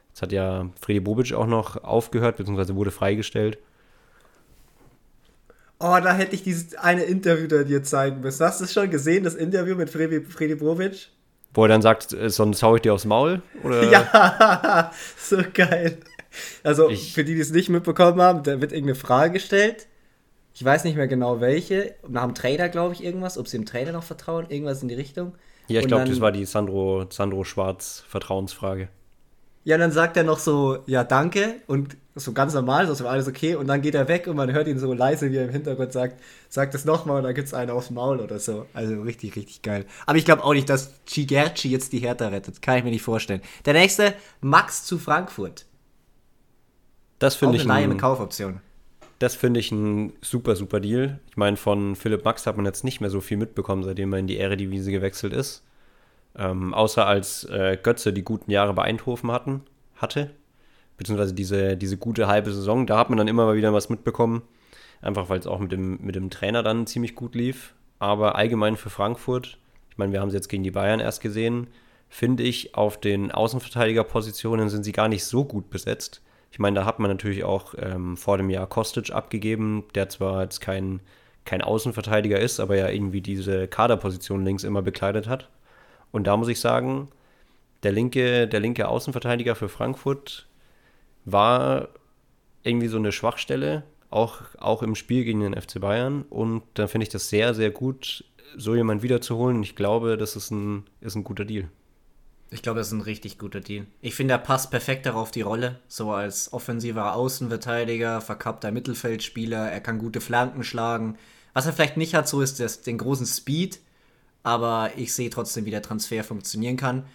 Jetzt 0.09 0.21
hat 0.21 0.31
ja 0.31 0.69
Freddy 0.79 1.01
Bobic 1.01 1.33
auch 1.33 1.47
noch 1.47 1.83
aufgehört, 1.83 2.37
beziehungsweise 2.37 2.75
wurde 2.75 2.91
freigestellt. 2.91 3.57
Oh, 5.79 5.97
da 6.01 6.15
hätte 6.15 6.35
ich 6.35 6.43
dieses 6.43 6.75
eine 6.75 7.03
Interview 7.03 7.47
da 7.47 7.63
dir 7.63 7.83
zeigen 7.83 8.21
müssen. 8.21 8.45
Hast 8.45 8.61
du 8.61 8.63
es 8.63 8.71
schon 8.71 8.89
gesehen, 8.89 9.25
das 9.25 9.35
Interview 9.35 9.75
mit 9.75 9.89
Freddy, 9.89 10.21
Freddy 10.21 10.55
Bobic? 10.55 11.09
Wo 11.55 11.63
er 11.63 11.69
dann 11.69 11.81
sagt, 11.81 12.13
äh, 12.13 12.29
sonst 12.29 12.61
hau 12.61 12.75
ich 12.75 12.83
dir 12.83 12.93
aufs 12.93 13.05
Maul? 13.05 13.41
Oder? 13.63 13.83
Ja, 13.91 14.91
so 15.17 15.37
geil. 15.53 15.97
Also, 16.63 16.89
ich, 16.89 17.13
für 17.13 17.23
die, 17.23 17.33
die 17.33 17.41
es 17.41 17.51
nicht 17.51 17.69
mitbekommen 17.69 18.21
haben, 18.21 18.43
da 18.43 18.61
wird 18.61 18.71
irgendeine 18.71 18.95
Frage 18.95 19.33
gestellt 19.33 19.87
ich 20.55 20.63
weiß 20.63 20.85
nicht 20.85 20.95
mehr 20.95 21.09
genau 21.09 21.41
welche. 21.41 21.95
Nach 22.07 22.23
dem 22.23 22.33
Trainer, 22.33 22.69
glaube 22.69 22.93
ich, 22.93 23.03
irgendwas. 23.03 23.37
Ob 23.37 23.47
sie 23.47 23.57
dem 23.57 23.65
Trainer 23.65 23.91
noch 23.91 24.03
vertrauen, 24.03 24.45
irgendwas 24.49 24.81
in 24.81 24.87
die 24.87 24.95
Richtung. 24.95 25.33
Ja, 25.67 25.81
ich 25.81 25.87
glaube, 25.87 26.05
das 26.05 26.21
war 26.21 26.31
die 26.31 26.45
Sandro, 26.45 27.05
Sandro 27.09 27.43
Schwarz 27.43 28.05
Vertrauensfrage. 28.07 28.87
Ja, 29.65 29.79
dann 29.79 29.91
sagt 29.91 30.15
er 30.15 30.23
noch 30.23 30.37
so, 30.37 30.77
ja, 30.85 31.03
danke. 31.03 31.55
Und 31.65 31.97
so 32.13 32.31
ganz 32.33 32.53
normal, 32.53 32.93
so 32.93 33.07
alles 33.07 33.27
okay. 33.27 33.55
Und 33.55 33.67
dann 33.67 33.81
geht 33.81 33.95
er 33.95 34.07
weg 34.07 34.27
und 34.27 34.37
man 34.37 34.53
hört 34.53 34.67
ihn 34.67 34.77
so 34.77 34.93
leise, 34.93 35.31
wie 35.31 35.37
er 35.37 35.45
im 35.45 35.49
Hintergrund 35.49 35.91
sagt, 35.91 36.21
sagt 36.49 36.75
es 36.75 36.85
nochmal 36.85 37.17
und 37.17 37.23
dann 37.23 37.33
gibt 37.33 37.47
es 37.47 37.53
einen 37.53 37.71
aufs 37.71 37.89
Maul 37.89 38.19
oder 38.19 38.37
so. 38.39 38.67
Also 38.73 39.01
richtig, 39.01 39.35
richtig 39.35 39.63
geil. 39.63 39.85
Aber 40.05 40.19
ich 40.19 40.23
glaube 40.23 40.43
auch 40.43 40.53
nicht, 40.53 40.69
dass 40.69 40.93
Chigerci 41.07 41.69
jetzt 41.69 41.91
die 41.93 41.99
Hertha 41.99 42.27
rettet. 42.27 42.61
Kann 42.61 42.77
ich 42.77 42.83
mir 42.83 42.91
nicht 42.91 43.01
vorstellen. 43.01 43.41
Der 43.65 43.73
nächste, 43.73 44.13
Max 44.39 44.85
zu 44.85 44.99
Frankfurt. 44.99 45.65
Das 47.17 47.35
finde 47.35 47.57
ich. 47.57 47.69
Eine 47.69 47.87
mit 47.87 47.99
Kaufoption. 47.99 48.61
Das 49.17 49.33
finde 49.33 49.59
ich 49.59 49.71
ein 49.71 50.13
super, 50.21 50.55
super 50.55 50.79
Deal. 50.79 51.19
Ich 51.29 51.37
meine, 51.37 51.57
von 51.57 51.95
Philipp 51.95 52.23
Max 52.23 52.45
hat 52.45 52.55
man 52.55 52.65
jetzt 52.65 52.83
nicht 52.83 53.01
mehr 53.01 53.09
so 53.09 53.19
viel 53.19 53.37
mitbekommen, 53.37 53.83
seitdem 53.83 54.13
er 54.13 54.19
in 54.19 54.27
die 54.27 54.37
Ehre-Divise 54.37 54.91
gewechselt 54.91 55.33
ist. 55.33 55.63
Ähm, 56.37 56.73
außer 56.73 57.05
als 57.05 57.45
äh, 57.45 57.77
Götze 57.81 58.11
die 58.11 58.23
guten 58.23 58.51
Jahre 58.51 58.73
bei 58.73 58.83
Eindhoven 58.83 59.31
hatten, 59.31 59.61
hatte. 59.95 60.31
Beziehungsweise 60.97 61.33
diese, 61.33 61.77
diese 61.77 61.97
gute 61.97 62.27
halbe 62.27 62.51
Saison. 62.51 62.85
Da 62.85 62.97
hat 62.97 63.09
man 63.09 63.17
dann 63.17 63.27
immer 63.27 63.45
mal 63.45 63.55
wieder 63.55 63.73
was 63.73 63.89
mitbekommen. 63.89 64.41
Einfach 65.01 65.29
weil 65.29 65.39
es 65.39 65.47
auch 65.47 65.59
mit 65.59 65.71
dem, 65.71 65.99
mit 66.01 66.15
dem 66.15 66.29
Trainer 66.29 66.63
dann 66.63 66.87
ziemlich 66.87 67.15
gut 67.15 67.35
lief. 67.35 67.73
Aber 67.99 68.35
allgemein 68.35 68.75
für 68.75 68.89
Frankfurt, 68.89 69.57
ich 69.89 69.97
meine, 69.97 70.11
wir 70.11 70.21
haben 70.21 70.27
es 70.27 70.33
jetzt 70.33 70.49
gegen 70.49 70.63
die 70.63 70.71
Bayern 70.71 70.99
erst 70.99 71.21
gesehen, 71.21 71.67
finde 72.09 72.43
ich, 72.43 72.75
auf 72.75 72.99
den 72.99 73.31
Außenverteidigerpositionen 73.31 74.69
sind 74.69 74.83
sie 74.83 74.91
gar 74.91 75.07
nicht 75.07 75.25
so 75.25 75.45
gut 75.45 75.69
besetzt. 75.69 76.21
Ich 76.51 76.59
meine, 76.59 76.75
da 76.79 76.85
hat 76.85 76.99
man 76.99 77.11
natürlich 77.11 77.43
auch 77.43 77.73
ähm, 77.77 78.15
vor 78.15 78.37
dem 78.37 78.49
Jahr 78.49 78.67
Kostic 78.67 79.11
abgegeben, 79.11 79.83
der 79.95 80.09
zwar 80.09 80.43
jetzt 80.43 80.61
kein, 80.61 81.01
kein 81.43 81.61
Außenverteidiger 81.61 82.39
ist, 82.39 82.59
aber 82.59 82.77
ja 82.77 82.89
irgendwie 82.89 83.21
diese 83.21 83.67
Kaderposition 83.67 84.45
links 84.45 84.63
immer 84.63 84.81
bekleidet 84.81 85.27
hat. 85.27 85.49
Und 86.15 86.27
da 86.27 86.37
muss 86.37 86.47
ich 86.47 86.61
sagen, 86.61 87.09
der 87.83 87.91
linke, 87.91 88.47
der 88.47 88.61
linke 88.61 88.87
Außenverteidiger 88.87 89.53
für 89.53 89.67
Frankfurt 89.67 90.47
war 91.25 91.89
irgendwie 92.63 92.87
so 92.87 92.95
eine 92.95 93.11
Schwachstelle, 93.11 93.83
auch, 94.09 94.39
auch 94.57 94.81
im 94.81 94.95
Spiel 94.95 95.25
gegen 95.25 95.41
den 95.41 95.61
FC 95.61 95.81
Bayern. 95.81 96.21
Und 96.29 96.63
da 96.75 96.87
finde 96.87 97.03
ich 97.03 97.09
das 97.09 97.27
sehr, 97.27 97.53
sehr 97.53 97.69
gut, 97.69 98.23
so 98.55 98.75
jemanden 98.75 99.03
wiederzuholen. 99.03 99.57
Und 99.57 99.63
ich 99.63 99.75
glaube, 99.75 100.15
das 100.15 100.37
ist 100.37 100.51
ein, 100.51 100.85
ist 101.01 101.15
ein 101.15 101.25
guter 101.25 101.43
Deal. 101.43 101.67
Ich 102.49 102.61
glaube, 102.61 102.79
das 102.79 102.87
ist 102.87 102.93
ein 102.93 103.01
richtig 103.01 103.37
guter 103.37 103.59
Deal. 103.59 103.85
Ich 103.99 104.15
finde, 104.15 104.35
er 104.35 104.37
passt 104.37 104.71
perfekt 104.71 105.05
darauf 105.05 105.31
die 105.31 105.41
Rolle. 105.41 105.81
So 105.89 106.13
als 106.13 106.53
offensiver 106.53 107.13
Außenverteidiger, 107.13 108.21
verkappter 108.21 108.71
Mittelfeldspieler. 108.71 109.69
Er 109.69 109.81
kann 109.81 109.99
gute 109.99 110.21
Flanken 110.21 110.63
schlagen. 110.63 111.17
Was 111.53 111.65
er 111.65 111.73
vielleicht 111.73 111.97
nicht 111.97 112.15
hat, 112.15 112.29
so 112.29 112.39
ist 112.39 112.61
das, 112.61 112.83
den 112.83 112.99
großen 112.99 113.25
Speed. 113.25 113.81
Aber 114.45 114.91
ich 114.95 115.13
sehe 115.13 115.29
trotzdem, 115.29 115.65
wie 115.65 115.71
der 115.71 115.81
Transfer 115.81 116.23
funktionieren 116.23 116.77
kann. 116.77 117.05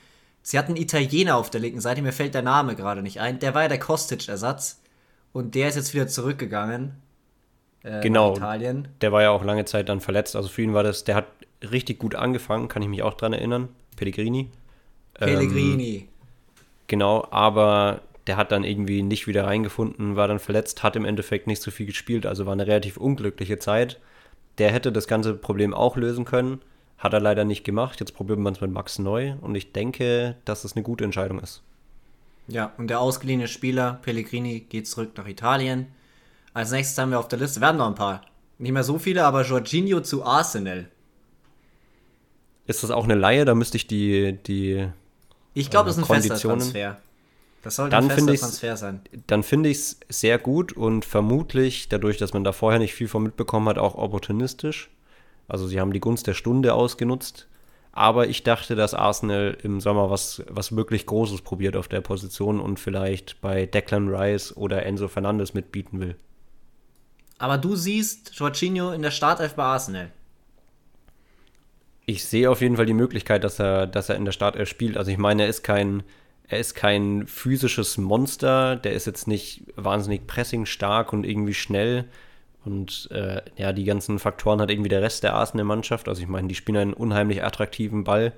Sie 0.43 0.59
hatten 0.59 0.73
einen 0.73 0.83
Italiener 0.83 1.37
auf 1.37 1.51
der 1.51 1.61
linken 1.61 1.81
Seite, 1.81 2.03
mir 2.03 2.13
fällt 2.13 2.35
der 2.35 2.43
Name 2.43 2.75
gerade 2.75 3.03
nicht 3.03 3.21
ein. 3.21 3.39
Der 3.39 3.55
war 3.55 3.63
ja 3.63 3.69
der 3.69 3.79
Kostic-Ersatz. 3.79 4.81
Und 5.33 5.55
der 5.55 5.69
ist 5.69 5.77
jetzt 5.77 5.95
wieder 5.95 6.09
zurückgegangen. 6.09 6.95
Äh, 7.83 8.01
genau. 8.01 8.35
Italien. 8.35 8.89
Der 9.01 9.13
war 9.13 9.23
ja 9.23 9.31
auch 9.31 9.45
lange 9.45 9.65
Zeit 9.65 9.89
dann 9.89 10.01
verletzt. 10.01 10.35
Also 10.35 10.49
für 10.49 10.63
ihn 10.63 10.75
war 10.75 10.83
das, 10.83 11.05
der 11.05 11.15
hat 11.15 11.27
richtig 11.63 11.99
gut 11.99 12.15
angefangen, 12.15 12.69
kann 12.69 12.83
ich 12.83 12.89
mich 12.89 13.03
auch 13.03 13.15
dran 13.15 13.33
erinnern. 13.33 13.69
Pellegrini. 13.97 14.51
Pellegrini. 15.15 15.97
Ähm, 15.97 16.09
genau, 16.87 17.27
aber 17.31 18.01
der 18.27 18.37
hat 18.37 18.53
dann 18.53 18.65
irgendwie 18.65 19.03
nicht 19.03 19.27
wieder 19.27 19.45
reingefunden, 19.45 20.17
war 20.17 20.29
dann 20.29 20.39
verletzt, 20.39 20.83
hat 20.83 20.97
im 20.97 21.05
Endeffekt 21.05 21.47
nicht 21.47 21.63
so 21.63 21.71
viel 21.71 21.87
gespielt, 21.87 22.27
also 22.27 22.47
war 22.47 22.53
eine 22.53 22.67
relativ 22.67 22.97
unglückliche 22.97 23.59
Zeit. 23.59 23.99
Der 24.59 24.73
hätte 24.73 24.93
das 24.93 25.07
ganze 25.07 25.35
Problem 25.35 25.75
auch 25.75 25.97
lösen 25.97 26.25
können, 26.25 26.61
hat 27.01 27.15
er 27.15 27.21
leider 27.21 27.45
nicht 27.45 27.65
gemacht. 27.65 27.99
Jetzt 27.99 28.15
probieren 28.15 28.43
wir 28.43 28.53
es 28.53 28.61
mit 28.61 28.71
Max 28.71 28.99
neu 28.99 29.35
und 29.41 29.55
ich 29.55 29.73
denke, 29.73 30.37
dass 30.45 30.65
es 30.65 30.77
eine 30.77 30.85
gute 30.85 31.03
Entscheidung 31.05 31.41
ist. 31.41 31.63
Ja, 32.47 32.73
und 32.77 32.89
der 32.89 33.01
ausgeliehene 33.01 33.49
Spieler 33.49 33.99
Pellegrini 34.03 34.61
geht 34.61 34.87
zurück 34.87 35.13
nach 35.17 35.27
Italien. 35.27 35.87
Als 36.53 36.71
nächstes 36.73 36.99
haben 36.99 37.11
wir 37.11 37.19
auf 37.19 37.29
der 37.29 37.39
Liste, 37.39 37.61
wir 37.61 37.69
haben 37.69 37.79
noch 37.79 37.87
ein 37.87 37.95
paar. 37.95 38.23
Nicht 38.59 38.73
mehr 38.73 38.85
so 38.85 38.99
viele, 38.99 39.25
aber 39.25 39.45
Jorginho 39.45 40.01
zu 40.01 40.25
Arsenal. 40.25 40.89
Ist 42.67 42.83
das 42.83 42.91
auch 42.91 43.05
eine 43.05 43.15
Laie? 43.15 43.47
Da 43.47 43.55
müsste 43.55 43.79
ich 43.79 43.87
die. 43.87 44.39
die 44.47 44.89
ich 45.55 45.71
glaube, 45.71 45.89
äh, 45.89 45.95
das 45.95 45.99
ist 45.99 46.11
ein 46.11 46.21
fester 46.21 46.39
Transfer. 46.39 46.99
Das 47.63 47.77
sollte 47.77 47.91
dann 47.93 48.05
ein 48.05 48.11
fester 48.11 48.35
Transfer 48.35 48.77
sein. 48.77 49.01
Dann 49.27 49.43
finde 49.43 49.71
ich 49.71 49.79
es 49.79 50.01
sehr 50.09 50.39
gut 50.39 50.73
und 50.73 51.05
vermutlich, 51.05 51.89
dadurch, 51.89 52.19
dass 52.19 52.35
man 52.35 52.45
da 52.45 52.53
vorher 52.53 52.79
nicht 52.79 52.95
viel 52.95 53.09
von 53.09 53.23
mitbekommen 53.23 53.69
hat, 53.69 53.79
auch 53.79 53.95
opportunistisch. 53.95 54.91
Also 55.51 55.67
sie 55.67 55.81
haben 55.81 55.93
die 55.93 56.01
Gunst 56.01 56.27
der 56.27 56.35
Stunde 56.35 56.75
ausgenutzt. 56.75 57.49
Aber 57.93 58.29
ich 58.29 58.45
dachte, 58.45 58.77
dass 58.77 58.95
Arsenal 58.95 59.57
im 59.63 59.81
Sommer 59.81 60.11
was, 60.11 60.43
was 60.49 60.77
wirklich 60.77 61.07
Großes 61.07 61.43
probiert 61.43 61.77
auf 61.77 61.89
der 61.89 62.01
Position 62.01 62.61
und 62.61 62.79
vielleicht 62.79 63.41
bei 63.41 63.67
Declan 63.67 64.09
Rice 64.09 64.57
oder 64.57 64.87
Enzo 64.87 65.09
Fernandes 65.09 65.55
mitbieten 65.55 66.01
will. 66.01 66.15
Aber 67.39 67.59
du 67.59 67.75
siehst 67.75 68.35
Jorginho 68.35 68.93
in 68.93 69.03
der 69.03 69.11
Startelf 69.11 69.55
bei 69.55 69.65
Arsenal. 69.65 70.13
Ich 72.07 72.25
sehe 72.25 72.51
auf 72.51 72.61
jeden 72.61 72.77
Fall 72.77 72.87
die 72.87 72.95
Möglichkeit, 72.95 73.43
dass 73.43 73.59
er, 73.59 73.87
dass 73.87 74.09
er 74.09 74.17
in 74.17 74.25
der 74.25 74.33
Startelf 74.33 74.69
spielt. 74.69 74.97
Also 74.97 75.11
ich 75.11 75.19
meine, 75.19 75.43
er 75.43 75.49
ist 75.49 75.65
kein, 75.65 76.03
er 76.47 76.61
ist 76.61 76.75
kein 76.75 77.27
physisches 77.27 77.99
Monster, 77.99 78.77
der 78.77 78.93
ist 78.93 79.07
jetzt 79.07 79.27
nicht 79.27 79.65
wahnsinnig 79.75 80.27
pressing 80.27 80.67
stark 80.67 81.13
und 81.13 81.25
irgendwie 81.25 81.55
schnell. 81.55 82.09
Und 82.65 83.09
äh, 83.11 83.41
ja, 83.57 83.73
die 83.73 83.85
ganzen 83.85 84.19
Faktoren 84.19 84.61
hat 84.61 84.71
irgendwie 84.71 84.91
der 84.91 85.03
Rest 85.03 85.23
der 85.23 85.35
Arsenal-Mannschaft. 85.35 86.09
Also 86.09 86.23
ich 86.23 86.29
meine, 86.29 86.49
die 86.49 86.55
spielen 86.55 86.77
einen 86.77 86.93
unheimlich 86.93 87.43
attraktiven 87.43 88.05
Ball. 88.05 88.33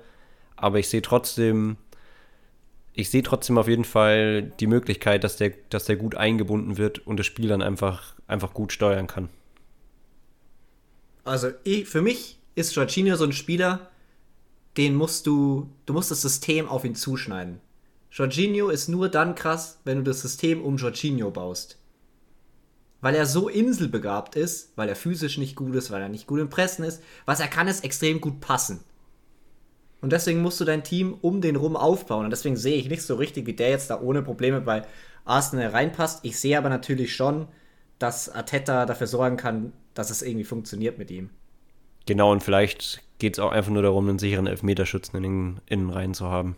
Aber 0.55 0.79
ich 0.79 0.87
sehe 0.87 1.01
trotzdem, 1.01 1.77
ich 2.93 3.09
sehe 3.09 3.23
trotzdem 3.23 3.57
auf 3.57 3.67
jeden 3.67 3.85
Fall 3.85 4.43
die 4.43 4.67
Möglichkeit, 4.67 5.23
dass 5.23 5.35
der, 5.37 5.53
dass 5.69 5.85
der 5.85 5.97
gut 5.97 6.15
eingebunden 6.15 6.77
wird 6.77 7.05
und 7.05 7.17
das 7.17 7.25
Spiel 7.25 7.49
dann 7.49 7.61
einfach, 7.61 8.15
einfach 8.27 8.53
gut 8.53 8.71
steuern 8.71 9.07
kann. 9.07 9.29
Also 11.25 11.49
ich, 11.63 11.87
für 11.87 12.01
mich 12.01 12.39
ist 12.55 12.75
Jorginho 12.75 13.15
so 13.15 13.25
ein 13.25 13.33
Spieler, 13.33 13.89
den 14.77 14.95
musst 14.95 15.27
du, 15.27 15.69
du 15.85 15.93
musst 15.93 16.11
das 16.11 16.21
System 16.21 16.67
auf 16.67 16.85
ihn 16.85 16.95
zuschneiden. 16.95 17.59
Jorginho 18.11 18.69
ist 18.69 18.89
nur 18.89 19.09
dann 19.09 19.35
krass, 19.35 19.79
wenn 19.85 19.97
du 19.97 20.03
das 20.03 20.21
System 20.21 20.61
um 20.61 20.77
Jorginho 20.77 21.31
baust. 21.31 21.77
Weil 23.03 23.15
er 23.15 23.25
so 23.25 23.49
inselbegabt 23.49 24.37
ist, 24.37 24.71
weil 24.77 24.87
er 24.87 24.95
physisch 24.95 25.37
nicht 25.37 25.57
gut 25.57 25.75
ist, 25.75 25.91
weil 25.91 26.01
er 26.01 26.07
nicht 26.07 26.25
gut 26.25 26.39
im 26.39 26.49
Pressen 26.49 26.85
ist. 26.85 27.03
Was 27.25 27.41
er 27.41 27.49
kann, 27.49 27.67
ist 27.67 27.83
extrem 27.83 28.21
gut 28.21 28.39
passen. 28.39 28.79
Und 29.99 30.13
deswegen 30.13 30.41
musst 30.41 30.61
du 30.61 30.63
dein 30.63 30.85
Team 30.85 31.17
um 31.19 31.41
den 31.41 31.57
rum 31.57 31.75
aufbauen. 31.75 32.23
Und 32.23 32.31
deswegen 32.31 32.55
sehe 32.55 32.77
ich 32.77 32.87
nicht 32.87 33.01
so 33.01 33.15
richtig, 33.15 33.45
wie 33.45 33.51
der 33.55 33.71
jetzt 33.71 33.89
da 33.89 33.99
ohne 33.99 34.21
Probleme 34.21 34.61
bei 34.61 34.83
Arsenal 35.25 35.67
reinpasst. 35.67 36.23
Ich 36.23 36.39
sehe 36.39 36.57
aber 36.57 36.69
natürlich 36.69 37.13
schon, 37.13 37.49
dass 37.99 38.29
Arteta 38.29 38.85
dafür 38.85 39.07
sorgen 39.07 39.35
kann, 39.35 39.73
dass 39.95 40.09
es 40.09 40.21
irgendwie 40.21 40.45
funktioniert 40.45 40.97
mit 40.97 41.11
ihm. 41.11 41.29
Genau, 42.05 42.31
und 42.31 42.41
vielleicht 42.41 43.03
geht 43.19 43.33
es 43.33 43.39
auch 43.39 43.51
einfach 43.51 43.71
nur 43.71 43.83
darum, 43.83 44.07
einen 44.07 44.17
sicheren 44.17 44.47
Elfmeterschützen 44.47 45.17
in 45.17 45.23
den 45.23 45.61
Innenreihen 45.65 46.13
zu 46.13 46.29
haben. 46.29 46.55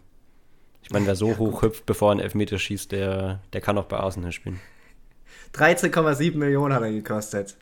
Ich 0.83 0.91
meine, 0.91 1.07
wer 1.07 1.15
so 1.15 1.29
ja, 1.29 1.37
hoch 1.39 1.63
hüpft, 1.63 1.87
bevor 1.87 2.09
er 2.09 2.11
einen 2.11 2.19
Elfmeter 2.19 2.59
schießt, 2.59 2.91
der, 2.91 3.39
der 3.51 3.61
kann 3.61 3.79
auch 3.79 3.85
bei 3.85 3.97
Arsenal 3.97 4.31
spielen. 4.31 4.59
13,7 5.55 6.37
Millionen 6.37 6.73
hat 6.73 6.83
er 6.83 6.91
gekostet. 6.91 7.57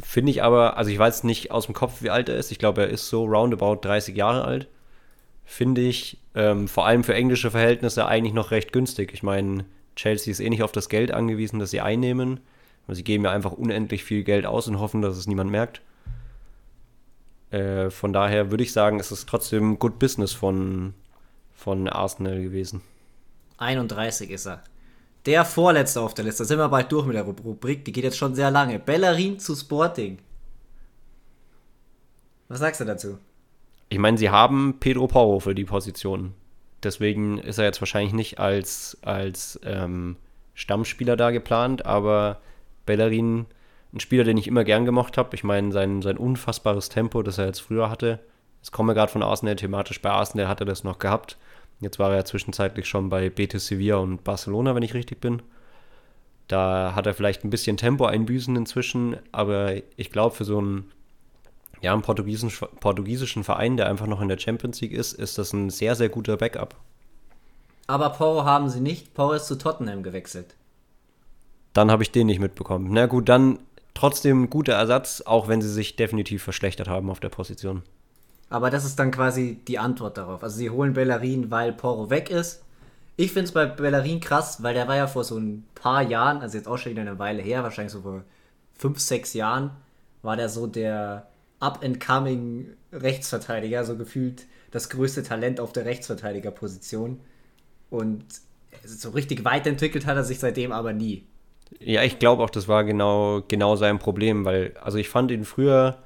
Finde 0.00 0.30
ich 0.30 0.42
aber, 0.42 0.76
also 0.78 0.90
ich 0.90 0.98
weiß 0.98 1.24
nicht 1.24 1.50
aus 1.50 1.66
dem 1.66 1.74
Kopf, 1.74 2.02
wie 2.02 2.10
alt 2.10 2.28
er 2.28 2.36
ist. 2.36 2.50
Ich 2.50 2.58
glaube, 2.58 2.82
er 2.82 2.88
ist 2.88 3.08
so 3.08 3.24
roundabout 3.24 3.76
30 3.82 4.16
Jahre 4.16 4.44
alt. 4.44 4.68
Finde 5.44 5.82
ich 5.82 6.18
ähm, 6.34 6.68
vor 6.68 6.86
allem 6.86 7.04
für 7.04 7.14
englische 7.14 7.50
Verhältnisse 7.50 8.06
eigentlich 8.06 8.32
noch 8.32 8.50
recht 8.50 8.72
günstig. 8.72 9.12
Ich 9.12 9.22
meine, 9.22 9.66
Chelsea 9.96 10.30
ist 10.30 10.40
eh 10.40 10.48
nicht 10.48 10.62
auf 10.62 10.72
das 10.72 10.88
Geld 10.88 11.12
angewiesen, 11.12 11.58
das 11.58 11.70
sie 11.70 11.80
einnehmen. 11.80 12.40
Sie 12.88 13.04
geben 13.04 13.24
ja 13.24 13.30
einfach 13.30 13.52
unendlich 13.52 14.02
viel 14.04 14.24
Geld 14.24 14.46
aus 14.46 14.66
und 14.66 14.80
hoffen, 14.80 15.02
dass 15.02 15.16
es 15.16 15.26
niemand 15.26 15.50
merkt. 15.50 15.82
Äh, 17.50 17.90
von 17.90 18.12
daher 18.12 18.50
würde 18.50 18.64
ich 18.64 18.72
sagen, 18.72 18.98
es 18.98 19.12
ist 19.12 19.28
trotzdem 19.28 19.78
Good 19.78 19.98
Business 19.98 20.32
von, 20.32 20.94
von 21.54 21.88
Arsenal 21.88 22.42
gewesen. 22.42 22.80
31 23.58 24.30
ist 24.30 24.46
er. 24.46 24.62
Der 25.26 25.44
vorletzte 25.44 26.00
auf 26.00 26.14
der 26.14 26.24
Liste. 26.24 26.42
Da 26.42 26.46
sind 26.46 26.58
wir 26.58 26.68
bald 26.68 26.90
durch 26.90 27.06
mit 27.06 27.14
der 27.14 27.22
Rubrik. 27.22 27.84
Die 27.84 27.92
geht 27.92 28.04
jetzt 28.04 28.18
schon 28.18 28.34
sehr 28.34 28.50
lange. 28.50 28.78
Bellerin 28.78 29.38
zu 29.38 29.54
Sporting. 29.54 30.18
Was 32.48 32.58
sagst 32.58 32.80
du 32.80 32.84
dazu? 32.84 33.18
Ich 33.88 33.98
meine, 33.98 34.18
sie 34.18 34.30
haben 34.30 34.76
Pedro 34.80 35.06
Porro 35.06 35.38
für 35.38 35.54
die 35.54 35.64
Position. 35.64 36.34
Deswegen 36.82 37.38
ist 37.38 37.58
er 37.58 37.64
jetzt 37.64 37.80
wahrscheinlich 37.80 38.12
nicht 38.12 38.40
als, 38.40 38.98
als 39.02 39.60
ähm, 39.64 40.16
Stammspieler 40.54 41.16
da 41.16 41.30
geplant, 41.30 41.86
aber 41.86 42.40
Bellerin, 42.86 43.46
ein 43.92 44.00
Spieler, 44.00 44.24
den 44.24 44.36
ich 44.36 44.48
immer 44.48 44.64
gern 44.64 44.84
gemocht 44.84 45.16
habe. 45.18 45.34
Ich 45.36 45.44
meine, 45.44 45.72
sein, 45.72 46.02
sein 46.02 46.16
unfassbares 46.16 46.88
Tempo, 46.88 47.22
das 47.22 47.38
er 47.38 47.46
jetzt 47.46 47.60
früher 47.60 47.88
hatte. 47.88 48.18
Es 48.62 48.72
komme 48.72 48.94
gerade 48.94 49.12
von 49.12 49.22
Arsenal 49.22 49.56
thematisch. 49.56 50.00
Bei 50.02 50.10
Arsenal 50.10 50.48
hat 50.48 50.60
er 50.60 50.66
das 50.66 50.84
noch 50.84 50.98
gehabt. 50.98 51.36
Jetzt 51.82 51.98
war 51.98 52.10
er 52.10 52.18
ja 52.18 52.24
zwischenzeitlich 52.24 52.86
schon 52.86 53.08
bei 53.08 53.28
Betis 53.28 53.66
Sevilla 53.66 53.96
und 53.96 54.22
Barcelona, 54.22 54.74
wenn 54.74 54.84
ich 54.84 54.94
richtig 54.94 55.20
bin. 55.20 55.42
Da 56.46 56.92
hat 56.94 57.06
er 57.06 57.14
vielleicht 57.14 57.44
ein 57.44 57.50
bisschen 57.50 57.76
Tempo 57.76 58.04
einbüßen 58.04 58.54
inzwischen, 58.54 59.16
aber 59.32 59.74
ich 59.96 60.12
glaube, 60.12 60.36
für 60.36 60.44
so 60.44 60.58
einen, 60.58 60.92
ja, 61.80 61.92
einen 61.92 62.02
portugiesischen, 62.02 62.68
portugiesischen 62.78 63.42
Verein, 63.42 63.76
der 63.76 63.88
einfach 63.88 64.06
noch 64.06 64.20
in 64.20 64.28
der 64.28 64.38
Champions 64.38 64.80
League 64.80 64.92
ist, 64.92 65.12
ist 65.12 65.38
das 65.38 65.52
ein 65.52 65.70
sehr, 65.70 65.96
sehr 65.96 66.08
guter 66.08 66.36
Backup. 66.36 66.76
Aber 67.88 68.10
Porro 68.10 68.44
haben 68.44 68.68
sie 68.68 68.80
nicht. 68.80 69.12
Porro 69.14 69.32
ist 69.32 69.46
zu 69.46 69.58
Tottenham 69.58 70.04
gewechselt. 70.04 70.54
Dann 71.72 71.90
habe 71.90 72.04
ich 72.04 72.12
den 72.12 72.28
nicht 72.28 72.40
mitbekommen. 72.40 72.88
Na 72.92 73.06
gut, 73.06 73.28
dann 73.28 73.58
trotzdem 73.94 74.50
guter 74.50 74.74
Ersatz, 74.74 75.22
auch 75.22 75.48
wenn 75.48 75.62
sie 75.62 75.72
sich 75.72 75.96
definitiv 75.96 76.44
verschlechtert 76.44 76.86
haben 76.86 77.10
auf 77.10 77.18
der 77.18 77.28
Position. 77.30 77.82
Aber 78.52 78.68
das 78.68 78.84
ist 78.84 78.98
dann 78.98 79.10
quasi 79.10 79.60
die 79.66 79.78
Antwort 79.78 80.18
darauf. 80.18 80.42
Also 80.42 80.58
sie 80.58 80.68
holen 80.68 80.92
Bellerin, 80.92 81.50
weil 81.50 81.72
Porro 81.72 82.10
weg 82.10 82.28
ist. 82.28 82.62
Ich 83.16 83.32
finde 83.32 83.46
es 83.46 83.52
bei 83.52 83.64
Bellerin 83.64 84.20
krass, 84.20 84.62
weil 84.62 84.74
der 84.74 84.86
war 84.88 84.96
ja 84.96 85.06
vor 85.06 85.24
so 85.24 85.38
ein 85.38 85.64
paar 85.74 86.02
Jahren, 86.02 86.42
also 86.42 86.58
jetzt 86.58 86.66
auch 86.66 86.76
schon 86.76 86.92
wieder 86.92 87.00
eine 87.00 87.18
Weile 87.18 87.40
her, 87.40 87.62
wahrscheinlich 87.62 87.94
so 87.94 88.02
vor 88.02 88.24
fünf, 88.74 89.00
sechs 89.00 89.32
Jahren, 89.32 89.70
war 90.20 90.36
der 90.36 90.50
so 90.50 90.66
der 90.66 91.28
up-and-coming 91.60 92.66
Rechtsverteidiger, 92.92 93.86
so 93.86 93.96
gefühlt 93.96 94.44
das 94.70 94.90
größte 94.90 95.22
Talent 95.22 95.58
auf 95.58 95.72
der 95.72 95.86
Rechtsverteidigerposition. 95.86 97.20
Und 97.88 98.22
so 98.84 99.10
richtig 99.10 99.46
weiterentwickelt 99.46 100.04
hat 100.04 100.16
er 100.16 100.24
sich 100.24 100.40
seitdem 100.40 100.72
aber 100.72 100.92
nie. 100.92 101.26
Ja, 101.80 102.02
ich 102.02 102.18
glaube 102.18 102.42
auch, 102.42 102.50
das 102.50 102.68
war 102.68 102.84
genau, 102.84 103.40
genau 103.48 103.76
sein 103.76 103.98
Problem, 103.98 104.44
weil, 104.44 104.74
also 104.82 104.98
ich 104.98 105.08
fand 105.08 105.30
ihn 105.30 105.46
früher 105.46 105.96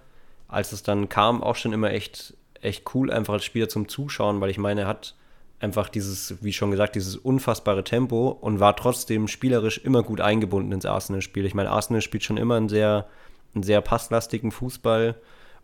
als 0.49 0.73
es 0.73 0.83
dann 0.83 1.09
kam, 1.09 1.43
auch 1.43 1.57
schon 1.57 1.73
immer 1.73 1.91
echt, 1.91 2.35
echt 2.61 2.95
cool, 2.95 3.11
einfach 3.11 3.35
als 3.35 3.45
Spieler 3.45 3.69
zum 3.69 3.89
Zuschauen, 3.89 4.41
weil 4.41 4.51
ich 4.51 4.59
meine, 4.59 4.83
er 4.83 4.87
hat 4.87 5.15
einfach 5.59 5.89
dieses, 5.89 6.43
wie 6.43 6.53
schon 6.53 6.71
gesagt, 6.71 6.97
dieses 6.97 7.17
unfassbare 7.17 7.85
Tempo 7.85 8.29
und 8.29 8.61
war 8.61 8.77
trotzdem 8.77 9.27
spielerisch 9.29 9.79
immer 9.79 10.03
gut 10.03 10.21
eingebunden 10.21 10.73
ins 10.73 10.87
Arsenal-Spiel. 10.87 11.47
Ich 11.47 11.55
meine, 11.55 11.71
Arsenal 11.71 12.03
spielt 12.03 12.25
schon 12.25 12.37
immer 12.37 12.57
einen 12.57 12.69
sehr, 12.69 13.07
einen 13.55 13.63
sehr 13.63 13.81
passlastigen 13.81 14.53
Fußball 14.53 15.17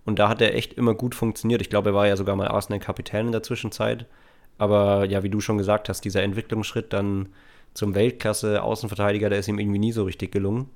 und 0.04 0.18
da 0.18 0.28
hat 0.28 0.40
er 0.40 0.54
echt 0.54 0.74
immer 0.74 0.94
gut 0.94 1.14
funktioniert. 1.14 1.60
Ich 1.60 1.70
glaube, 1.70 1.90
er 1.90 1.94
war 1.94 2.06
ja 2.06 2.16
sogar 2.16 2.36
mal 2.36 2.48
Arsenal-Kapitän 2.48 3.26
in 3.26 3.32
der 3.32 3.42
Zwischenzeit. 3.42 4.06
Aber 4.58 5.04
ja, 5.04 5.22
wie 5.22 5.30
du 5.30 5.40
schon 5.40 5.58
gesagt 5.58 5.88
hast, 5.88 6.04
dieser 6.04 6.22
Entwicklungsschritt 6.22 6.92
dann 6.92 7.28
zum 7.74 7.94
Weltklasse-Außenverteidiger, 7.94 9.30
der 9.30 9.38
ist 9.38 9.48
ihm 9.48 9.58
irgendwie 9.58 9.78
nie 9.78 9.92
so 9.92 10.04
richtig 10.04 10.32
gelungen. 10.32 10.70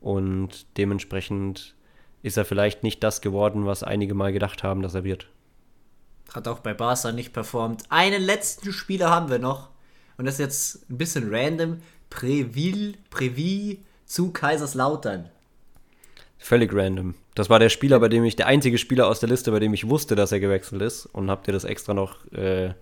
Und 0.00 0.66
dementsprechend 0.76 1.75
ist 2.26 2.36
er 2.36 2.44
vielleicht 2.44 2.82
nicht 2.82 3.04
das 3.04 3.20
geworden, 3.20 3.66
was 3.66 3.84
einige 3.84 4.14
mal 4.14 4.32
gedacht 4.32 4.64
haben, 4.64 4.82
dass 4.82 4.94
er 4.94 5.04
wird. 5.04 5.28
Hat 6.34 6.48
auch 6.48 6.58
bei 6.58 6.74
Barca 6.74 7.12
nicht 7.12 7.32
performt. 7.32 7.84
Einen 7.88 8.20
letzten 8.20 8.72
Spieler 8.72 9.10
haben 9.10 9.30
wir 9.30 9.38
noch. 9.38 9.70
Und 10.18 10.24
das 10.24 10.34
ist 10.34 10.40
jetzt 10.40 10.90
ein 10.90 10.98
bisschen 10.98 11.32
random. 11.32 11.80
Preville, 12.10 12.94
Previ 13.10 13.80
zu 14.06 14.32
Kaiserslautern. 14.32 15.30
Völlig 16.38 16.74
random. 16.74 17.14
Das 17.36 17.48
war 17.48 17.60
der 17.60 17.68
Spieler, 17.68 18.00
bei 18.00 18.08
dem 18.08 18.24
ich, 18.24 18.34
der 18.34 18.48
einzige 18.48 18.78
Spieler 18.78 19.06
aus 19.06 19.20
der 19.20 19.28
Liste, 19.28 19.52
bei 19.52 19.60
dem 19.60 19.72
ich 19.72 19.88
wusste, 19.88 20.16
dass 20.16 20.32
er 20.32 20.40
gewechselt 20.40 20.82
ist. 20.82 21.06
Und 21.06 21.30
habt 21.30 21.46
ihr 21.46 21.52
das 21.52 21.64
extra 21.64 21.94
noch 21.94 22.24
äh, 22.32 22.74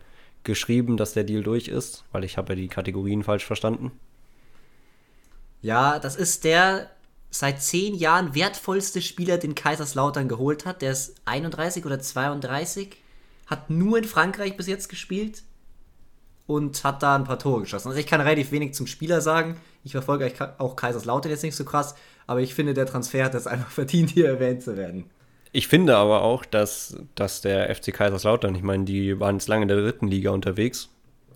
geschrieben, 0.43 0.97
dass 0.97 1.13
der 1.13 1.25
Deal 1.25 1.43
durch 1.43 1.69
ist? 1.69 2.05
Weil 2.13 2.25
ich 2.25 2.39
habe 2.39 2.55
ja 2.55 2.57
die 2.57 2.69
Kategorien 2.69 3.23
falsch 3.23 3.45
verstanden. 3.45 3.93
Ja, 5.61 5.99
das 5.99 6.17
ist 6.17 6.45
der, 6.45 6.91
seit 7.35 7.61
zehn 7.61 7.97
Jahren 7.97 8.37
wertvollste 8.37 9.03
Spieler, 9.03 9.39
den 9.39 9.57
Kaiserslautern 9.57 10.29
geholt 10.29 10.65
hat. 10.65 10.83
Der 10.83 10.93
ist 10.93 11.17
31 11.25 11.85
oder 11.85 11.99
32, 11.99 12.97
hat 13.47 13.71
nur 13.71 13.99
in 13.99 14.05
Frankreich 14.05 14.57
bis 14.57 14.69
jetzt 14.69 14.89
gespielt 14.89 15.43
und 16.47 16.85
hat 16.85 17.03
da 17.03 17.17
ein 17.17 17.25
paar 17.25 17.41
Tore 17.41 17.63
geschossen. 17.63 17.89
Also 17.89 17.99
ich 17.99 18.07
kann 18.07 18.21
relativ 18.21 18.53
wenig 18.53 18.75
zum 18.75 18.87
Spieler 18.87 19.21
sagen. 19.21 19.57
Ich 19.83 19.93
verfolge 19.93 20.33
auch 20.59 20.77
Kaiserslautern 20.77 21.33
jetzt 21.33 21.43
nicht 21.43 21.57
so 21.57 21.65
krass, 21.65 21.97
aber 22.29 22.41
ich 22.41 22.55
finde, 22.55 22.73
der 22.73 22.87
Transfer 22.87 23.25
hat 23.25 23.35
es 23.35 23.49
einfach 23.49 23.71
verdient, 23.73 24.11
hier 24.11 24.29
erwähnt 24.29 24.63
zu 24.63 24.77
werden. 24.77 25.11
Ich 25.51 25.67
finde 25.67 25.97
aber 25.97 26.23
auch, 26.23 26.45
dass, 26.45 26.97
dass 27.17 27.41
der 27.41 27.75
FC 27.75 27.93
Kaiserslautern, 27.93 28.55
ich 28.55 28.63
meine, 28.63 28.85
die 28.85 29.19
waren 29.19 29.37
jetzt 29.37 29.49
lange 29.49 29.63
in 29.63 29.69
der 29.69 29.79
dritten 29.79 30.07
Liga 30.07 30.31
unterwegs 30.31 30.89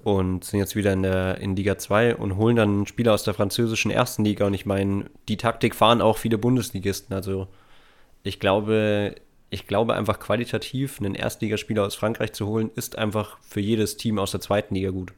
und 0.04 0.44
sind 0.44 0.60
jetzt 0.60 0.76
wieder 0.76 0.92
in 0.92 1.02
der 1.02 1.38
in 1.38 1.56
Liga 1.56 1.76
2 1.78 2.16
und 2.16 2.36
holen 2.36 2.56
dann 2.56 2.86
Spieler 2.86 3.14
aus 3.14 3.24
der 3.24 3.34
französischen 3.34 3.90
ersten 3.90 4.24
Liga. 4.24 4.46
Und 4.46 4.54
ich 4.54 4.66
meine, 4.66 5.06
die 5.28 5.36
Taktik 5.36 5.74
fahren 5.74 6.00
auch 6.00 6.18
viele 6.18 6.38
Bundesligisten. 6.38 7.14
Also 7.14 7.48
Ich 8.22 8.40
glaube, 8.40 9.14
ich 9.50 9.66
glaube 9.66 9.94
einfach 9.94 10.18
qualitativ 10.20 10.98
einen 11.00 11.14
Erstligaspieler 11.14 11.84
aus 11.86 11.94
Frankreich 11.94 12.32
zu 12.32 12.46
holen, 12.46 12.70
ist 12.74 12.96
einfach 12.98 13.38
für 13.40 13.60
jedes 13.60 13.96
Team 13.96 14.18
aus 14.18 14.30
der 14.32 14.40
zweiten 14.40 14.74
Liga 14.74 14.90
gut. 14.90 15.12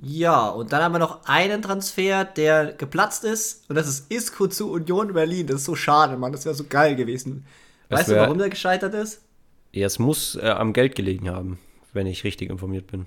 Ja, 0.00 0.48
und 0.48 0.72
dann 0.72 0.82
haben 0.82 0.92
wir 0.92 1.00
noch 1.00 1.24
einen 1.24 1.60
Transfer, 1.60 2.24
der 2.24 2.72
geplatzt 2.72 3.24
ist. 3.24 3.68
Und 3.68 3.74
das 3.74 3.88
ist 3.88 4.10
Isco 4.12 4.46
zu 4.46 4.70
Union 4.70 5.12
Berlin. 5.12 5.46
Das 5.48 5.56
ist 5.56 5.64
so 5.64 5.74
schade, 5.74 6.16
Mann. 6.16 6.30
Das 6.32 6.44
wäre 6.44 6.54
so 6.54 6.64
geil 6.68 6.94
gewesen. 6.94 7.44
Das 7.88 8.00
weißt 8.00 8.08
du, 8.10 8.12
wär- 8.14 8.22
warum 8.22 8.38
der 8.38 8.48
gescheitert 8.48 8.94
ist? 8.94 9.22
Ja, 9.72 9.86
es 9.86 9.98
muss 9.98 10.36
äh, 10.36 10.48
am 10.48 10.72
Geld 10.72 10.94
gelegen 10.94 11.28
haben, 11.28 11.58
wenn 11.92 12.06
ich 12.06 12.24
richtig 12.24 12.50
informiert 12.50 12.86
bin. 12.86 13.06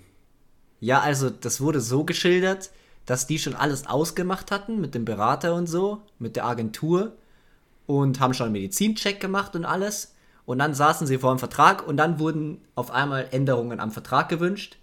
Ja, 0.79 1.01
also 1.01 1.29
das 1.29 1.61
wurde 1.61 1.79
so 1.79 2.03
geschildert, 2.03 2.71
dass 3.05 3.27
die 3.27 3.39
schon 3.39 3.55
alles 3.55 3.87
ausgemacht 3.87 4.51
hatten 4.51 4.79
mit 4.79 4.95
dem 4.95 5.05
Berater 5.05 5.55
und 5.55 5.67
so, 5.67 6.01
mit 6.19 6.35
der 6.35 6.45
Agentur 6.45 7.13
und 7.87 8.19
haben 8.19 8.33
schon 8.33 8.45
einen 8.45 8.53
Medizincheck 8.53 9.19
gemacht 9.19 9.55
und 9.55 9.65
alles. 9.65 10.15
Und 10.45 10.59
dann 10.59 10.73
saßen 10.73 11.07
sie 11.07 11.19
vor 11.19 11.33
dem 11.33 11.39
Vertrag 11.39 11.87
und 11.87 11.97
dann 11.97 12.19
wurden 12.19 12.59
auf 12.75 12.91
einmal 12.91 13.27
Änderungen 13.31 13.79
am 13.79 13.91
Vertrag 13.91 14.29
gewünscht, 14.29 14.77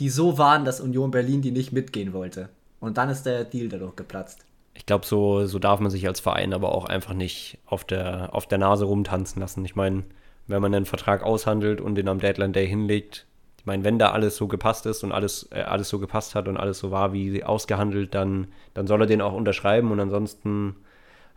die 0.00 0.10
so 0.10 0.38
waren, 0.38 0.64
dass 0.64 0.80
Union 0.80 1.10
Berlin 1.10 1.40
die 1.40 1.52
nicht 1.52 1.72
mitgehen 1.72 2.12
wollte. 2.12 2.48
Und 2.80 2.98
dann 2.98 3.08
ist 3.08 3.22
der 3.24 3.44
Deal 3.44 3.68
dadurch 3.68 3.96
geplatzt. 3.96 4.44
Ich 4.74 4.86
glaube, 4.86 5.06
so, 5.06 5.46
so 5.46 5.58
darf 5.58 5.78
man 5.78 5.90
sich 5.90 6.06
als 6.06 6.18
Verein 6.18 6.52
aber 6.52 6.74
auch 6.74 6.86
einfach 6.86 7.14
nicht 7.14 7.58
auf 7.64 7.84
der, 7.84 8.34
auf 8.34 8.46
der 8.46 8.58
Nase 8.58 8.86
rumtanzen 8.86 9.40
lassen. 9.40 9.64
Ich 9.64 9.76
meine, 9.76 10.02
wenn 10.48 10.60
man 10.60 10.74
einen 10.74 10.84
Vertrag 10.84 11.22
aushandelt 11.22 11.80
und 11.80 11.94
den 11.94 12.08
am 12.08 12.18
Deadline 12.18 12.52
Day 12.52 12.66
hinlegt, 12.68 13.26
ich 13.64 13.66
meine, 13.66 13.82
wenn 13.82 13.98
da 13.98 14.10
alles 14.10 14.36
so 14.36 14.46
gepasst 14.46 14.84
ist 14.84 15.04
und 15.04 15.12
alles, 15.12 15.48
äh, 15.50 15.62
alles 15.62 15.88
so 15.88 15.98
gepasst 15.98 16.34
hat 16.34 16.48
und 16.48 16.58
alles 16.58 16.78
so 16.80 16.90
war 16.90 17.14
wie 17.14 17.42
ausgehandelt, 17.42 18.14
dann, 18.14 18.48
dann 18.74 18.86
soll 18.86 19.00
er 19.00 19.06
den 19.06 19.22
auch 19.22 19.32
unterschreiben 19.32 19.90
und 19.90 19.98
ansonsten, 19.98 20.76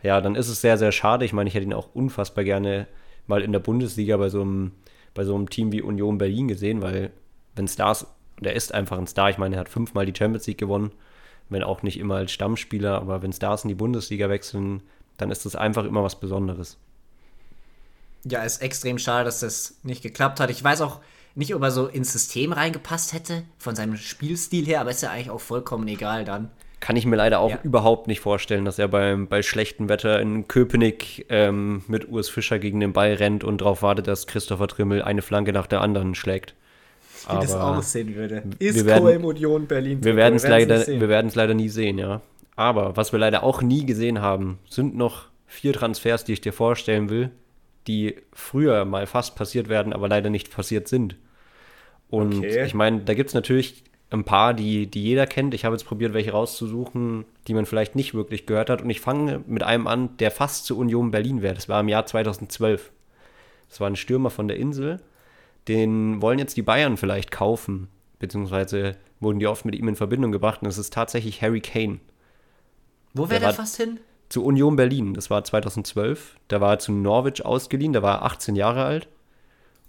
ja, 0.02 0.20
dann 0.20 0.34
ist 0.34 0.50
es 0.50 0.60
sehr, 0.60 0.76
sehr 0.76 0.92
schade. 0.92 1.24
Ich 1.24 1.32
meine, 1.32 1.48
ich 1.48 1.54
hätte 1.54 1.64
ihn 1.64 1.72
auch 1.72 1.88
unfassbar 1.94 2.44
gerne 2.44 2.86
mal 3.26 3.40
in 3.40 3.52
der 3.52 3.60
Bundesliga 3.60 4.18
bei 4.18 4.28
so 4.28 4.42
einem, 4.42 4.72
bei 5.14 5.24
so 5.24 5.34
einem 5.34 5.48
Team 5.48 5.72
wie 5.72 5.80
Union 5.80 6.18
Berlin 6.18 6.48
gesehen, 6.48 6.82
weil 6.82 7.12
wenn 7.56 7.66
Stars, 7.66 8.06
der 8.38 8.52
ist 8.52 8.74
einfach 8.74 8.98
ein 8.98 9.06
Star, 9.06 9.30
ich 9.30 9.38
meine, 9.38 9.56
er 9.56 9.60
hat 9.60 9.70
fünfmal 9.70 10.04
die 10.04 10.14
Champions 10.14 10.46
League 10.46 10.58
gewonnen, 10.58 10.92
wenn 11.48 11.62
auch 11.62 11.82
nicht 11.82 11.98
immer 11.98 12.16
als 12.16 12.32
Stammspieler, 12.32 12.96
aber 12.96 13.22
wenn 13.22 13.32
Stars 13.32 13.64
in 13.64 13.68
die 13.68 13.74
Bundesliga 13.74 14.28
wechseln, 14.28 14.82
dann 15.16 15.30
ist 15.30 15.46
das 15.46 15.56
einfach 15.56 15.86
immer 15.86 16.04
was 16.04 16.20
Besonderes. 16.20 16.76
Ja, 18.24 18.42
ist 18.42 18.60
extrem 18.60 18.98
schade, 18.98 19.24
dass 19.24 19.40
das 19.40 19.78
nicht 19.82 20.02
geklappt 20.02 20.40
hat. 20.40 20.50
Ich 20.50 20.62
weiß 20.62 20.82
auch 20.82 21.00
nicht, 21.34 21.54
ob 21.54 21.62
er 21.62 21.70
so 21.70 21.86
ins 21.86 22.12
System 22.12 22.52
reingepasst 22.52 23.12
hätte, 23.12 23.42
von 23.58 23.76
seinem 23.76 23.96
Spielstil 23.96 24.64
her, 24.66 24.80
aber 24.80 24.90
ist 24.90 25.02
ja 25.02 25.10
eigentlich 25.10 25.30
auch 25.30 25.40
vollkommen 25.40 25.86
egal 25.88 26.24
dann. 26.24 26.50
Kann 26.80 26.94
ich 26.96 27.06
mir 27.06 27.16
leider 27.16 27.40
auch 27.40 27.50
Ja. 27.50 27.58
überhaupt 27.64 28.06
nicht 28.06 28.20
vorstellen, 28.20 28.64
dass 28.64 28.78
er 28.78 28.86
beim, 28.88 29.26
bei 29.26 29.42
schlechtem 29.42 29.88
Wetter 29.88 30.20
in 30.20 30.46
Köpenick 30.46 31.26
ähm, 31.28 31.82
mit 31.88 32.08
Urs 32.08 32.28
Fischer 32.28 32.58
gegen 32.60 32.78
den 32.80 32.92
Ball 32.92 33.14
rennt 33.14 33.42
und 33.42 33.60
darauf 33.60 33.82
wartet, 33.82 34.06
dass 34.06 34.26
Christopher 34.28 34.68
Trimmel 34.68 35.02
eine 35.02 35.22
Flanke 35.22 35.52
nach 35.52 35.66
der 35.66 35.80
anderen 35.80 36.14
schlägt. 36.14 36.54
Wie 37.28 37.34
das 37.34 37.52
Aber 37.52 37.78
aussehen 37.78 38.14
würde. 38.14 38.44
werden- 38.86 39.08
im 39.16 39.24
Union 39.24 39.66
Berlin. 39.66 40.04
Wir 40.04 40.14
werden 40.14 40.36
es 40.36 40.46
leider, 40.46 40.86
wir 40.86 41.08
leider 41.34 41.54
nie 41.54 41.68
sehen, 41.68 41.98
ja. 41.98 42.20
Aber 42.54 42.96
was 42.96 43.10
wir 43.12 43.18
leider 43.18 43.42
auch 43.42 43.60
nie 43.60 43.84
gesehen 43.84 44.20
haben, 44.20 44.58
sind 44.70 44.96
noch 44.96 45.26
vier 45.46 45.72
Transfers, 45.72 46.24
die 46.24 46.34
ich 46.34 46.40
dir 46.40 46.52
vorstellen 46.52 47.10
will, 47.10 47.30
die 47.88 48.16
früher 48.32 48.84
mal 48.84 49.06
fast 49.06 49.34
passiert 49.34 49.68
werden, 49.68 49.92
aber 49.92 50.08
leider 50.08 50.30
nicht 50.30 50.50
passiert 50.54 50.86
sind. 50.88 51.16
Und 52.10 52.38
Okay. 52.38 52.64
ich 52.64 52.74
meine, 52.74 53.00
da 53.00 53.14
gibt 53.14 53.28
es 53.30 53.34
natürlich 53.34 53.82
ein 54.10 54.24
paar, 54.24 54.54
die, 54.54 54.86
die 54.86 55.02
jeder 55.02 55.26
kennt. 55.26 55.52
Ich 55.52 55.64
habe 55.66 55.74
jetzt 55.74 55.84
probiert, 55.84 56.14
welche 56.14 56.30
rauszusuchen, 56.30 57.24
die 57.46 57.54
man 57.54 57.66
vielleicht 57.66 57.94
nicht 57.96 58.14
wirklich 58.14 58.46
gehört 58.46 58.70
hat. 58.70 58.80
Und 58.80 58.88
ich 58.88 59.00
fange 59.00 59.42
mit 59.46 59.62
einem 59.62 59.86
an, 59.86 60.16
der 60.18 60.30
fast 60.30 60.64
zur 60.64 60.78
Union 60.78 61.10
Berlin 61.10 61.42
wäre. 61.42 61.54
Das 61.54 61.68
war 61.68 61.80
im 61.80 61.88
Jahr 61.88 62.06
2012. 62.06 62.90
Das 63.68 63.80
war 63.80 63.88
ein 63.90 63.96
Stürmer 63.96 64.30
von 64.30 64.48
der 64.48 64.56
Insel. 64.56 65.00
Den 65.66 66.22
wollen 66.22 66.38
jetzt 66.38 66.56
die 66.56 66.62
Bayern 66.62 66.96
vielleicht 66.96 67.30
kaufen. 67.30 67.88
Beziehungsweise 68.18 68.96
wurden 69.20 69.38
die 69.40 69.46
oft 69.46 69.66
mit 69.66 69.74
ihm 69.74 69.88
in 69.88 69.96
Verbindung 69.96 70.32
gebracht. 70.32 70.62
Und 70.62 70.68
es 70.68 70.78
ist 70.78 70.92
tatsächlich 70.94 71.42
Harry 71.42 71.60
Kane 71.60 72.00
Wo 73.12 73.22
Der 73.24 73.30
wäre 73.32 73.40
der 73.40 73.48
war- 73.48 73.54
fast 73.56 73.76
hin? 73.76 74.00
Zu 74.28 74.44
Union 74.44 74.76
Berlin. 74.76 75.14
Das 75.14 75.30
war 75.30 75.44
2012. 75.44 76.36
Da 76.48 76.60
war 76.60 76.74
er 76.74 76.78
zu 76.78 76.92
Norwich 76.92 77.44
ausgeliehen. 77.44 77.92
Da 77.92 78.02
war 78.02 78.18
er 78.18 78.24
18 78.24 78.56
Jahre 78.56 78.84
alt 78.84 79.08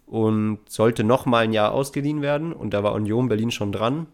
und 0.06 0.60
sollte 0.68 1.04
noch 1.04 1.26
mal 1.26 1.44
ein 1.44 1.54
Jahr 1.54 1.72
ausgeliehen 1.72 2.22
werden. 2.22 2.54
Und 2.54 2.74
da 2.74 2.84
war 2.84 2.94
Union 2.94 3.30
Berlin 3.30 3.52
schon 3.52 3.72
dran. 3.72 4.08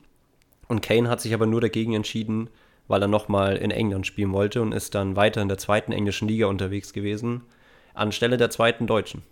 Und 0.68 0.82
Kane 0.82 1.10
hat 1.10 1.22
sich 1.22 1.34
aber 1.34 1.46
nur 1.46 1.62
dagegen 1.62 1.94
entschieden, 1.94 2.50
weil 2.88 3.02
er 3.02 3.08
noch 3.08 3.28
mal 3.28 3.56
in 3.56 3.72
England 3.72 4.06
spielen 4.08 4.34
wollte 4.34 4.62
und 4.62 4.72
ist 4.72 4.96
dann 4.96 5.16
weiter 5.16 5.42
in 5.42 5.48
der 5.48 5.58
zweiten 5.58 5.92
englischen 5.92 6.28
Liga 6.28 6.48
unterwegs 6.48 6.92
gewesen, 6.92 7.42
anstelle 7.94 8.38
der 8.38 8.50
zweiten 8.50 8.88
deutschen. 8.88 9.24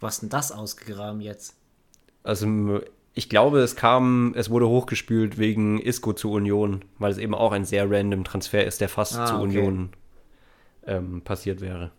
Was 0.00 0.20
denn 0.20 0.28
das 0.28 0.52
ausgegraben 0.52 1.20
jetzt? 1.20 1.56
Also 2.22 2.80
ich 3.18 3.28
glaube, 3.28 3.58
es 3.58 3.74
kam, 3.74 4.32
es 4.36 4.48
wurde 4.48 4.68
hochgespült 4.68 5.38
wegen 5.38 5.80
Isco 5.80 6.12
zu 6.12 6.30
Union, 6.30 6.84
weil 7.00 7.10
es 7.10 7.18
eben 7.18 7.34
auch 7.34 7.50
ein 7.50 7.64
sehr 7.64 7.90
random 7.90 8.22
Transfer 8.22 8.64
ist, 8.64 8.80
der 8.80 8.88
fast 8.88 9.18
Ah, 9.18 9.26
zu 9.26 9.34
okay. 9.34 9.42
Union 9.42 9.88
ähm, 10.86 11.22
passiert 11.22 11.60
wäre. 11.60 11.90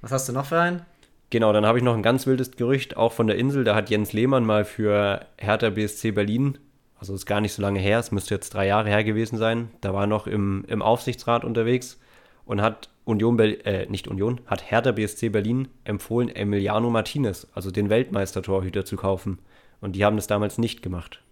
Was 0.00 0.12
hast 0.12 0.28
du 0.28 0.32
noch 0.32 0.46
für 0.46 0.60
einen? 0.60 0.82
Genau, 1.30 1.52
dann 1.52 1.66
habe 1.66 1.78
ich 1.78 1.84
noch 1.84 1.94
ein 1.94 2.04
ganz 2.04 2.24
wildes 2.28 2.52
Gerücht, 2.52 2.96
auch 2.96 3.12
von 3.12 3.26
der 3.26 3.34
Insel. 3.36 3.64
Da 3.64 3.74
hat 3.74 3.90
Jens 3.90 4.12
Lehmann 4.12 4.44
mal 4.46 4.64
für 4.64 5.26
Hertha 5.38 5.70
BSC 5.70 6.12
Berlin, 6.12 6.56
also 7.00 7.14
ist 7.14 7.26
gar 7.26 7.40
nicht 7.40 7.52
so 7.52 7.60
lange 7.60 7.80
her, 7.80 7.98
es 7.98 8.12
müsste 8.12 8.36
jetzt 8.36 8.54
drei 8.54 8.68
Jahre 8.68 8.90
her 8.90 9.02
gewesen 9.02 9.38
sein, 9.38 9.70
da 9.80 9.92
war 9.92 10.04
er 10.04 10.06
noch 10.06 10.28
im, 10.28 10.64
im 10.68 10.82
Aufsichtsrat 10.82 11.44
unterwegs 11.44 11.98
und 12.44 12.62
hat 12.62 12.90
Union, 13.04 13.36
äh, 13.40 13.86
nicht 13.86 14.06
Union, 14.06 14.40
hat 14.46 14.70
Hertha 14.70 14.92
BSC 14.92 15.30
Berlin 15.30 15.66
empfohlen, 15.82 16.28
Emiliano 16.28 16.90
Martinez, 16.90 17.48
also 17.54 17.72
den 17.72 17.90
Weltmeistertorhüter, 17.90 18.84
zu 18.84 18.94
kaufen. 18.94 19.40
Und 19.80 19.92
die 19.92 20.04
haben 20.04 20.16
das 20.16 20.26
damals 20.26 20.58
nicht 20.58 20.82
gemacht. 20.82 21.22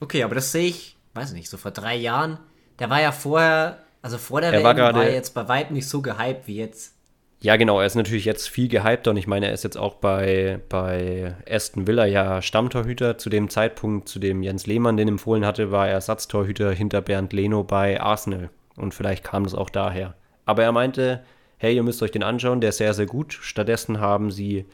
Okay, 0.00 0.22
aber 0.22 0.34
das 0.34 0.52
sehe 0.52 0.68
ich, 0.68 0.96
weiß 1.14 1.32
nicht, 1.32 1.48
so 1.48 1.56
vor 1.56 1.70
drei 1.72 1.96
Jahren. 1.96 2.38
Der 2.78 2.88
war 2.88 3.00
ja 3.00 3.12
vorher, 3.12 3.78
also 4.02 4.16
vor 4.18 4.40
der 4.40 4.50
Er 4.52 4.58
WM 4.60 4.64
war 4.64 4.76
war, 4.76 4.92
gerade- 4.92 5.08
er 5.08 5.14
jetzt 5.14 5.34
bei 5.34 5.46
weitem 5.48 5.74
nicht 5.74 5.88
so 5.88 6.00
gehypt 6.02 6.46
wie 6.46 6.56
jetzt. 6.56 6.94
Ja, 7.42 7.56
genau, 7.56 7.80
er 7.80 7.86
ist 7.86 7.94
natürlich 7.94 8.26
jetzt 8.26 8.48
viel 8.50 8.68
gehypter 8.68 9.12
und 9.12 9.16
ich 9.16 9.26
meine, 9.26 9.46
er 9.46 9.52
ist 9.54 9.64
jetzt 9.64 9.78
auch 9.78 9.94
bei, 9.94 10.60
bei 10.68 11.34
Aston 11.48 11.86
Villa 11.86 12.04
ja 12.04 12.42
Stammtorhüter. 12.42 13.16
Zu 13.16 13.30
dem 13.30 13.48
Zeitpunkt, 13.48 14.08
zu 14.10 14.18
dem 14.18 14.42
Jens 14.42 14.66
Lehmann 14.66 14.98
den 14.98 15.08
empfohlen 15.08 15.46
hatte, 15.46 15.70
war 15.70 15.86
er 15.88 15.94
Ersatztorhüter 15.94 16.70
hinter 16.72 17.00
Bernd 17.00 17.32
Leno 17.32 17.64
bei 17.64 17.98
Arsenal. 18.00 18.50
Und 18.76 18.92
vielleicht 18.94 19.24
kam 19.24 19.44
das 19.44 19.54
auch 19.54 19.70
daher. 19.70 20.14
Aber 20.44 20.62
er 20.64 20.72
meinte, 20.72 21.24
hey, 21.56 21.74
ihr 21.74 21.82
müsst 21.82 22.02
euch 22.02 22.10
den 22.10 22.22
anschauen, 22.22 22.60
der 22.60 22.70
ist 22.70 22.76
sehr, 22.78 22.92
sehr 22.92 23.06
gut. 23.06 23.32
Stattdessen 23.40 24.00
haben 24.00 24.30
sie 24.30 24.66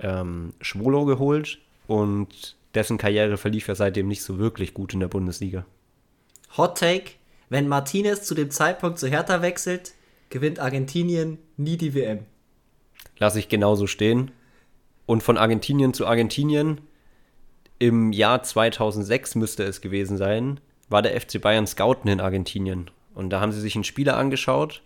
ähm, 0.00 0.54
Schwolo 0.62 1.04
geholt 1.04 1.58
und 1.86 2.56
dessen 2.74 2.98
Karriere 2.98 3.36
verlief 3.36 3.68
ja 3.68 3.74
seitdem 3.74 4.08
nicht 4.08 4.22
so 4.22 4.38
wirklich 4.38 4.74
gut 4.74 4.94
in 4.94 5.00
der 5.00 5.08
Bundesliga. 5.08 5.64
Hot 6.56 6.78
Take, 6.78 7.12
wenn 7.48 7.68
Martinez 7.68 8.22
zu 8.22 8.34
dem 8.34 8.50
Zeitpunkt 8.50 8.98
zu 8.98 9.08
Hertha 9.08 9.42
wechselt, 9.42 9.92
gewinnt 10.30 10.58
Argentinien 10.58 11.38
nie 11.56 11.76
die 11.76 11.94
WM. 11.94 12.20
Lasse 13.18 13.38
ich 13.38 13.48
genauso 13.48 13.86
stehen. 13.86 14.30
Und 15.06 15.22
von 15.22 15.38
Argentinien 15.38 15.94
zu 15.94 16.06
Argentinien, 16.06 16.80
im 17.78 18.12
Jahr 18.12 18.42
2006 18.42 19.36
müsste 19.36 19.62
es 19.62 19.80
gewesen 19.80 20.16
sein, 20.16 20.60
war 20.88 21.02
der 21.02 21.18
FC 21.20 21.40
Bayern 21.40 21.66
Scouten 21.66 22.10
in 22.10 22.20
Argentinien. 22.20 22.90
Und 23.14 23.30
da 23.30 23.40
haben 23.40 23.52
sie 23.52 23.60
sich 23.60 23.74
einen 23.74 23.84
Spieler 23.84 24.16
angeschaut 24.16 24.82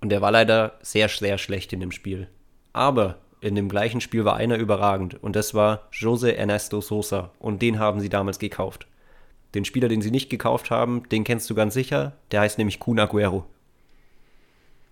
und 0.00 0.10
der 0.10 0.22
war 0.22 0.30
leider 0.30 0.78
sehr, 0.82 1.08
sehr 1.08 1.38
schlecht 1.38 1.72
in 1.72 1.80
dem 1.80 1.92
Spiel. 1.92 2.28
Aber 2.72 3.18
in 3.40 3.54
dem 3.54 3.68
gleichen 3.68 4.00
Spiel 4.00 4.24
war 4.24 4.36
einer 4.36 4.56
überragend 4.56 5.22
und 5.22 5.36
das 5.36 5.54
war 5.54 5.88
Jose 5.92 6.36
Ernesto 6.36 6.80
Sosa 6.80 7.30
und 7.38 7.62
den 7.62 7.78
haben 7.78 8.00
sie 8.00 8.08
damals 8.08 8.38
gekauft. 8.38 8.86
Den 9.54 9.64
Spieler, 9.64 9.88
den 9.88 10.02
sie 10.02 10.10
nicht 10.10 10.28
gekauft 10.28 10.70
haben, 10.70 11.08
den 11.10 11.24
kennst 11.24 11.48
du 11.48 11.54
ganz 11.54 11.74
sicher, 11.74 12.12
der 12.30 12.40
heißt 12.40 12.58
nämlich 12.58 12.80
Kun 12.80 12.98
Aguero. 12.98 13.46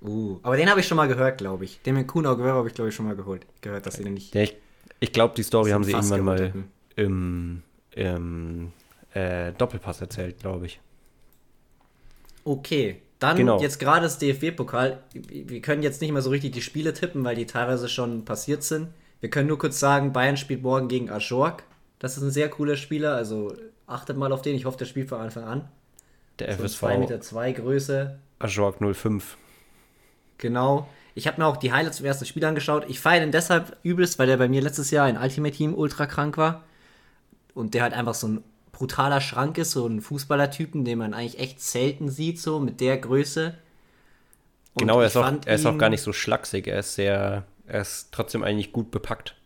Uh, 0.01 0.39
aber 0.43 0.57
den 0.59 0.69
habe 0.69 0.81
ich 0.81 0.87
schon 0.87 0.97
mal 0.97 1.09
gehört, 1.09 1.39
glaube 1.39 1.65
ich. 1.65 1.81
Den 1.81 1.95
mit 1.95 2.07
Kuhn 2.07 2.27
Aguero 2.27 2.59
habe 2.59 2.69
ich, 2.69 2.75
glaube 2.75 2.91
ich, 2.91 2.95
schon 2.95 3.07
mal 3.07 3.17
geholt, 3.17 3.47
gehört, 3.63 3.87
dass 3.87 3.95
sie 3.95 4.05
den 4.05 4.13
nicht. 4.13 4.35
Ja, 4.35 4.43
ich 4.43 4.55
ich 5.05 5.13
glaube, 5.13 5.35
die 5.35 5.43
Story 5.43 5.71
haben 5.71 5.85
sie 5.85 5.93
irgendwann 5.93 6.25
mal 6.25 6.53
im, 6.97 7.63
im 7.91 8.73
äh, 9.13 9.53
Doppelpass 9.53 10.01
erzählt, 10.01 10.39
glaube 10.39 10.67
ich. 10.67 10.81
Okay, 12.45 13.03
dann 13.19 13.37
Genau. 13.37 13.61
jetzt 13.61 13.79
gerade 13.79 14.03
das 14.03 14.19
DFB-Pokal. 14.19 14.99
Wir 15.13 15.61
können 15.63 15.83
jetzt 15.83 16.01
nicht 16.01 16.13
mehr 16.13 16.23
so 16.23 16.31
richtig 16.31 16.53
die 16.53 16.63
Spiele 16.63 16.93
tippen, 16.93 17.25
weil 17.25 17.37
die 17.37 17.47
teilweise 17.47 17.89
schon 17.89 18.25
passiert 18.25 18.63
sind. 18.63 18.89
Wir 19.21 19.31
können 19.31 19.49
nur 19.49 19.59
kurz 19.59 19.81
sagen, 19.81 20.13
Bayern 20.13 20.37
spielt 20.37 20.63
morgen 20.63 20.89
gegen 20.89 21.11
Ajorg. 21.11 21.63
Das 21.99 22.17
ist 22.17 22.23
ein 22.23 22.31
sehr 22.31 22.51
cooler 22.51 22.77
Spieler, 22.77 23.15
also 23.15 23.55
achtet 23.87 24.17
mal 24.17 24.33
auf 24.33 24.43
den. 24.43 24.55
Ich 24.57 24.65
hoffe, 24.67 24.77
der 24.79 24.85
spielt 24.85 25.09
von 25.09 25.21
Anfang 25.21 25.45
an. 25.45 25.69
Der 26.39 26.53
So 26.57 26.65
FSV 26.65 26.83
2,2 26.83 26.99
Meter 26.99 27.21
zwei 27.21 27.53
Größe. 27.53 28.19
Ajorg 28.41 28.77
05. 28.95 29.37
Genau. 30.39 30.89
Ich 31.15 31.29
habe 31.29 31.41
mir 31.41 31.47
auch 31.47 31.57
die 31.57 31.73
Highlights 31.73 31.99
zum 31.99 32.07
ersten 32.07 32.27
Spiel 32.27 32.45
angeschaut. 32.45 32.85
Ich 32.89 32.99
feiere 32.99 33.21
den 33.21 33.31
deshalb 33.31 33.77
übelst, 33.85 34.19
weil 34.19 34.27
der 34.27 34.37
bei 34.37 34.49
mir 34.49 34.61
letztes 34.61 34.91
Jahr 34.91 35.09
in 35.09 35.17
Ultimate 35.17 35.55
Team 35.57 35.75
ultra 35.75 36.07
krank 36.07 36.37
war. 36.37 36.65
Und 37.55 37.75
der 37.75 37.83
halt 37.85 37.95
einfach 37.95 38.15
so 38.15 38.27
ein 38.27 38.45
brutaler 38.75 39.21
Schrank 39.21 39.59
ist, 39.59 39.71
so 39.71 39.87
ein 39.87 40.01
Fußballertypen, 40.01 40.85
den 40.85 40.99
man 40.99 41.15
eigentlich 41.15 41.39
echt 41.39 41.61
selten 41.61 42.11
sieht, 42.11 42.39
so 42.39 42.61
mit 42.61 42.81
der 42.81 42.99
Größe. 42.99 43.55
Und 44.75 44.81
genau, 44.81 45.01
er 45.01 45.07
ist, 45.07 45.17
auch, 45.17 45.33
er 45.45 45.55
ist 45.55 45.67
auch 45.67 45.79
gar 45.79 45.89
nicht 45.89 46.03
so 46.03 46.13
schlaksig. 46.13 46.67
Er 46.67 46.81
ist 46.81 46.95
sehr, 46.95 47.45
er 47.67 47.81
ist 47.81 48.09
trotzdem 48.13 48.43
eigentlich 48.43 48.73
gut 48.73 48.91
bepackt. 48.91 49.37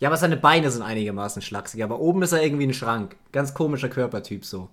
Ja, 0.00 0.08
aber 0.08 0.16
seine 0.16 0.36
Beine 0.36 0.70
sind 0.70 0.82
einigermaßen 0.82 1.42
schlaksig, 1.42 1.82
aber 1.82 1.98
oben 1.98 2.22
ist 2.22 2.32
er 2.32 2.42
irgendwie 2.42 2.66
ein 2.66 2.74
Schrank. 2.74 3.16
Ganz 3.32 3.52
komischer 3.52 3.88
Körpertyp 3.88 4.44
so. 4.44 4.68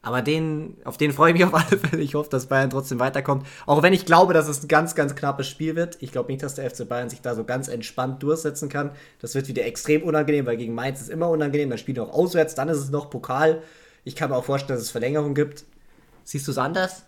Aber 0.00 0.22
den, 0.22 0.76
auf 0.84 0.96
den 0.96 1.12
freue 1.12 1.32
ich 1.32 1.38
mich 1.38 1.44
auf 1.44 1.54
alle 1.54 1.78
Fälle. 1.78 2.02
Ich 2.02 2.14
hoffe, 2.14 2.30
dass 2.30 2.46
Bayern 2.46 2.70
trotzdem 2.70 3.00
weiterkommt. 3.00 3.46
Auch 3.66 3.82
wenn 3.82 3.92
ich 3.92 4.06
glaube, 4.06 4.32
dass 4.32 4.48
es 4.48 4.62
ein 4.62 4.68
ganz, 4.68 4.94
ganz 4.94 5.16
knappes 5.16 5.48
Spiel 5.48 5.74
wird. 5.74 5.98
Ich 6.00 6.12
glaube 6.12 6.30
nicht, 6.30 6.42
dass 6.42 6.54
der 6.54 6.70
FC 6.70 6.88
Bayern 6.88 7.10
sich 7.10 7.20
da 7.20 7.34
so 7.34 7.44
ganz 7.44 7.68
entspannt 7.68 8.22
durchsetzen 8.22 8.68
kann. 8.68 8.92
Das 9.20 9.34
wird 9.34 9.48
wieder 9.48 9.64
extrem 9.64 10.02
unangenehm, 10.02 10.46
weil 10.46 10.56
gegen 10.56 10.74
Mainz 10.74 11.00
ist 11.00 11.10
immer 11.10 11.28
unangenehm. 11.28 11.68
Dann 11.68 11.78
spielt 11.78 11.98
auch 11.98 12.12
auswärts, 12.12 12.54
dann 12.54 12.68
ist 12.68 12.78
es 12.78 12.90
noch 12.90 13.10
Pokal. 13.10 13.62
Ich 14.04 14.14
kann 14.14 14.30
mir 14.30 14.36
auch 14.36 14.44
vorstellen, 14.44 14.78
dass 14.78 14.86
es 14.86 14.92
Verlängerung 14.92 15.34
gibt. 15.34 15.64
Siehst 16.22 16.46
du 16.46 16.52
es 16.52 16.58
anders? 16.58 17.04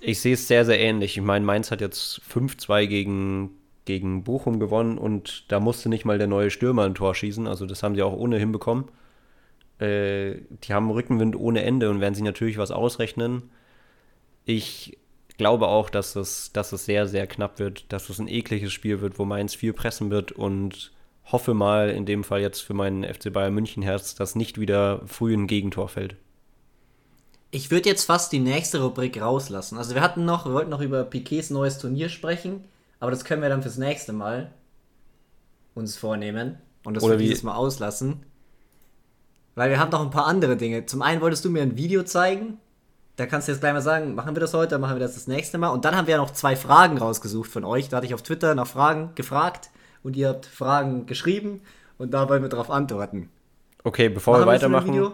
Ich 0.00 0.20
sehe 0.20 0.34
es 0.34 0.46
sehr, 0.46 0.64
sehr 0.64 0.78
ähnlich. 0.78 1.16
Ich 1.16 1.22
meine, 1.22 1.44
Mainz 1.44 1.70
hat 1.70 1.80
jetzt 1.80 2.20
5-2 2.32 2.86
gegen, 2.86 3.50
gegen 3.86 4.24
Bochum 4.24 4.60
gewonnen 4.60 4.98
und 4.98 5.50
da 5.50 5.58
musste 5.58 5.88
nicht 5.88 6.04
mal 6.04 6.18
der 6.18 6.26
neue 6.26 6.50
Stürmer 6.50 6.84
ein 6.84 6.94
Tor 6.94 7.14
schießen. 7.14 7.46
Also 7.46 7.66
das 7.66 7.82
haben 7.82 7.94
sie 7.94 8.02
auch 8.02 8.12
ohne 8.12 8.38
hinbekommen. 8.38 8.84
Äh, 9.80 10.42
die 10.64 10.74
haben 10.74 10.90
Rückenwind 10.90 11.36
ohne 11.36 11.62
Ende 11.62 11.90
und 11.90 12.00
werden 12.00 12.14
sich 12.14 12.24
natürlich 12.24 12.58
was 12.58 12.70
ausrechnen. 12.70 13.50
Ich 14.44 14.98
glaube 15.38 15.68
auch, 15.68 15.88
dass 15.88 16.16
es, 16.16 16.52
dass 16.52 16.72
es 16.72 16.84
sehr, 16.84 17.06
sehr 17.06 17.26
knapp 17.26 17.58
wird, 17.58 17.90
dass 17.92 18.10
es 18.10 18.18
ein 18.18 18.28
ekliges 18.28 18.72
Spiel 18.72 19.00
wird, 19.00 19.18
wo 19.18 19.24
Mainz 19.24 19.54
viel 19.54 19.72
pressen 19.72 20.10
wird 20.10 20.32
und 20.32 20.92
hoffe 21.24 21.54
mal 21.54 21.90
in 21.90 22.04
dem 22.04 22.24
Fall 22.24 22.40
jetzt 22.40 22.60
für 22.60 22.74
meinen 22.74 23.04
FC 23.04 23.32
Bayern 23.32 23.54
München 23.54 23.82
Herz, 23.82 24.14
dass 24.14 24.34
nicht 24.34 24.60
wieder 24.60 25.00
früh 25.06 25.34
ein 25.34 25.46
Gegentor 25.46 25.88
fällt. 25.88 26.16
Ich 27.52 27.70
würde 27.70 27.88
jetzt 27.88 28.04
fast 28.04 28.32
die 28.32 28.38
nächste 28.38 28.82
Rubrik 28.82 29.20
rauslassen. 29.20 29.78
Also 29.78 29.94
wir 29.94 30.02
hatten 30.02 30.24
noch, 30.24 30.46
wir 30.46 30.52
wollten 30.52 30.70
noch 30.70 30.80
über 30.80 31.04
Piquets 31.04 31.50
neues 31.50 31.78
Turnier 31.78 32.08
sprechen, 32.08 32.64
aber 33.00 33.10
das 33.10 33.24
können 33.24 33.42
wir 33.42 33.48
dann 33.48 33.62
fürs 33.62 33.78
nächste 33.78 34.12
Mal 34.12 34.52
uns 35.74 35.96
vornehmen 35.96 36.58
und 36.84 36.94
das 36.94 37.02
Oder 37.02 37.14
für 37.14 37.22
dieses 37.22 37.42
Mal 37.42 37.54
auslassen. 37.54 38.24
Weil 39.60 39.68
wir 39.68 39.78
haben 39.78 39.90
noch 39.90 40.00
ein 40.00 40.08
paar 40.08 40.24
andere 40.24 40.56
Dinge. 40.56 40.86
Zum 40.86 41.02
einen 41.02 41.20
wolltest 41.20 41.44
du 41.44 41.50
mir 41.50 41.60
ein 41.60 41.76
Video 41.76 42.02
zeigen. 42.02 42.56
Da 43.16 43.26
kannst 43.26 43.46
du 43.46 43.52
jetzt 43.52 43.60
gleich 43.60 43.74
mal 43.74 43.82
sagen, 43.82 44.14
machen 44.14 44.34
wir 44.34 44.40
das 44.40 44.54
heute, 44.54 44.78
machen 44.78 44.96
wir 44.96 45.00
das 45.00 45.12
das 45.12 45.26
nächste 45.26 45.58
Mal. 45.58 45.68
Und 45.68 45.84
dann 45.84 45.94
haben 45.94 46.06
wir 46.06 46.16
noch 46.16 46.30
zwei 46.30 46.56
Fragen 46.56 46.96
rausgesucht 46.96 47.50
von 47.50 47.66
euch. 47.66 47.90
Da 47.90 47.98
hatte 47.98 48.06
ich 48.06 48.14
auf 48.14 48.22
Twitter 48.22 48.54
nach 48.54 48.66
Fragen 48.66 49.10
gefragt 49.16 49.68
und 50.02 50.16
ihr 50.16 50.30
habt 50.30 50.46
Fragen 50.46 51.04
geschrieben 51.04 51.60
und 51.98 52.14
da 52.14 52.26
wollen 52.30 52.40
wir 52.40 52.48
darauf 52.48 52.70
antworten. 52.70 53.28
Okay, 53.84 54.08
bevor 54.08 54.38
machen 54.38 54.46
wir 54.46 54.52
weitermachen, 54.52 55.12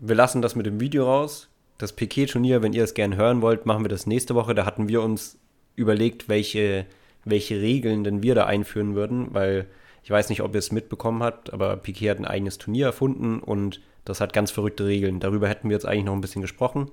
wir 0.00 0.14
lassen 0.14 0.42
das 0.42 0.54
mit 0.54 0.66
dem 0.66 0.78
Video 0.78 1.04
raus 1.04 1.48
das 1.78 1.92
Piquet-Turnier, 1.92 2.62
wenn 2.62 2.74
ihr 2.74 2.84
es 2.84 2.94
gerne 2.94 3.16
hören 3.16 3.42
wollt, 3.42 3.66
machen 3.66 3.82
wir 3.82 3.88
das 3.88 4.06
nächste 4.06 4.36
Woche. 4.36 4.54
Da 4.54 4.64
hatten 4.64 4.86
wir 4.86 5.02
uns 5.02 5.38
überlegt, 5.74 6.28
welche, 6.28 6.86
welche 7.24 7.60
Regeln 7.60 8.04
denn 8.04 8.22
wir 8.22 8.36
da 8.36 8.46
einführen 8.46 8.94
würden, 8.94 9.34
weil 9.34 9.66
ich 10.08 10.10
weiß 10.10 10.30
nicht, 10.30 10.40
ob 10.40 10.54
ihr 10.54 10.58
es 10.60 10.72
mitbekommen 10.72 11.22
habt, 11.22 11.52
aber 11.52 11.76
Piquet 11.76 12.08
hat 12.08 12.18
ein 12.18 12.24
eigenes 12.24 12.56
Turnier 12.56 12.86
erfunden 12.86 13.40
und 13.40 13.82
das 14.06 14.22
hat 14.22 14.32
ganz 14.32 14.50
verrückte 14.50 14.86
Regeln. 14.86 15.20
Darüber 15.20 15.50
hätten 15.50 15.68
wir 15.68 15.74
jetzt 15.74 15.84
eigentlich 15.84 16.06
noch 16.06 16.14
ein 16.14 16.22
bisschen 16.22 16.40
gesprochen 16.40 16.90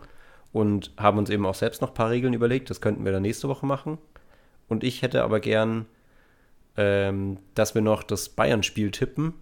und 0.52 0.92
haben 0.98 1.18
uns 1.18 1.30
eben 1.30 1.46
auch 1.46 1.56
selbst 1.56 1.82
noch 1.82 1.92
ein 1.92 1.94
paar 1.94 2.10
Regeln 2.10 2.34
überlegt. 2.34 2.70
Das 2.70 2.82
könnten 2.82 3.06
wir 3.06 3.14
dann 3.14 3.22
nächste 3.22 3.48
Woche 3.48 3.66
machen. 3.66 4.00
Und 4.68 4.84
ich 4.84 5.02
hätte 5.02 5.24
aber 5.24 5.40
gern, 5.40 5.86
ähm, 6.76 7.38
dass 7.54 7.74
wir 7.74 7.82
noch 7.82 8.04
das 8.04 8.28
Bayern-Spiel 8.28 8.92
tippen. 8.92 9.34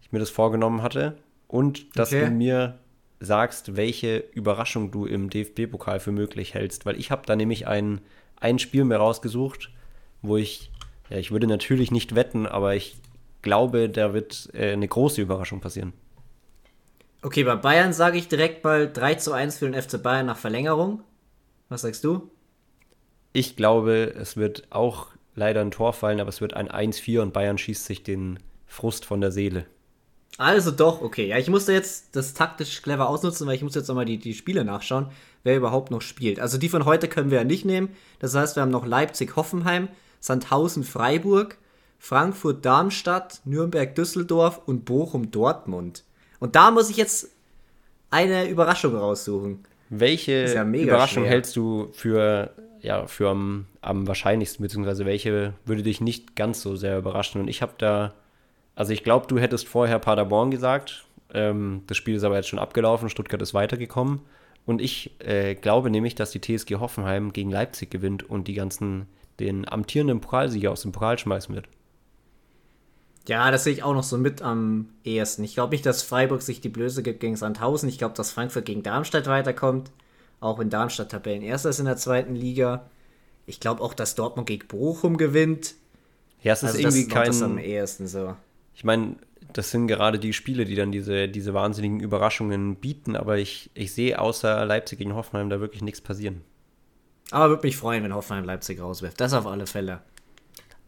Ich 0.00 0.10
mir 0.10 0.18
das 0.18 0.30
vorgenommen 0.30 0.80
hatte. 0.80 1.18
Und 1.46 1.94
dass 1.94 2.10
okay. 2.10 2.24
du 2.24 2.30
mir 2.30 2.78
sagst, 3.20 3.76
welche 3.76 4.16
Überraschung 4.32 4.90
du 4.92 5.04
im 5.04 5.28
DFB-Pokal 5.28 6.00
für 6.00 6.12
möglich 6.12 6.54
hältst. 6.54 6.86
Weil 6.86 6.98
ich 6.98 7.10
habe 7.10 7.26
da 7.26 7.36
nämlich 7.36 7.66
ein, 7.66 8.00
ein 8.40 8.58
Spiel 8.58 8.84
mir 8.84 8.96
rausgesucht, 8.96 9.70
wo 10.22 10.38
ich, 10.38 10.70
ja, 11.10 11.16
ich 11.18 11.30
würde 11.30 11.46
natürlich 11.46 11.90
nicht 11.90 12.14
wetten, 12.14 12.46
aber 12.46 12.74
ich 12.74 12.96
glaube, 13.42 13.88
da 13.88 14.12
wird 14.14 14.50
äh, 14.52 14.72
eine 14.72 14.88
große 14.88 15.20
Überraschung 15.20 15.60
passieren. 15.60 15.92
Okay, 17.22 17.44
bei 17.44 17.56
Bayern 17.56 17.92
sage 17.92 18.18
ich 18.18 18.28
direkt 18.28 18.62
mal 18.62 18.92
3 18.92 19.16
zu 19.16 19.32
1 19.32 19.58
für 19.58 19.68
den 19.68 19.80
FC 19.80 20.02
Bayern 20.02 20.26
nach 20.26 20.36
Verlängerung. 20.36 21.02
Was 21.68 21.82
sagst 21.82 22.04
du? 22.04 22.30
Ich 23.32 23.56
glaube, 23.56 24.14
es 24.16 24.36
wird 24.36 24.68
auch 24.70 25.08
leider 25.34 25.60
ein 25.60 25.70
Tor 25.70 25.92
fallen, 25.92 26.20
aber 26.20 26.28
es 26.28 26.40
wird 26.40 26.54
ein 26.54 26.68
1-4 26.68 27.20
und 27.20 27.32
Bayern 27.32 27.58
schießt 27.58 27.84
sich 27.84 28.02
den 28.02 28.38
Frust 28.66 29.04
von 29.04 29.20
der 29.20 29.32
Seele. 29.32 29.66
Also 30.36 30.70
doch, 30.70 31.02
okay. 31.02 31.26
Ja, 31.26 31.38
ich 31.38 31.48
musste 31.48 31.72
jetzt 31.72 32.14
das 32.14 32.34
taktisch 32.34 32.82
clever 32.82 33.08
ausnutzen, 33.08 33.46
weil 33.46 33.56
ich 33.56 33.62
muss 33.62 33.74
jetzt 33.74 33.88
nochmal 33.88 34.04
die, 34.04 34.18
die 34.18 34.34
Spiele 34.34 34.64
nachschauen, 34.64 35.08
wer 35.42 35.56
überhaupt 35.56 35.90
noch 35.90 36.00
spielt. 36.00 36.38
Also 36.38 36.58
die 36.58 36.68
von 36.68 36.84
heute 36.84 37.08
können 37.08 37.30
wir 37.30 37.38
ja 37.38 37.44
nicht 37.44 37.64
nehmen. 37.64 37.88
Das 38.20 38.34
heißt, 38.34 38.56
wir 38.56 38.62
haben 38.62 38.70
noch 38.70 38.86
Leipzig-Hoffenheim, 38.86 39.88
Sandhausen-Freiburg, 40.20 41.58
Frankfurt-Darmstadt, 41.98 43.40
Nürnberg-Düsseldorf 43.44 44.60
und 44.66 44.84
Bochum-Dortmund. 44.84 46.04
Und 46.38 46.54
da 46.54 46.70
muss 46.70 46.90
ich 46.90 46.96
jetzt 46.96 47.30
eine 48.10 48.48
Überraschung 48.48 48.94
raussuchen. 48.94 49.64
Welche 49.90 50.52
ja 50.54 50.64
Überraschung 50.64 51.24
schwer. 51.24 51.32
hältst 51.32 51.56
du 51.56 51.88
für, 51.92 52.50
ja, 52.80 53.06
für 53.06 53.30
am, 53.30 53.66
am 53.80 54.06
wahrscheinlichsten, 54.06 54.62
beziehungsweise 54.62 55.06
welche 55.06 55.54
würde 55.64 55.82
dich 55.82 56.00
nicht 56.00 56.36
ganz 56.36 56.60
so 56.60 56.76
sehr 56.76 56.98
überraschen? 56.98 57.40
Und 57.40 57.48
ich 57.48 57.62
habe 57.62 57.72
da 57.78 58.14
also 58.78 58.92
ich 58.92 59.02
glaube, 59.02 59.26
du 59.26 59.40
hättest 59.40 59.66
vorher 59.66 59.98
Paderborn 59.98 60.52
gesagt. 60.52 61.04
Ähm, 61.34 61.82
das 61.88 61.96
Spiel 61.96 62.14
ist 62.14 62.22
aber 62.22 62.36
jetzt 62.36 62.46
schon 62.46 62.60
abgelaufen. 62.60 63.08
Stuttgart 63.08 63.42
ist 63.42 63.52
weitergekommen. 63.52 64.20
Und 64.66 64.80
ich 64.80 65.16
äh, 65.18 65.56
glaube 65.56 65.90
nämlich, 65.90 66.14
dass 66.14 66.30
die 66.30 66.40
TSG 66.40 66.76
Hoffenheim 66.76 67.32
gegen 67.32 67.50
Leipzig 67.50 67.90
gewinnt 67.90 68.30
und 68.30 68.46
die 68.46 68.54
ganzen, 68.54 69.08
den 69.40 69.68
amtierenden 69.68 70.20
Pokalsieger 70.20 70.70
aus 70.70 70.82
dem 70.82 70.92
Pokal 70.92 71.18
schmeißen 71.18 71.54
wird. 71.54 71.68
Ja, 73.26 73.50
das 73.50 73.64
sehe 73.64 73.74
ich 73.74 73.82
auch 73.82 73.92
noch 73.92 74.02
so 74.02 74.16
mit 74.16 74.40
am 74.40 74.88
ehesten. 75.04 75.44
Ich 75.44 75.54
glaube 75.54 75.72
nicht, 75.72 75.84
dass 75.84 76.02
Freiburg 76.02 76.40
sich 76.42 76.60
die 76.60 76.70
Blöße 76.70 77.02
gibt 77.02 77.20
gegen 77.20 77.36
Sandhausen. 77.36 77.88
Ich 77.88 77.98
glaube, 77.98 78.14
dass 78.14 78.30
Frankfurt 78.30 78.64
gegen 78.64 78.82
Darmstadt 78.82 79.26
weiterkommt. 79.26 79.90
Auch 80.40 80.58
wenn 80.58 80.70
Darmstadt 80.70 81.10
Tabellenerster 81.10 81.68
ist 81.68 81.78
in 81.78 81.84
der 81.84 81.96
zweiten 81.96 82.34
Liga. 82.34 82.88
Ich 83.44 83.60
glaube 83.60 83.82
auch, 83.82 83.92
dass 83.92 84.14
Dortmund 84.14 84.48
gegen 84.48 84.66
Bochum 84.66 85.18
gewinnt. 85.18 85.74
Ja, 86.42 86.54
es 86.54 86.62
ist 86.62 86.70
also 86.70 86.78
irgendwie 86.78 87.04
das 87.04 87.12
kein. 87.12 87.26
Das 87.26 87.42
am 87.42 87.58
ehesten 87.58 88.06
so 88.06 88.34
ich 88.78 88.84
meine, 88.84 89.16
das 89.52 89.72
sind 89.72 89.88
gerade 89.88 90.20
die 90.20 90.32
Spiele, 90.32 90.64
die 90.64 90.76
dann 90.76 90.92
diese, 90.92 91.28
diese 91.28 91.52
wahnsinnigen 91.52 91.98
Überraschungen 91.98 92.76
bieten, 92.76 93.16
aber 93.16 93.38
ich, 93.38 93.70
ich 93.74 93.92
sehe 93.92 94.20
außer 94.20 94.64
Leipzig 94.64 94.98
gegen 94.98 95.16
Hoffenheim 95.16 95.50
da 95.50 95.58
wirklich 95.58 95.82
nichts 95.82 96.00
passieren. 96.00 96.42
Aber 97.30 97.50
würde 97.50 97.66
mich 97.66 97.76
freuen, 97.76 98.04
wenn 98.04 98.14
Hoffenheim 98.14 98.44
Leipzig 98.44 98.80
rauswirft. 98.80 99.20
Das 99.20 99.32
auf 99.34 99.46
alle 99.46 99.66
Fälle. 99.66 100.00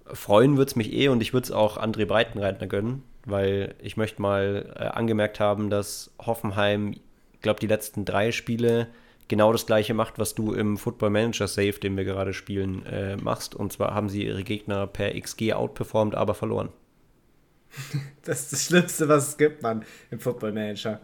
Freuen 0.07 0.57
würde 0.57 0.70
es 0.70 0.76
mich 0.76 0.93
eh 0.93 1.09
und 1.09 1.20
ich 1.20 1.32
würde 1.32 1.45
es 1.45 1.53
auch 1.53 1.76
André 1.76 2.07
Breitenreitner 2.07 2.66
gönnen, 2.66 3.03
weil 3.24 3.74
ich 3.80 3.97
möchte 3.97 4.20
mal 4.20 4.74
äh, 4.76 4.84
angemerkt 4.84 5.38
haben, 5.38 5.70
dass 5.70 6.11
Hoffenheim, 6.18 6.95
ich 7.32 7.41
glaube, 7.41 7.61
die 7.61 7.66
letzten 7.66 8.05
drei 8.05 8.32
Spiele 8.32 8.88
genau 9.28 9.53
das 9.53 9.66
gleiche 9.66 9.95
macht, 9.95 10.18
was 10.18 10.34
du 10.34 10.53
im 10.53 10.76
Football 10.76 11.11
Manager 11.11 11.47
Save, 11.47 11.74
den 11.74 11.97
wir 11.97 12.05
gerade 12.05 12.34
spielen, 12.34 12.84
äh, 12.86 13.16
machst. 13.16 13.55
Und 13.55 13.72
zwar 13.72 13.95
haben 13.95 14.09
sie 14.09 14.26
ihre 14.26 14.43
Gegner 14.43 14.86
per 14.86 15.18
XG 15.18 15.53
outperformed, 15.53 16.14
aber 16.14 16.34
verloren. 16.34 16.70
Das 18.24 18.41
ist 18.41 18.53
das 18.53 18.66
Schlimmste, 18.66 19.09
was 19.09 19.28
es 19.28 19.36
gibt, 19.38 19.62
Mann, 19.62 19.84
im 20.11 20.20
Football 20.20 20.53
Manager. 20.53 21.01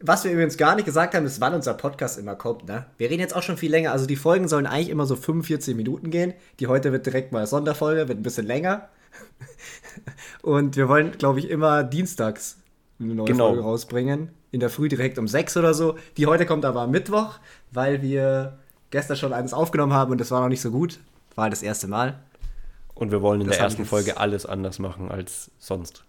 Was 0.00 0.24
wir 0.24 0.32
übrigens 0.32 0.58
gar 0.58 0.74
nicht 0.74 0.84
gesagt 0.84 1.14
haben, 1.14 1.24
ist, 1.24 1.40
wann 1.40 1.54
unser 1.54 1.72
Podcast 1.74 2.18
immer 2.18 2.34
kommt, 2.34 2.66
ne? 2.66 2.84
Wir 2.98 3.08
reden 3.08 3.20
jetzt 3.20 3.34
auch 3.34 3.42
schon 3.42 3.56
viel 3.56 3.70
länger. 3.70 3.92
Also 3.92 4.06
die 4.06 4.16
Folgen 4.16 4.46
sollen 4.46 4.66
eigentlich 4.66 4.90
immer 4.90 5.06
so 5.06 5.16
45 5.16 5.74
Minuten 5.74 6.10
gehen. 6.10 6.34
Die 6.60 6.66
heute 6.66 6.92
wird 6.92 7.06
direkt 7.06 7.32
mal 7.32 7.46
Sonderfolge, 7.46 8.08
wird 8.08 8.18
ein 8.18 8.22
bisschen 8.22 8.46
länger. 8.46 8.88
Und 10.42 10.76
wir 10.76 10.88
wollen, 10.88 11.12
glaube 11.12 11.38
ich, 11.38 11.48
immer 11.48 11.82
dienstags 11.82 12.58
eine 13.00 13.14
neue 13.14 13.26
genau. 13.26 13.48
Folge 13.48 13.62
rausbringen. 13.62 14.30
In 14.50 14.60
der 14.60 14.70
Früh 14.70 14.88
direkt 14.88 15.18
um 15.18 15.28
6 15.28 15.56
oder 15.56 15.72
so. 15.72 15.96
Die 16.16 16.26
heute 16.26 16.46
kommt 16.46 16.64
aber 16.64 16.82
am 16.82 16.90
Mittwoch, 16.90 17.38
weil 17.72 18.02
wir 18.02 18.58
gestern 18.90 19.16
schon 19.16 19.32
eines 19.32 19.52
aufgenommen 19.52 19.92
haben 19.92 20.12
und 20.12 20.20
das 20.20 20.30
war 20.30 20.40
noch 20.40 20.48
nicht 20.48 20.60
so 20.60 20.70
gut. 20.70 20.98
War 21.34 21.50
das 21.50 21.62
erste 21.62 21.88
Mal. 21.88 22.18
Und 22.94 23.10
wir 23.12 23.20
wollen 23.20 23.42
in 23.42 23.46
das 23.46 23.56
der 23.56 23.64
ersten 23.64 23.84
Folge 23.84 24.16
alles 24.16 24.46
anders 24.46 24.78
machen 24.78 25.10
als 25.10 25.50
sonst. 25.58 26.04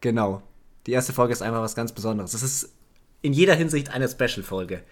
Genau. 0.00 0.42
Die 0.86 0.92
erste 0.92 1.12
Folge 1.12 1.32
ist 1.32 1.42
einfach 1.42 1.60
was 1.60 1.74
ganz 1.74 1.92
Besonderes. 1.92 2.32
Das 2.32 2.42
ist 2.42 2.70
in 3.24 3.32
jeder 3.32 3.54
Hinsicht 3.54 3.90
eine 3.90 4.06
Special-Folge. 4.06 4.82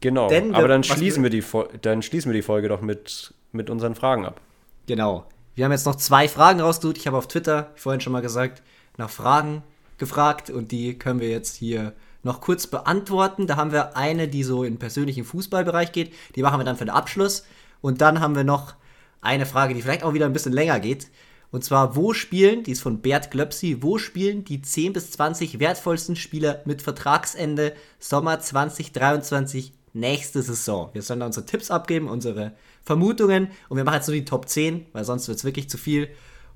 Genau. 0.00 0.28
Denn 0.28 0.54
Aber 0.54 0.66
dann 0.66 0.82
schließen, 0.82 1.22
wir 1.22 1.30
die, 1.30 1.44
dann 1.82 2.02
schließen 2.02 2.30
wir 2.30 2.34
die 2.34 2.42
Folge 2.42 2.68
doch 2.68 2.80
mit, 2.80 3.34
mit 3.52 3.68
unseren 3.68 3.94
Fragen 3.94 4.24
ab. 4.24 4.40
Genau. 4.86 5.26
Wir 5.54 5.64
haben 5.64 5.72
jetzt 5.72 5.84
noch 5.84 5.96
zwei 5.96 6.26
Fragen 6.26 6.60
rausgesucht. 6.60 6.96
Ich 6.96 7.06
habe 7.06 7.18
auf 7.18 7.28
Twitter, 7.28 7.72
vorhin 7.76 8.00
schon 8.00 8.14
mal 8.14 8.22
gesagt, 8.22 8.62
nach 8.96 9.10
Fragen 9.10 9.62
gefragt 9.98 10.48
und 10.48 10.72
die 10.72 10.98
können 10.98 11.20
wir 11.20 11.28
jetzt 11.28 11.56
hier 11.56 11.92
noch 12.22 12.40
kurz 12.40 12.66
beantworten. 12.66 13.46
Da 13.46 13.56
haben 13.56 13.72
wir 13.72 13.94
eine, 13.96 14.26
die 14.26 14.42
so 14.42 14.64
in 14.64 14.78
persönlichen 14.78 15.24
Fußballbereich 15.24 15.92
geht. 15.92 16.14
Die 16.34 16.42
machen 16.42 16.58
wir 16.58 16.64
dann 16.64 16.76
für 16.76 16.86
den 16.86 16.94
Abschluss. 16.94 17.44
Und 17.82 18.00
dann 18.00 18.20
haben 18.20 18.34
wir 18.34 18.44
noch 18.44 18.74
eine 19.20 19.44
Frage, 19.44 19.74
die 19.74 19.82
vielleicht 19.82 20.02
auch 20.02 20.14
wieder 20.14 20.26
ein 20.26 20.32
bisschen 20.32 20.52
länger 20.52 20.80
geht. 20.80 21.08
Und 21.50 21.64
zwar, 21.64 21.96
wo 21.96 22.12
spielen, 22.12 22.62
die 22.64 22.72
ist 22.72 22.82
von 22.82 23.00
Bert 23.00 23.30
Glöpsi, 23.30 23.78
wo 23.80 23.98
spielen 23.98 24.44
die 24.44 24.62
10 24.62 24.92
bis 24.92 25.12
20 25.12 25.58
wertvollsten 25.60 26.16
Spieler 26.16 26.62
mit 26.64 26.82
Vertragsende 26.82 27.74
Sommer 27.98 28.40
2023 28.40 29.72
nächste 29.92 30.42
Saison. 30.42 30.90
Wir 30.92 31.02
sollen 31.02 31.20
da 31.20 31.26
unsere 31.26 31.46
Tipps 31.46 31.70
abgeben, 31.70 32.08
unsere 32.08 32.52
Vermutungen 32.82 33.48
und 33.68 33.76
wir 33.76 33.84
machen 33.84 33.96
jetzt 33.96 34.08
nur 34.08 34.16
die 34.16 34.24
Top 34.24 34.48
10, 34.48 34.86
weil 34.92 35.04
sonst 35.04 35.28
wird 35.28 35.38
es 35.38 35.44
wirklich 35.44 35.68
zu 35.68 35.78
viel. 35.78 36.08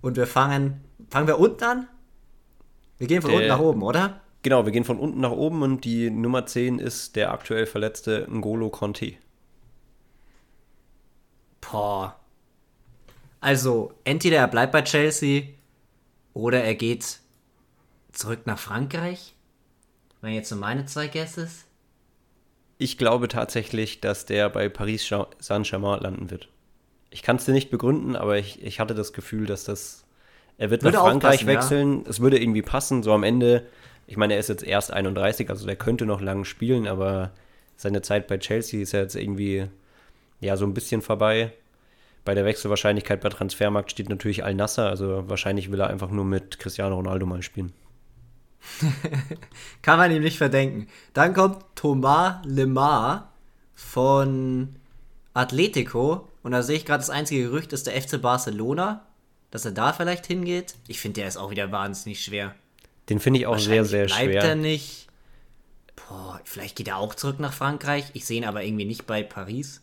Und 0.03 0.17
wir 0.17 0.27
fangen, 0.27 0.85
fangen 1.11 1.27
wir 1.27 1.39
unten 1.39 1.65
an? 1.65 1.89
Wir 2.99 3.07
gehen 3.07 3.23
von 3.23 3.31
der, 3.31 3.39
unten 3.39 3.49
nach 3.49 3.61
oben, 3.61 3.83
oder? 3.83 4.21
Genau, 4.43 4.65
wir 4.65 4.73
gehen 4.73 4.85
von 4.85 4.99
unten 4.99 5.21
nach 5.21 5.31
oben 5.31 5.63
und 5.63 5.85
die 5.85 6.11
Nummer 6.11 6.47
10 6.47 6.79
ist 6.79 7.17
der 7.17 7.33
aktuell 7.33 7.67
verletzte 7.67 8.27
Ngolo 8.31 8.71
Conte. 8.71 9.15
Boah. 11.61 12.20
Also, 13.41 13.93
entweder 14.05 14.39
er 14.39 14.49
bleibt 14.49 14.73
bei 14.73 14.83
Chelsea 14.83 15.45
oder 16.35 16.63
er 16.63 16.75
geht 16.75 17.21
zurück 18.13 18.47
nach 18.47 18.59
Frankreich. 18.59 19.35
Wenn 20.21 20.35
jetzt 20.35 20.51
so 20.51 20.57
meine 20.57 20.85
zwei 20.85 21.09
Guesses. 21.09 21.65
Ich 22.77 22.99
glaube 22.99 23.29
tatsächlich, 23.29 24.01
dass 24.01 24.27
der 24.27 24.49
bei 24.51 24.69
Paris 24.69 25.11
Saint-Germain 25.39 26.01
landen 26.01 26.31
wird. 26.31 26.49
Ich 27.11 27.23
kann 27.23 27.37
es 27.37 27.45
dir 27.45 27.53
nicht 27.53 27.71
begründen, 27.71 28.17
aber 28.17 28.39
ich, 28.39 28.63
ich 28.63 28.81
hatte 28.81 28.95
das 28.95 29.13
Gefühl, 29.13 29.47
dass 29.47 29.65
das. 29.65 30.05
Er 30.59 30.71
wird 30.71 30.83
würde 30.83 30.99
nach 30.99 31.05
Frankreich 31.05 31.41
passen, 31.41 31.47
wechseln. 31.47 32.05
Ja. 32.05 32.11
Es 32.11 32.21
würde 32.21 32.41
irgendwie 32.41 32.63
passen. 32.63 33.03
So 33.03 33.13
am 33.13 33.23
Ende, 33.23 33.67
ich 34.07 34.17
meine, 34.17 34.35
er 34.35 34.41
ist 34.41 34.49
jetzt 34.49 34.63
erst 34.63 34.93
31, 34.93 35.49
also 35.49 35.67
der 35.67 35.77
könnte 35.77 36.05
noch 36.05 36.21
lang 36.21 36.45
spielen, 36.45 36.87
aber 36.87 37.33
seine 37.77 38.03
Zeit 38.03 38.27
bei 38.27 38.39
Chelsea 38.39 38.83
ist 38.83 38.93
ja 38.93 39.01
jetzt 39.01 39.17
irgendwie 39.17 39.67
ja 40.41 40.57
so 40.57 40.67
ein 40.67 40.75
bisschen 40.75 41.01
vorbei. 41.01 41.53
Bei 42.25 42.35
der 42.35 42.45
Wechselwahrscheinlichkeit 42.45 43.21
bei 43.21 43.29
Transfermarkt 43.31 43.91
steht 43.91 44.09
natürlich 44.09 44.45
Al-Nasser, 44.45 44.89
also 44.89 45.29
wahrscheinlich 45.29 45.73
will 45.73 45.81
er 45.81 45.89
einfach 45.89 46.11
nur 46.11 46.25
mit 46.25 46.59
Cristiano 46.59 46.97
Ronaldo 46.97 47.27
mal 47.27 47.43
spielen. 47.43 47.73
Kann 49.83 49.99
man 49.99 50.11
ihm 50.11 50.23
nicht 50.23 50.39
verdenken. 50.39 50.87
Dann 51.15 51.33
kommt 51.33 51.65
Thomas 51.75 52.45
Lemar 52.45 53.33
von 53.75 54.77
Atletico. 55.33 56.29
Und 56.43 56.53
da 56.53 56.63
sehe 56.63 56.77
ich 56.77 56.85
gerade, 56.85 57.01
das 57.01 57.11
einzige 57.11 57.45
Gerücht 57.45 57.73
ist 57.73 57.87
der 57.87 58.01
FC 58.01 58.21
Barcelona, 58.21 59.07
dass 59.51 59.65
er 59.65 59.73
da 59.73 59.93
vielleicht 59.93 60.27
hingeht. 60.27 60.75
Ich 60.89 61.01
finde, 61.01 61.21
der 61.21 61.29
ist 61.29 61.37
auch 61.37 61.51
wieder 61.51 61.73
wahnsinnig 61.73 62.23
schwer. 62.23 62.55
Den 63.09 63.19
finde 63.19 63.41
ich 63.41 63.47
auch 63.47 63.59
sehr, 63.59 63.85
sehr 63.85 64.07
bleibt 64.07 64.21
schwer. 64.21 64.31
Bleibt 64.31 64.47
er 64.47 64.55
nicht. 64.57 65.09
Boah, 65.97 66.41
vielleicht 66.45 66.77
geht 66.77 66.89
er 66.89 66.99
auch 66.99 67.15
zurück 67.15 67.41
nach 67.41 67.53
Frankreich. 67.53 68.05
Ich 68.13 68.25
sehe 68.25 68.39
ihn 68.39 68.45
aber 68.45 68.63
irgendwie 68.63 68.85
nicht 68.85 69.07
bei 69.07 69.23
Paris 69.23 69.83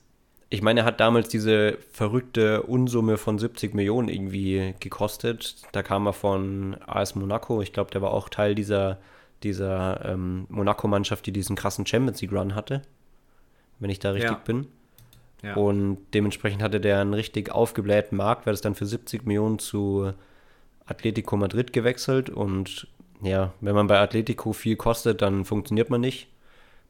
ich 0.49 0.61
meine, 0.61 0.81
er 0.81 0.85
hat 0.85 0.99
damals 0.99 1.27
diese 1.27 1.77
verrückte 1.91 2.63
Unsumme 2.63 3.17
von 3.17 3.37
70 3.37 3.73
Millionen 3.73 4.07
irgendwie 4.07 4.75
gekostet. 4.79 5.57
Da 5.73 5.83
kam 5.83 6.05
er 6.07 6.13
von 6.13 6.77
AS 6.85 7.15
Monaco. 7.15 7.61
Ich 7.61 7.73
glaube, 7.73 7.91
der 7.91 8.01
war 8.01 8.11
auch 8.11 8.29
Teil 8.29 8.55
dieser, 8.55 8.97
dieser 9.43 10.05
ähm, 10.05 10.45
Monaco-Mannschaft, 10.49 11.25
die 11.25 11.33
diesen 11.33 11.57
krassen 11.57 11.85
Champions 11.85 12.21
League-Run 12.21 12.55
hatte. 12.55 12.81
Wenn 13.79 13.89
ich 13.89 13.99
da 13.99 14.11
richtig 14.11 14.31
ja. 14.31 14.41
bin. 14.45 14.67
Ja. 15.43 15.55
Und 15.55 15.97
dementsprechend 16.13 16.63
hatte 16.63 16.79
der 16.79 17.01
einen 17.01 17.13
richtig 17.13 17.51
aufgeblähten 17.51 18.17
Marktwert, 18.17 18.53
ist 18.53 18.65
dann 18.65 18.73
für 18.73 18.85
70 18.85 19.25
Millionen 19.25 19.59
zu 19.59 20.13
Atletico 20.85 21.35
Madrid 21.35 21.73
gewechselt. 21.73 22.29
Und 22.29 22.87
ja, 23.21 23.53
wenn 23.59 23.75
man 23.75 23.87
bei 23.87 23.99
Atletico 23.99 24.53
viel 24.53 24.77
kostet, 24.77 25.21
dann 25.21 25.43
funktioniert 25.43 25.89
man 25.89 25.99
nicht. 25.99 26.29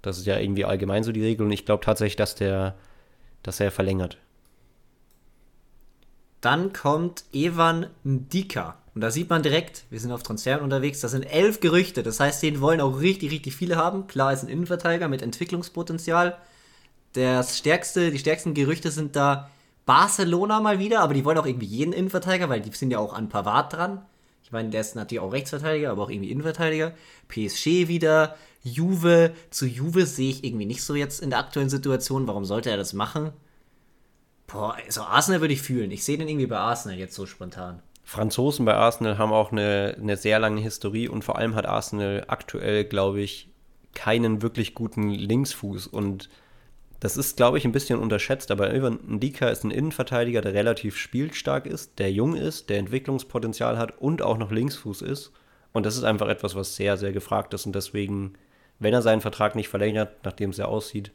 Das 0.03 0.19
ist 0.19 0.27
ja 0.27 0.37
irgendwie 0.37 0.63
allgemein 0.63 1.03
so 1.03 1.11
die 1.11 1.23
Regel. 1.23 1.47
Und 1.47 1.51
ich 1.51 1.65
glaube 1.65 1.83
tatsächlich, 1.83 2.17
dass 2.17 2.35
der 2.35 2.75
dass 3.43 3.59
er 3.59 3.71
verlängert. 3.71 4.17
Dann 6.41 6.73
kommt 6.73 7.23
Evan 7.33 7.87
Ndika. 8.03 8.77
Und 8.93 9.01
da 9.01 9.11
sieht 9.11 9.29
man 9.29 9.43
direkt, 9.43 9.83
wir 9.89 9.99
sind 9.99 10.11
auf 10.11 10.23
Transfern 10.23 10.61
unterwegs, 10.61 11.01
das 11.01 11.11
sind 11.11 11.23
elf 11.23 11.59
Gerüchte. 11.59 12.03
Das 12.03 12.19
heißt, 12.19 12.41
den 12.41 12.61
wollen 12.61 12.81
auch 12.81 12.99
richtig, 12.99 13.31
richtig 13.31 13.55
viele 13.55 13.75
haben. 13.75 14.07
Klar 14.07 14.33
ist 14.33 14.43
ein 14.43 14.49
Innenverteidiger 14.49 15.07
mit 15.07 15.21
Entwicklungspotenzial. 15.21 16.37
Das 17.13 17.57
stärkste, 17.57 18.11
die 18.11 18.19
stärksten 18.19 18.53
Gerüchte 18.53 18.91
sind 18.91 19.15
da 19.15 19.49
Barcelona 19.85 20.59
mal 20.59 20.79
wieder, 20.79 20.99
aber 21.01 21.13
die 21.13 21.25
wollen 21.25 21.37
auch 21.37 21.45
irgendwie 21.45 21.65
jeden 21.65 21.93
Innenverteidiger, 21.93 22.49
weil 22.49 22.61
die 22.61 22.71
sind 22.71 22.91
ja 22.91 22.99
auch 22.99 23.13
an 23.13 23.29
Pavard 23.29 23.73
dran. 23.73 24.05
Ich 24.43 24.51
meine, 24.51 24.69
der 24.69 24.81
ist 24.81 24.95
natürlich 24.95 25.21
auch 25.21 25.33
Rechtsverteidiger, 25.33 25.91
aber 25.91 26.03
auch 26.03 26.09
irgendwie 26.09 26.31
Innenverteidiger. 26.31 26.93
PSG 27.27 27.87
wieder, 27.87 28.35
Juve, 28.67 29.33
zu 29.49 29.65
Juve 29.65 30.05
sehe 30.05 30.29
ich 30.29 30.43
irgendwie 30.43 30.65
nicht 30.65 30.83
so 30.83 30.95
jetzt 30.95 31.21
in 31.21 31.29
der 31.29 31.39
aktuellen 31.39 31.69
Situation. 31.69 32.27
Warum 32.27 32.45
sollte 32.45 32.69
er 32.69 32.77
das 32.77 32.93
machen? 32.93 33.31
Boah, 34.47 34.75
so 34.89 35.01
also 35.01 35.11
Arsenal 35.11 35.41
würde 35.41 35.53
ich 35.53 35.61
fühlen. 35.61 35.91
Ich 35.91 36.03
sehe 36.03 36.17
den 36.17 36.27
irgendwie 36.27 36.47
bei 36.47 36.57
Arsenal 36.57 36.97
jetzt 36.97 37.15
so 37.15 37.25
spontan. 37.25 37.81
Franzosen 38.03 38.65
bei 38.65 38.73
Arsenal 38.73 39.17
haben 39.17 39.33
auch 39.33 39.51
eine, 39.51 39.97
eine 39.99 40.15
sehr 40.15 40.39
lange 40.39 40.61
Historie 40.61 41.09
und 41.09 41.23
vor 41.23 41.37
allem 41.37 41.55
hat 41.55 41.65
Arsenal 41.65 42.23
aktuell, 42.27 42.85
glaube 42.85 43.19
ich, 43.19 43.49
keinen 43.93 44.41
wirklich 44.41 44.73
guten 44.73 45.09
Linksfuß 45.09 45.87
und 45.87 46.29
das 46.99 47.15
ist, 47.15 47.37
glaube 47.37 47.57
ich, 47.57 47.65
ein 47.65 47.71
bisschen 47.71 47.99
unterschätzt, 47.99 48.49
aber 48.49 48.73
Ivan 48.73 48.99
Ndika 49.07 49.49
ist 49.49 49.63
ein 49.63 49.71
Innenverteidiger, 49.71 50.41
der 50.41 50.53
relativ 50.53 50.97
spielstark 50.97 51.67
ist, 51.67 51.99
der 51.99 52.11
jung 52.11 52.35
ist, 52.35 52.69
der 52.69 52.79
Entwicklungspotenzial 52.79 53.77
hat 53.77 53.99
und 53.99 54.21
auch 54.21 54.37
noch 54.37 54.51
Linksfuß 54.51 55.03
ist. 55.03 55.31
Und 55.73 55.85
das 55.85 55.95
ist 55.95 56.03
einfach 56.03 56.27
etwas, 56.27 56.55
was 56.55 56.75
sehr, 56.75 56.97
sehr 56.97 57.11
gefragt 57.11 57.53
ist 57.53 57.67
und 57.67 57.75
deswegen 57.75 58.33
wenn 58.79 58.93
er 58.93 59.01
seinen 59.01 59.21
Vertrag 59.21 59.55
nicht 59.55 59.69
verlängert, 59.69 60.23
nachdem 60.23 60.51
es 60.51 60.57
ja 60.57 60.65
aussieht, 60.65 61.11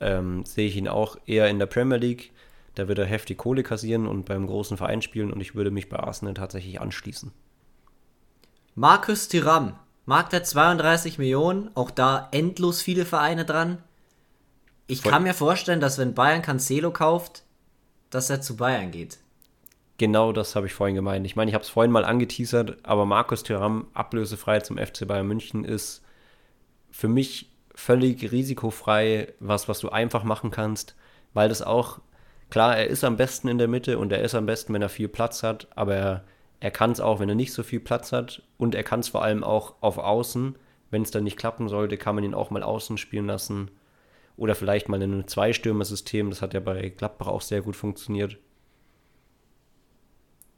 ähm, 0.00 0.44
sehe 0.44 0.68
ich 0.68 0.76
ihn 0.76 0.88
auch 0.88 1.16
eher 1.26 1.48
in 1.48 1.58
der 1.58 1.66
Premier 1.66 1.98
League. 1.98 2.32
Da 2.74 2.88
wird 2.88 2.98
er 2.98 3.06
heftig 3.06 3.38
Kohle 3.38 3.62
kassieren 3.62 4.06
und 4.06 4.24
beim 4.24 4.46
großen 4.46 4.76
Verein 4.76 5.02
spielen 5.02 5.32
und 5.32 5.40
ich 5.40 5.54
würde 5.54 5.70
mich 5.70 5.88
bei 5.88 5.98
Arsenal 5.98 6.34
tatsächlich 6.34 6.80
anschließen. 6.80 7.32
Markus 8.74 9.28
Thuram, 9.28 9.74
Markt 10.06 10.32
der 10.32 10.44
32 10.44 11.18
Millionen, 11.18 11.70
auch 11.74 11.90
da 11.90 12.28
endlos 12.32 12.80
viele 12.80 13.04
Vereine 13.04 13.44
dran. 13.44 13.78
Ich 14.86 15.02
Voll. 15.02 15.12
kann 15.12 15.22
mir 15.22 15.34
vorstellen, 15.34 15.80
dass 15.80 15.98
wenn 15.98 16.14
Bayern 16.14 16.42
Cancelo 16.42 16.90
kauft, 16.90 17.44
dass 18.10 18.30
er 18.30 18.40
zu 18.40 18.56
Bayern 18.56 18.90
geht. 18.90 19.18
Genau 19.98 20.32
das 20.32 20.56
habe 20.56 20.66
ich 20.66 20.74
vorhin 20.74 20.96
gemeint. 20.96 21.24
Ich 21.26 21.36
meine, 21.36 21.50
ich 21.50 21.54
habe 21.54 21.64
es 21.64 21.70
vorhin 21.70 21.92
mal 21.92 22.04
angeteasert, 22.04 22.78
aber 22.82 23.06
Markus 23.06 23.42
Thuram 23.42 23.86
ablösefrei 23.94 24.60
zum 24.60 24.78
FC 24.78 25.06
Bayern 25.06 25.26
München 25.26 25.64
ist 25.64 26.01
für 26.92 27.08
mich 27.08 27.50
völlig 27.74 28.30
risikofrei, 28.30 29.32
was, 29.40 29.68
was 29.68 29.80
du 29.80 29.88
einfach 29.88 30.22
machen 30.22 30.52
kannst, 30.52 30.94
weil 31.32 31.48
das 31.48 31.62
auch, 31.62 31.98
klar, 32.50 32.76
er 32.76 32.86
ist 32.86 33.02
am 33.02 33.16
besten 33.16 33.48
in 33.48 33.58
der 33.58 33.66
Mitte 33.66 33.98
und 33.98 34.12
er 34.12 34.22
ist 34.22 34.34
am 34.34 34.46
besten, 34.46 34.72
wenn 34.74 34.82
er 34.82 34.88
viel 34.88 35.08
Platz 35.08 35.42
hat, 35.42 35.66
aber 35.74 35.94
er, 35.94 36.24
er 36.60 36.70
kann 36.70 36.92
es 36.92 37.00
auch, 37.00 37.18
wenn 37.18 37.28
er 37.28 37.34
nicht 37.34 37.52
so 37.52 37.64
viel 37.64 37.80
Platz 37.80 38.12
hat 38.12 38.42
und 38.58 38.74
er 38.74 38.84
kann 38.84 39.00
es 39.00 39.08
vor 39.08 39.24
allem 39.24 39.42
auch 39.42 39.74
auf 39.80 39.98
Außen. 39.98 40.54
Wenn 40.90 41.02
es 41.02 41.10
dann 41.10 41.24
nicht 41.24 41.38
klappen 41.38 41.68
sollte, 41.68 41.96
kann 41.96 42.14
man 42.14 42.22
ihn 42.22 42.34
auch 42.34 42.50
mal 42.50 42.62
außen 42.62 42.98
spielen 42.98 43.26
lassen. 43.26 43.70
Oder 44.36 44.54
vielleicht 44.54 44.88
mal 44.88 45.00
in 45.00 45.12
einem 45.12 45.26
Zweistürmer-System, 45.26 46.28
das 46.28 46.42
hat 46.42 46.52
ja 46.52 46.60
bei 46.60 46.90
Gladbach 46.90 47.26
auch 47.26 47.40
sehr 47.40 47.62
gut 47.62 47.74
funktioniert 47.74 48.38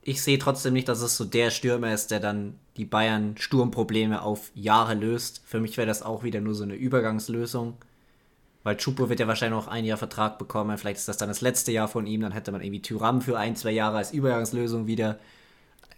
ich 0.05 0.23
sehe 0.23 0.39
trotzdem 0.39 0.75
nicht, 0.75 0.89
dass 0.89 1.01
es 1.01 1.17
so 1.17 1.25
der 1.25 1.51
Stürmer 1.51 1.93
ist, 1.93 2.11
der 2.11 2.21
dann 2.21 2.59
die 2.77 2.85
Bayern 2.85 3.37
Sturmprobleme 3.39 4.23
auf 4.23 4.51
Jahre 4.55 4.95
löst. 4.95 5.43
Für 5.47 5.61
mich 5.61 5.77
wäre 5.77 5.87
das 5.87 6.03
auch 6.03 6.23
wieder 6.23 6.41
nur 6.41 6.55
so 6.55 6.65
eine 6.65 6.75
Übergangslösung. 6.75 7.79
Weil 8.63 8.77
Chupo 8.77 9.09
wird 9.09 9.21
ja 9.21 9.27
wahrscheinlich 9.27 9.59
noch 9.59 9.69
ein 9.69 9.85
Jahr 9.85 9.99
Vertrag 9.99 10.39
bekommen. 10.39 10.77
Vielleicht 10.77 10.99
ist 10.99 11.09
das 11.09 11.17
dann 11.17 11.29
das 11.29 11.41
letzte 11.41 11.73
Jahr 11.73 11.89
von 11.89 12.07
ihm. 12.07 12.21
Dann 12.21 12.33
hätte 12.33 12.53
man 12.53 12.61
irgendwie 12.61 12.83
Tyram 12.83 13.23
für 13.23 13.39
ein, 13.39 13.57
zwei 13.57 13.73
Jahre 13.73 13.99
als 13.99 14.13
Übergangslösung 14.13 14.87
wieder. 14.87 15.19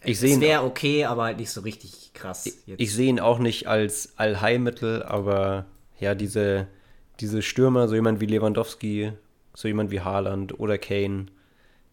Ich 0.05 0.21
sehe 0.21 0.41
wäre 0.41 0.63
okay, 0.63 1.05
aber 1.05 1.25
halt 1.25 1.39
nicht 1.39 1.51
so 1.51 1.63
richtig 1.63 2.13
krass. 2.15 2.47
Ich, 2.47 2.55
ich 2.77 2.95
sehe 2.95 3.09
ihn 3.09 3.19
auch 3.21 3.39
nicht 3.41 3.67
als 3.67 4.17
Allheilmittel, 4.17 5.03
aber 5.03 5.67
ja, 5.99 6.15
diese, 6.15 6.69
diese 7.19 7.43
Stürmer, 7.43 7.89
so 7.89 7.97
jemand 7.97 8.21
wie 8.21 8.27
Lewandowski, 8.27 9.13
so 9.55 9.67
jemand 9.67 9.91
wie 9.91 10.01
Haaland 10.01 10.61
oder 10.61 10.79
Kane, 10.79 11.27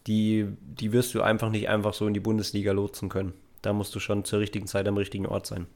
die, 0.08 0.48
die 0.62 0.92
wirst 0.92 1.14
du 1.14 1.22
einfach 1.22 1.50
nicht 1.50 1.70
einfach 1.70 1.94
so 1.94 2.08
in 2.08 2.14
die 2.14 2.20
Bundesliga 2.20 2.72
lotsen 2.72 3.10
können. 3.10 3.34
Da 3.62 3.74
musst 3.74 3.96
du 3.96 4.00
schon 4.00 4.26
zur 4.26 4.40
richtigen 4.40 4.68
Zeit 4.68 4.88
am 4.88 4.98
richtigen 4.98 5.26
Ort 5.26 5.48
sein. 5.48 5.68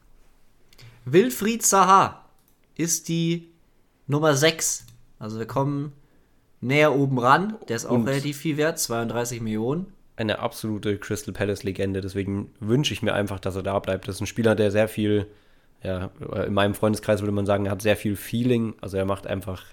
Wilfried 1.04 1.64
Zaha 1.64 2.24
ist 2.76 3.08
die 3.08 3.48
Nummer 4.06 4.34
6. 4.34 4.86
Also 5.18 5.38
wir 5.38 5.46
kommen 5.46 5.92
näher 6.60 6.94
oben 6.94 7.18
ran. 7.18 7.56
Der 7.68 7.76
ist 7.76 7.86
auch 7.86 7.92
Und 7.92 8.06
relativ 8.06 8.36
viel 8.38 8.56
wert, 8.56 8.78
32 8.78 9.40
Millionen. 9.40 9.86
Eine 10.16 10.40
absolute 10.40 10.98
Crystal 10.98 11.32
Palace-Legende. 11.32 12.00
Deswegen 12.00 12.50
wünsche 12.60 12.92
ich 12.92 13.02
mir 13.02 13.14
einfach, 13.14 13.40
dass 13.40 13.56
er 13.56 13.62
da 13.62 13.78
bleibt. 13.78 14.08
Das 14.08 14.16
ist 14.16 14.20
ein 14.20 14.26
Spieler, 14.26 14.54
der 14.54 14.70
sehr 14.70 14.88
viel, 14.88 15.26
ja, 15.82 16.10
in 16.44 16.52
meinem 16.52 16.74
Freundeskreis 16.74 17.20
würde 17.20 17.32
man 17.32 17.46
sagen, 17.46 17.66
er 17.66 17.72
hat 17.72 17.82
sehr 17.82 17.96
viel 17.96 18.16
Feeling. 18.16 18.74
Also 18.80 18.96
er 18.96 19.04
macht 19.04 19.26
einfach 19.26 19.64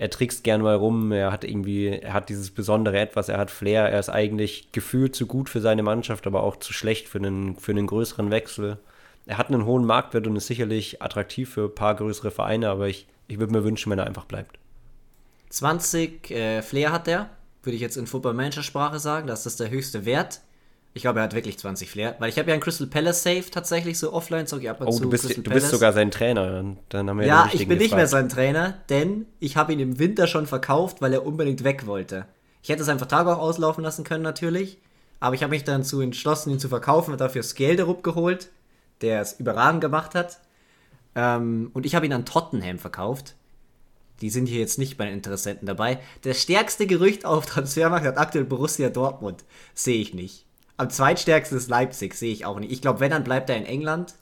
er 0.00 0.08
trickst 0.08 0.44
gern 0.44 0.62
mal 0.62 0.76
rum, 0.76 1.12
er 1.12 1.30
hat 1.30 1.44
irgendwie, 1.44 1.88
er 1.88 2.14
hat 2.14 2.30
dieses 2.30 2.50
besondere 2.50 2.98
Etwas, 2.98 3.28
er 3.28 3.36
hat 3.36 3.50
Flair, 3.50 3.86
er 3.90 4.00
ist 4.00 4.08
eigentlich 4.08 4.72
gefühlt 4.72 5.14
zu 5.14 5.26
gut 5.26 5.50
für 5.50 5.60
seine 5.60 5.82
Mannschaft, 5.82 6.26
aber 6.26 6.42
auch 6.42 6.56
zu 6.56 6.72
schlecht 6.72 7.06
für 7.06 7.18
einen, 7.18 7.54
für 7.56 7.72
einen 7.72 7.86
größeren 7.86 8.30
Wechsel. 8.30 8.78
Er 9.26 9.36
hat 9.36 9.48
einen 9.48 9.66
hohen 9.66 9.84
Marktwert 9.84 10.26
und 10.26 10.36
ist 10.36 10.46
sicherlich 10.46 11.02
attraktiv 11.02 11.52
für 11.52 11.64
ein 11.64 11.74
paar 11.74 11.96
größere 11.96 12.30
Vereine, 12.30 12.70
aber 12.70 12.88
ich, 12.88 13.08
ich 13.28 13.38
würde 13.38 13.52
mir 13.52 13.62
wünschen, 13.62 13.90
wenn 13.90 13.98
er 13.98 14.06
einfach 14.06 14.24
bleibt. 14.24 14.58
20 15.50 16.30
äh, 16.30 16.62
Flair 16.62 16.92
hat 16.92 17.06
er, 17.06 17.28
würde 17.62 17.76
ich 17.76 17.82
jetzt 17.82 17.98
in 17.98 18.06
Football 18.06 18.32
Manager 18.32 18.62
Sprache 18.62 18.98
sagen, 18.98 19.26
das 19.26 19.44
ist 19.44 19.60
der 19.60 19.68
höchste 19.68 20.06
Wert. 20.06 20.40
Ich 20.92 21.02
glaube, 21.02 21.20
er 21.20 21.24
hat 21.24 21.34
wirklich 21.34 21.58
20 21.58 21.88
Flair. 21.88 22.16
Weil 22.18 22.30
ich 22.30 22.38
habe 22.38 22.48
ja 22.48 22.54
ein 22.54 22.60
Crystal 22.60 22.86
Palace 22.86 23.22
Safe 23.22 23.44
tatsächlich 23.50 23.98
so 23.98 24.12
offline, 24.12 24.46
so 24.46 24.56
ab 24.56 24.80
und 24.80 24.88
oh, 24.88 24.90
zu. 24.90 25.02
Du 25.02 25.10
bist, 25.10 25.24
Crystal 25.24 25.42
du 25.44 25.50
bist 25.50 25.70
sogar 25.70 25.92
sein 25.92 26.10
Trainer. 26.10 26.76
Dann 26.88 27.08
haben 27.08 27.18
wir 27.18 27.26
ja, 27.26 27.48
ich 27.52 27.68
bin 27.68 27.78
nicht 27.78 27.94
mehr 27.94 28.08
sein 28.08 28.28
Trainer, 28.28 28.74
denn 28.88 29.26
ich 29.38 29.56
habe 29.56 29.72
ihn 29.72 29.80
im 29.80 29.98
Winter 29.98 30.26
schon 30.26 30.46
verkauft, 30.46 31.00
weil 31.00 31.12
er 31.12 31.24
unbedingt 31.24 31.62
weg 31.62 31.86
wollte. 31.86 32.26
Ich 32.62 32.68
hätte 32.68 32.84
seinen 32.84 32.98
Vertrag 32.98 33.26
auch 33.26 33.38
auslaufen 33.38 33.84
lassen 33.84 34.04
können, 34.04 34.22
natürlich. 34.22 34.78
Aber 35.20 35.34
ich 35.34 35.42
habe 35.42 35.50
mich 35.50 35.64
dann 35.64 35.84
zu 35.84 36.00
entschlossen, 36.00 36.50
ihn 36.50 36.58
zu 36.58 36.68
verkaufen 36.68 37.12
und 37.12 37.20
dafür 37.20 37.42
Skelderup 37.42 38.02
geholt, 38.02 38.48
der 39.00 39.20
es 39.20 39.34
überragend 39.34 39.82
gemacht 39.82 40.14
hat. 40.14 40.40
Ähm, 41.14 41.70
und 41.72 41.86
ich 41.86 41.94
habe 41.94 42.06
ihn 42.06 42.12
an 42.12 42.24
Tottenham 42.24 42.78
verkauft. 42.78 43.36
Die 44.22 44.30
sind 44.30 44.46
hier 44.46 44.60
jetzt 44.60 44.78
nicht 44.78 44.96
bei 44.96 45.04
den 45.04 45.14
Interessenten 45.14 45.66
dabei. 45.66 45.98
Das 46.22 46.42
stärkste 46.42 46.86
Gerücht 46.86 47.24
auf 47.24 47.46
Transfermarkt 47.46 48.06
hat 48.06 48.18
aktuell 48.18 48.44
Borussia 48.44 48.90
Dortmund. 48.90 49.44
Sehe 49.74 50.00
ich 50.00 50.14
nicht. 50.14 50.46
Am 50.80 50.88
zweitstärksten 50.88 51.58
ist 51.58 51.68
Leipzig, 51.68 52.14
sehe 52.14 52.32
ich 52.32 52.46
auch 52.46 52.58
nicht. 52.58 52.72
Ich 52.72 52.80
glaube, 52.80 53.00
wenn, 53.00 53.10
dann 53.10 53.22
bleibt 53.22 53.50
er 53.50 53.56
in 53.58 53.66
England. 53.66 54.14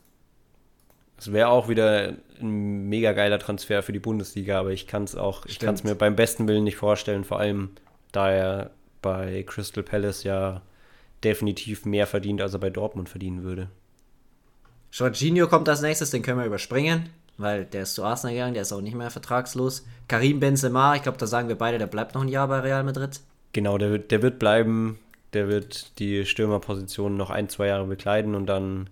Das 1.16 1.32
wäre 1.32 1.50
auch 1.50 1.68
wieder 1.68 2.14
ein 2.40 2.88
mega 2.88 3.12
geiler 3.12 3.38
Transfer 3.38 3.80
für 3.84 3.92
die 3.92 4.00
Bundesliga, 4.00 4.58
aber 4.58 4.72
ich 4.72 4.88
kann 4.88 5.04
es 5.04 5.14
auch, 5.14 5.42
Stimmt. 5.42 5.52
ich 5.52 5.58
kann 5.60 5.74
es 5.76 5.84
mir 5.84 5.94
beim 5.94 6.16
besten 6.16 6.48
Willen 6.48 6.64
nicht 6.64 6.74
vorstellen, 6.74 7.22
vor 7.22 7.38
allem 7.38 7.70
da 8.10 8.32
er 8.32 8.70
bei 9.02 9.44
Crystal 9.44 9.84
Palace 9.84 10.24
ja 10.24 10.62
definitiv 11.22 11.84
mehr 11.84 12.08
verdient, 12.08 12.40
als 12.40 12.54
er 12.54 12.58
bei 12.58 12.70
Dortmund 12.70 13.08
verdienen 13.08 13.44
würde. 13.44 13.68
Jorginho 14.90 15.46
kommt 15.46 15.68
als 15.68 15.80
nächstes, 15.80 16.10
den 16.10 16.22
können 16.22 16.40
wir 16.40 16.46
überspringen, 16.46 17.08
weil 17.36 17.66
der 17.66 17.82
ist 17.82 17.94
zu 17.94 18.02
Arsenal 18.02 18.34
gegangen, 18.34 18.54
der 18.54 18.62
ist 18.62 18.72
auch 18.72 18.80
nicht 18.80 18.96
mehr 18.96 19.12
vertragslos. 19.12 19.86
Karim 20.08 20.40
Benzema, 20.40 20.96
ich 20.96 21.02
glaube, 21.02 21.18
da 21.18 21.28
sagen 21.28 21.46
wir 21.46 21.56
beide, 21.56 21.78
der 21.78 21.86
bleibt 21.86 22.16
noch 22.16 22.22
ein 22.22 22.28
Jahr 22.28 22.48
bei 22.48 22.58
Real 22.58 22.82
Madrid. 22.82 23.20
Genau, 23.52 23.78
der, 23.78 23.98
der 23.98 24.22
wird 24.22 24.40
bleiben, 24.40 24.98
der 25.32 25.48
wird 25.48 25.98
die 25.98 26.24
Stürmerposition 26.24 27.16
noch 27.16 27.30
ein, 27.30 27.48
zwei 27.48 27.68
Jahre 27.68 27.86
bekleiden 27.86 28.34
und 28.34 28.46
dann, 28.46 28.88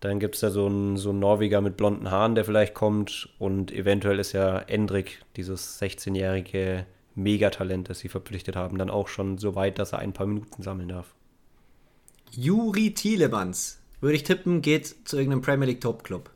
dann 0.00 0.20
gibt 0.20 0.34
es 0.34 0.40
da 0.40 0.50
so 0.50 0.66
einen, 0.66 0.96
so 0.96 1.10
einen 1.10 1.20
Norweger 1.20 1.60
mit 1.60 1.76
blonden 1.76 2.10
Haaren, 2.10 2.34
der 2.34 2.44
vielleicht 2.44 2.74
kommt 2.74 3.28
und 3.38 3.72
eventuell 3.72 4.18
ist 4.18 4.32
ja 4.32 4.58
Endrik, 4.58 5.22
dieses 5.36 5.80
16-jährige 5.80 6.86
Megatalent, 7.14 7.88
das 7.88 8.00
sie 8.00 8.08
verpflichtet 8.08 8.56
haben, 8.56 8.78
dann 8.78 8.90
auch 8.90 9.08
schon 9.08 9.38
so 9.38 9.54
weit, 9.54 9.78
dass 9.78 9.92
er 9.92 9.98
ein 9.98 10.12
paar 10.12 10.26
Minuten 10.26 10.62
sammeln 10.62 10.88
darf. 10.88 11.14
Juri 12.30 12.94
Tielemans, 12.94 13.80
würde 14.00 14.16
ich 14.16 14.22
tippen, 14.22 14.62
geht 14.62 15.08
zu 15.08 15.16
irgendeinem 15.16 15.42
Premier 15.42 15.66
League 15.66 15.80
Top 15.80 16.04
Club. 16.04 16.30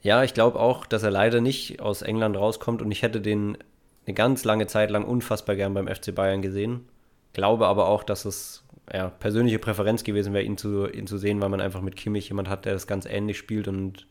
Ja, 0.00 0.22
ich 0.22 0.34
glaube 0.34 0.60
auch, 0.60 0.86
dass 0.86 1.02
er 1.02 1.10
leider 1.10 1.40
nicht 1.40 1.80
aus 1.80 2.02
England 2.02 2.36
rauskommt 2.36 2.82
und 2.82 2.90
ich 2.90 3.02
hätte 3.02 3.20
den 3.20 3.58
eine 4.06 4.14
ganz 4.14 4.44
lange 4.44 4.66
Zeit 4.66 4.90
lang 4.90 5.04
unfassbar 5.04 5.56
gern 5.56 5.74
beim 5.74 5.88
FC 5.88 6.14
Bayern 6.14 6.42
gesehen. 6.42 6.86
Glaube 7.34 7.66
aber 7.66 7.88
auch, 7.88 8.02
dass 8.04 8.24
es 8.24 8.64
ja, 8.92 9.10
persönliche 9.10 9.58
Präferenz 9.58 10.04
gewesen 10.04 10.32
wäre, 10.32 10.44
ihn 10.44 10.56
zu, 10.56 10.88
ihn 10.88 11.06
zu 11.06 11.18
sehen, 11.18 11.40
weil 11.42 11.48
man 11.48 11.60
einfach 11.60 11.80
mit 11.80 11.96
Kimmich 11.96 12.28
jemand 12.28 12.48
hat, 12.48 12.64
der 12.64 12.72
das 12.72 12.86
ganz 12.86 13.06
ähnlich 13.06 13.36
spielt 13.36 13.68
und 13.68 14.06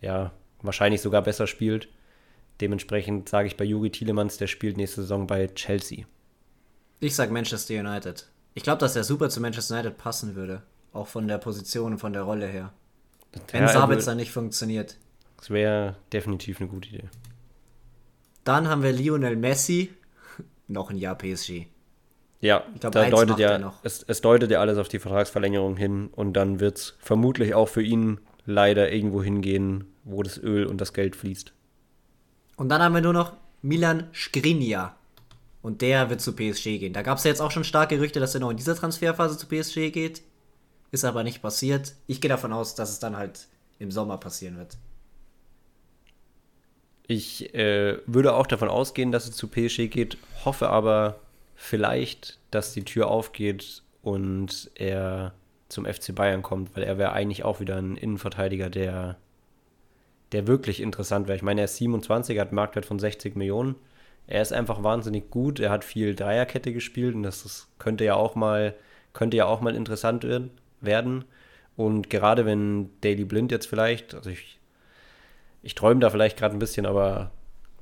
ja, 0.00 0.32
wahrscheinlich 0.60 1.00
sogar 1.00 1.22
besser 1.22 1.46
spielt. 1.46 1.88
Dementsprechend 2.60 3.28
sage 3.28 3.48
ich 3.48 3.56
bei 3.56 3.64
Juri 3.64 3.90
Tielemans, 3.90 4.36
der 4.36 4.46
spielt 4.46 4.76
nächste 4.76 5.02
Saison 5.02 5.26
bei 5.26 5.48
Chelsea. 5.48 6.04
Ich 7.00 7.14
sage 7.14 7.32
Manchester 7.32 7.74
United. 7.74 8.28
Ich 8.54 8.62
glaube, 8.62 8.78
dass 8.78 8.94
er 8.94 9.04
super 9.04 9.30
zu 9.30 9.40
Manchester 9.40 9.74
United 9.74 9.98
passen 9.98 10.34
würde. 10.34 10.62
Auch 10.92 11.06
von 11.06 11.26
der 11.26 11.38
Position 11.38 11.92
und 11.92 11.98
von 11.98 12.12
der 12.12 12.22
Rolle 12.22 12.46
her. 12.46 12.72
Wenn 13.50 13.62
ja, 13.62 13.68
Sabitzer 13.68 14.14
nicht 14.14 14.30
funktioniert. 14.30 14.98
Das 15.38 15.48
wäre 15.50 15.96
definitiv 16.12 16.60
eine 16.60 16.68
gute 16.68 16.90
Idee. 16.90 17.08
Dann 18.44 18.68
haben 18.68 18.82
wir 18.82 18.92
Lionel 18.92 19.36
Messi. 19.36 19.92
noch 20.68 20.90
ein 20.90 20.98
Jahr 20.98 21.16
PSG. 21.16 21.66
Ja, 22.42 22.64
glaub, 22.80 22.92
da 22.92 23.08
deutet 23.08 23.38
ja, 23.38 23.72
es, 23.84 24.02
es 24.02 24.20
deutet 24.20 24.50
ja 24.50 24.58
alles 24.60 24.76
auf 24.76 24.88
die 24.88 24.98
Vertragsverlängerung 24.98 25.76
hin 25.76 26.08
und 26.08 26.32
dann 26.32 26.58
wird 26.58 26.76
es 26.76 26.96
vermutlich 26.98 27.54
auch 27.54 27.68
für 27.68 27.82
ihn 27.82 28.18
leider 28.44 28.92
irgendwo 28.92 29.22
hingehen, 29.22 29.84
wo 30.02 30.24
das 30.24 30.38
Öl 30.38 30.66
und 30.66 30.80
das 30.80 30.92
Geld 30.92 31.14
fließt. 31.14 31.52
Und 32.56 32.68
dann 32.68 32.82
haben 32.82 32.94
wir 32.94 33.00
nur 33.00 33.12
noch 33.12 33.34
Milan 33.62 34.08
Skriniar. 34.12 34.96
Und 35.62 35.80
der 35.80 36.10
wird 36.10 36.20
zu 36.20 36.34
PSG 36.34 36.80
gehen. 36.80 36.92
Da 36.92 37.02
gab 37.02 37.18
es 37.18 37.24
ja 37.24 37.30
jetzt 37.30 37.40
auch 37.40 37.52
schon 37.52 37.62
starke 37.62 37.94
Gerüchte, 37.94 38.18
dass 38.18 38.34
er 38.34 38.40
noch 38.40 38.50
in 38.50 38.56
dieser 38.56 38.74
Transferphase 38.74 39.38
zu 39.38 39.46
PSG 39.46 39.92
geht. 39.92 40.22
Ist 40.90 41.04
aber 41.04 41.22
nicht 41.22 41.40
passiert. 41.40 41.94
Ich 42.08 42.20
gehe 42.20 42.28
davon 42.28 42.52
aus, 42.52 42.74
dass 42.74 42.90
es 42.90 42.98
dann 42.98 43.16
halt 43.16 43.46
im 43.78 43.92
Sommer 43.92 44.18
passieren 44.18 44.56
wird. 44.56 44.76
Ich 47.06 47.54
äh, 47.54 47.98
würde 48.06 48.34
auch 48.34 48.48
davon 48.48 48.68
ausgehen, 48.68 49.12
dass 49.12 49.28
es 49.28 49.36
zu 49.36 49.46
PSG 49.46 49.88
geht, 49.88 50.18
hoffe 50.44 50.68
aber 50.68 51.20
vielleicht, 51.54 52.38
dass 52.50 52.72
die 52.72 52.84
Tür 52.84 53.08
aufgeht 53.08 53.82
und 54.02 54.70
er 54.74 55.34
zum 55.68 55.86
FC 55.86 56.14
Bayern 56.14 56.42
kommt, 56.42 56.76
weil 56.76 56.82
er 56.82 56.98
wäre 56.98 57.12
eigentlich 57.12 57.44
auch 57.44 57.60
wieder 57.60 57.76
ein 57.76 57.96
Innenverteidiger, 57.96 58.68
der 58.68 59.16
der 60.32 60.46
wirklich 60.46 60.80
interessant 60.80 61.28
wäre. 61.28 61.36
Ich 61.36 61.42
meine, 61.42 61.60
er 61.60 61.66
ist 61.66 61.76
27, 61.76 62.38
hat 62.38 62.48
einen 62.48 62.56
Marktwert 62.56 62.86
von 62.86 62.98
60 62.98 63.36
Millionen. 63.36 63.76
Er 64.26 64.42
ist 64.42 64.52
einfach 64.52 64.82
wahnsinnig 64.82 65.30
gut. 65.30 65.60
Er 65.60 65.70
hat 65.70 65.84
viel 65.84 66.14
Dreierkette 66.14 66.72
gespielt 66.72 67.14
und 67.14 67.22
das 67.22 67.44
ist, 67.44 67.68
könnte 67.78 68.04
ja 68.04 68.14
auch 68.14 68.34
mal, 68.34 68.74
könnte 69.12 69.36
ja 69.36 69.46
auch 69.46 69.60
mal 69.60 69.76
interessant 69.76 70.26
werden. 70.80 71.24
Und 71.76 72.10
gerade 72.10 72.46
wenn 72.46 72.90
Daily 73.00 73.24
Blind 73.24 73.52
jetzt 73.52 73.66
vielleicht, 73.66 74.14
also 74.14 74.30
ich, 74.30 74.58
ich 75.62 75.74
träume 75.74 76.00
da 76.00 76.10
vielleicht 76.10 76.38
gerade 76.38 76.56
ein 76.56 76.60
bisschen, 76.60 76.86
aber 76.86 77.30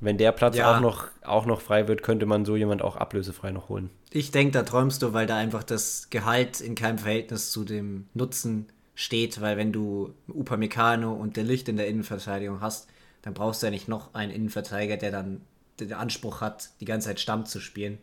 wenn 0.01 0.17
der 0.17 0.31
Platz 0.31 0.57
ja. 0.57 0.75
auch, 0.75 0.81
noch, 0.81 1.07
auch 1.23 1.45
noch 1.45 1.61
frei 1.61 1.87
wird, 1.87 2.01
könnte 2.03 2.25
man 2.25 2.43
so 2.43 2.57
jemand 2.57 2.81
auch 2.81 2.97
ablösefrei 2.97 3.51
noch 3.51 3.69
holen. 3.69 3.91
Ich 4.09 4.31
denke, 4.31 4.51
da 4.51 4.63
träumst 4.63 5.01
du, 5.03 5.13
weil 5.13 5.27
da 5.27 5.37
einfach 5.37 5.63
das 5.63 6.09
Gehalt 6.09 6.59
in 6.59 6.75
keinem 6.75 6.97
Verhältnis 6.97 7.51
zu 7.51 7.63
dem 7.63 8.07
Nutzen 8.13 8.67
steht, 8.95 9.39
weil 9.41 9.57
wenn 9.57 9.71
du 9.71 10.13
Upamecano 10.27 11.13
und 11.13 11.37
der 11.37 11.43
Licht 11.43 11.69
in 11.69 11.77
der 11.77 11.87
Innenverteidigung 11.87 12.61
hast, 12.61 12.89
dann 13.21 13.35
brauchst 13.35 13.61
du 13.61 13.67
ja 13.67 13.71
nicht 13.71 13.87
noch 13.87 14.13
einen 14.15 14.31
Innenverteidiger, 14.31 14.97
der 14.97 15.11
dann 15.11 15.41
den 15.79 15.93
Anspruch 15.93 16.41
hat, 16.41 16.71
die 16.79 16.85
ganze 16.85 17.09
Zeit 17.09 17.19
Stamm 17.19 17.45
zu 17.45 17.59
spielen 17.59 17.99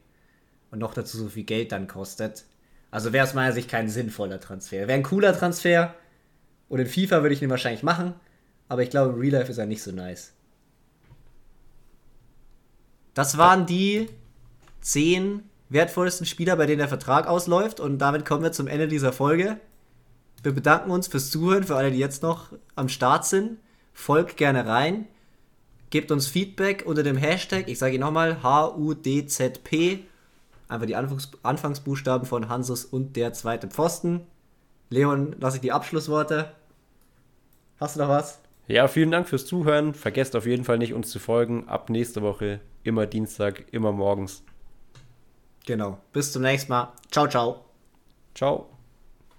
und 0.70 0.78
noch 0.78 0.94
dazu 0.94 1.18
so 1.18 1.28
viel 1.28 1.44
Geld 1.44 1.72
dann 1.72 1.88
kostet. 1.88 2.44
Also 2.90 3.12
wäre 3.12 3.26
aus 3.26 3.34
meiner 3.34 3.52
Sicht 3.52 3.68
kein 3.68 3.88
sinnvoller 3.88 4.40
Transfer. 4.40 4.88
Wäre 4.88 4.94
ein 4.94 5.02
cooler 5.02 5.36
Transfer 5.36 5.94
und 6.68 6.78
in 6.78 6.86
FIFA 6.86 7.22
würde 7.22 7.34
ich 7.34 7.42
ihn 7.42 7.50
wahrscheinlich 7.50 7.82
machen, 7.82 8.14
aber 8.68 8.82
ich 8.82 8.90
glaube, 8.90 9.14
im 9.14 9.20
Real 9.20 9.34
Life 9.34 9.50
ist 9.50 9.58
er 9.58 9.66
nicht 9.66 9.82
so 9.82 9.90
nice. 9.90 10.32
Das 13.14 13.38
waren 13.38 13.66
die 13.66 14.08
zehn 14.80 15.42
wertvollsten 15.68 16.26
Spieler, 16.26 16.56
bei 16.56 16.66
denen 16.66 16.78
der 16.78 16.88
Vertrag 16.88 17.26
ausläuft 17.26 17.80
und 17.80 17.98
damit 17.98 18.24
kommen 18.24 18.42
wir 18.42 18.52
zum 18.52 18.66
Ende 18.66 18.88
dieser 18.88 19.12
Folge. 19.12 19.58
Wir 20.42 20.52
bedanken 20.52 20.90
uns 20.90 21.08
fürs 21.08 21.30
Zuhören, 21.30 21.64
für 21.64 21.76
alle, 21.76 21.90
die 21.90 21.98
jetzt 21.98 22.22
noch 22.22 22.52
am 22.76 22.88
Start 22.88 23.26
sind. 23.26 23.58
Folgt 23.92 24.36
gerne 24.36 24.66
rein. 24.66 25.06
Gebt 25.90 26.12
uns 26.12 26.26
Feedback 26.26 26.84
unter 26.86 27.02
dem 27.02 27.16
Hashtag, 27.16 27.68
ich 27.68 27.78
sage 27.78 27.94
ihn 27.94 28.00
nochmal, 28.00 28.42
HUDZP. 28.42 30.04
Einfach 30.68 30.86
die 30.86 30.96
Anfangs 30.96 31.30
Anfangsbuchstaben 31.42 32.26
von 32.26 32.48
Hansus 32.48 32.84
und 32.84 33.16
der 33.16 33.32
zweite 33.32 33.68
Pfosten. 33.68 34.20
Leon, 34.90 35.34
lasse 35.40 35.56
ich 35.56 35.62
die 35.62 35.72
Abschlussworte. 35.72 36.52
Hast 37.80 37.96
du 37.96 38.00
noch 38.00 38.08
was? 38.08 38.40
Ja, 38.66 38.86
vielen 38.86 39.10
Dank 39.10 39.28
fürs 39.28 39.46
Zuhören. 39.46 39.94
Vergesst 39.94 40.36
auf 40.36 40.46
jeden 40.46 40.64
Fall 40.64 40.76
nicht, 40.76 40.92
uns 40.92 41.10
zu 41.10 41.18
folgen. 41.18 41.66
Ab 41.68 41.88
nächste 41.88 42.20
Woche, 42.20 42.60
immer 42.84 43.06
Dienstag, 43.06 43.66
immer 43.72 43.92
morgens. 43.92 44.42
Genau. 45.66 45.98
Bis 46.12 46.32
zum 46.32 46.42
nächsten 46.42 46.72
Mal. 46.72 46.92
Ciao, 47.10 47.28
ciao. 47.28 47.64
Ciao. 48.34 48.77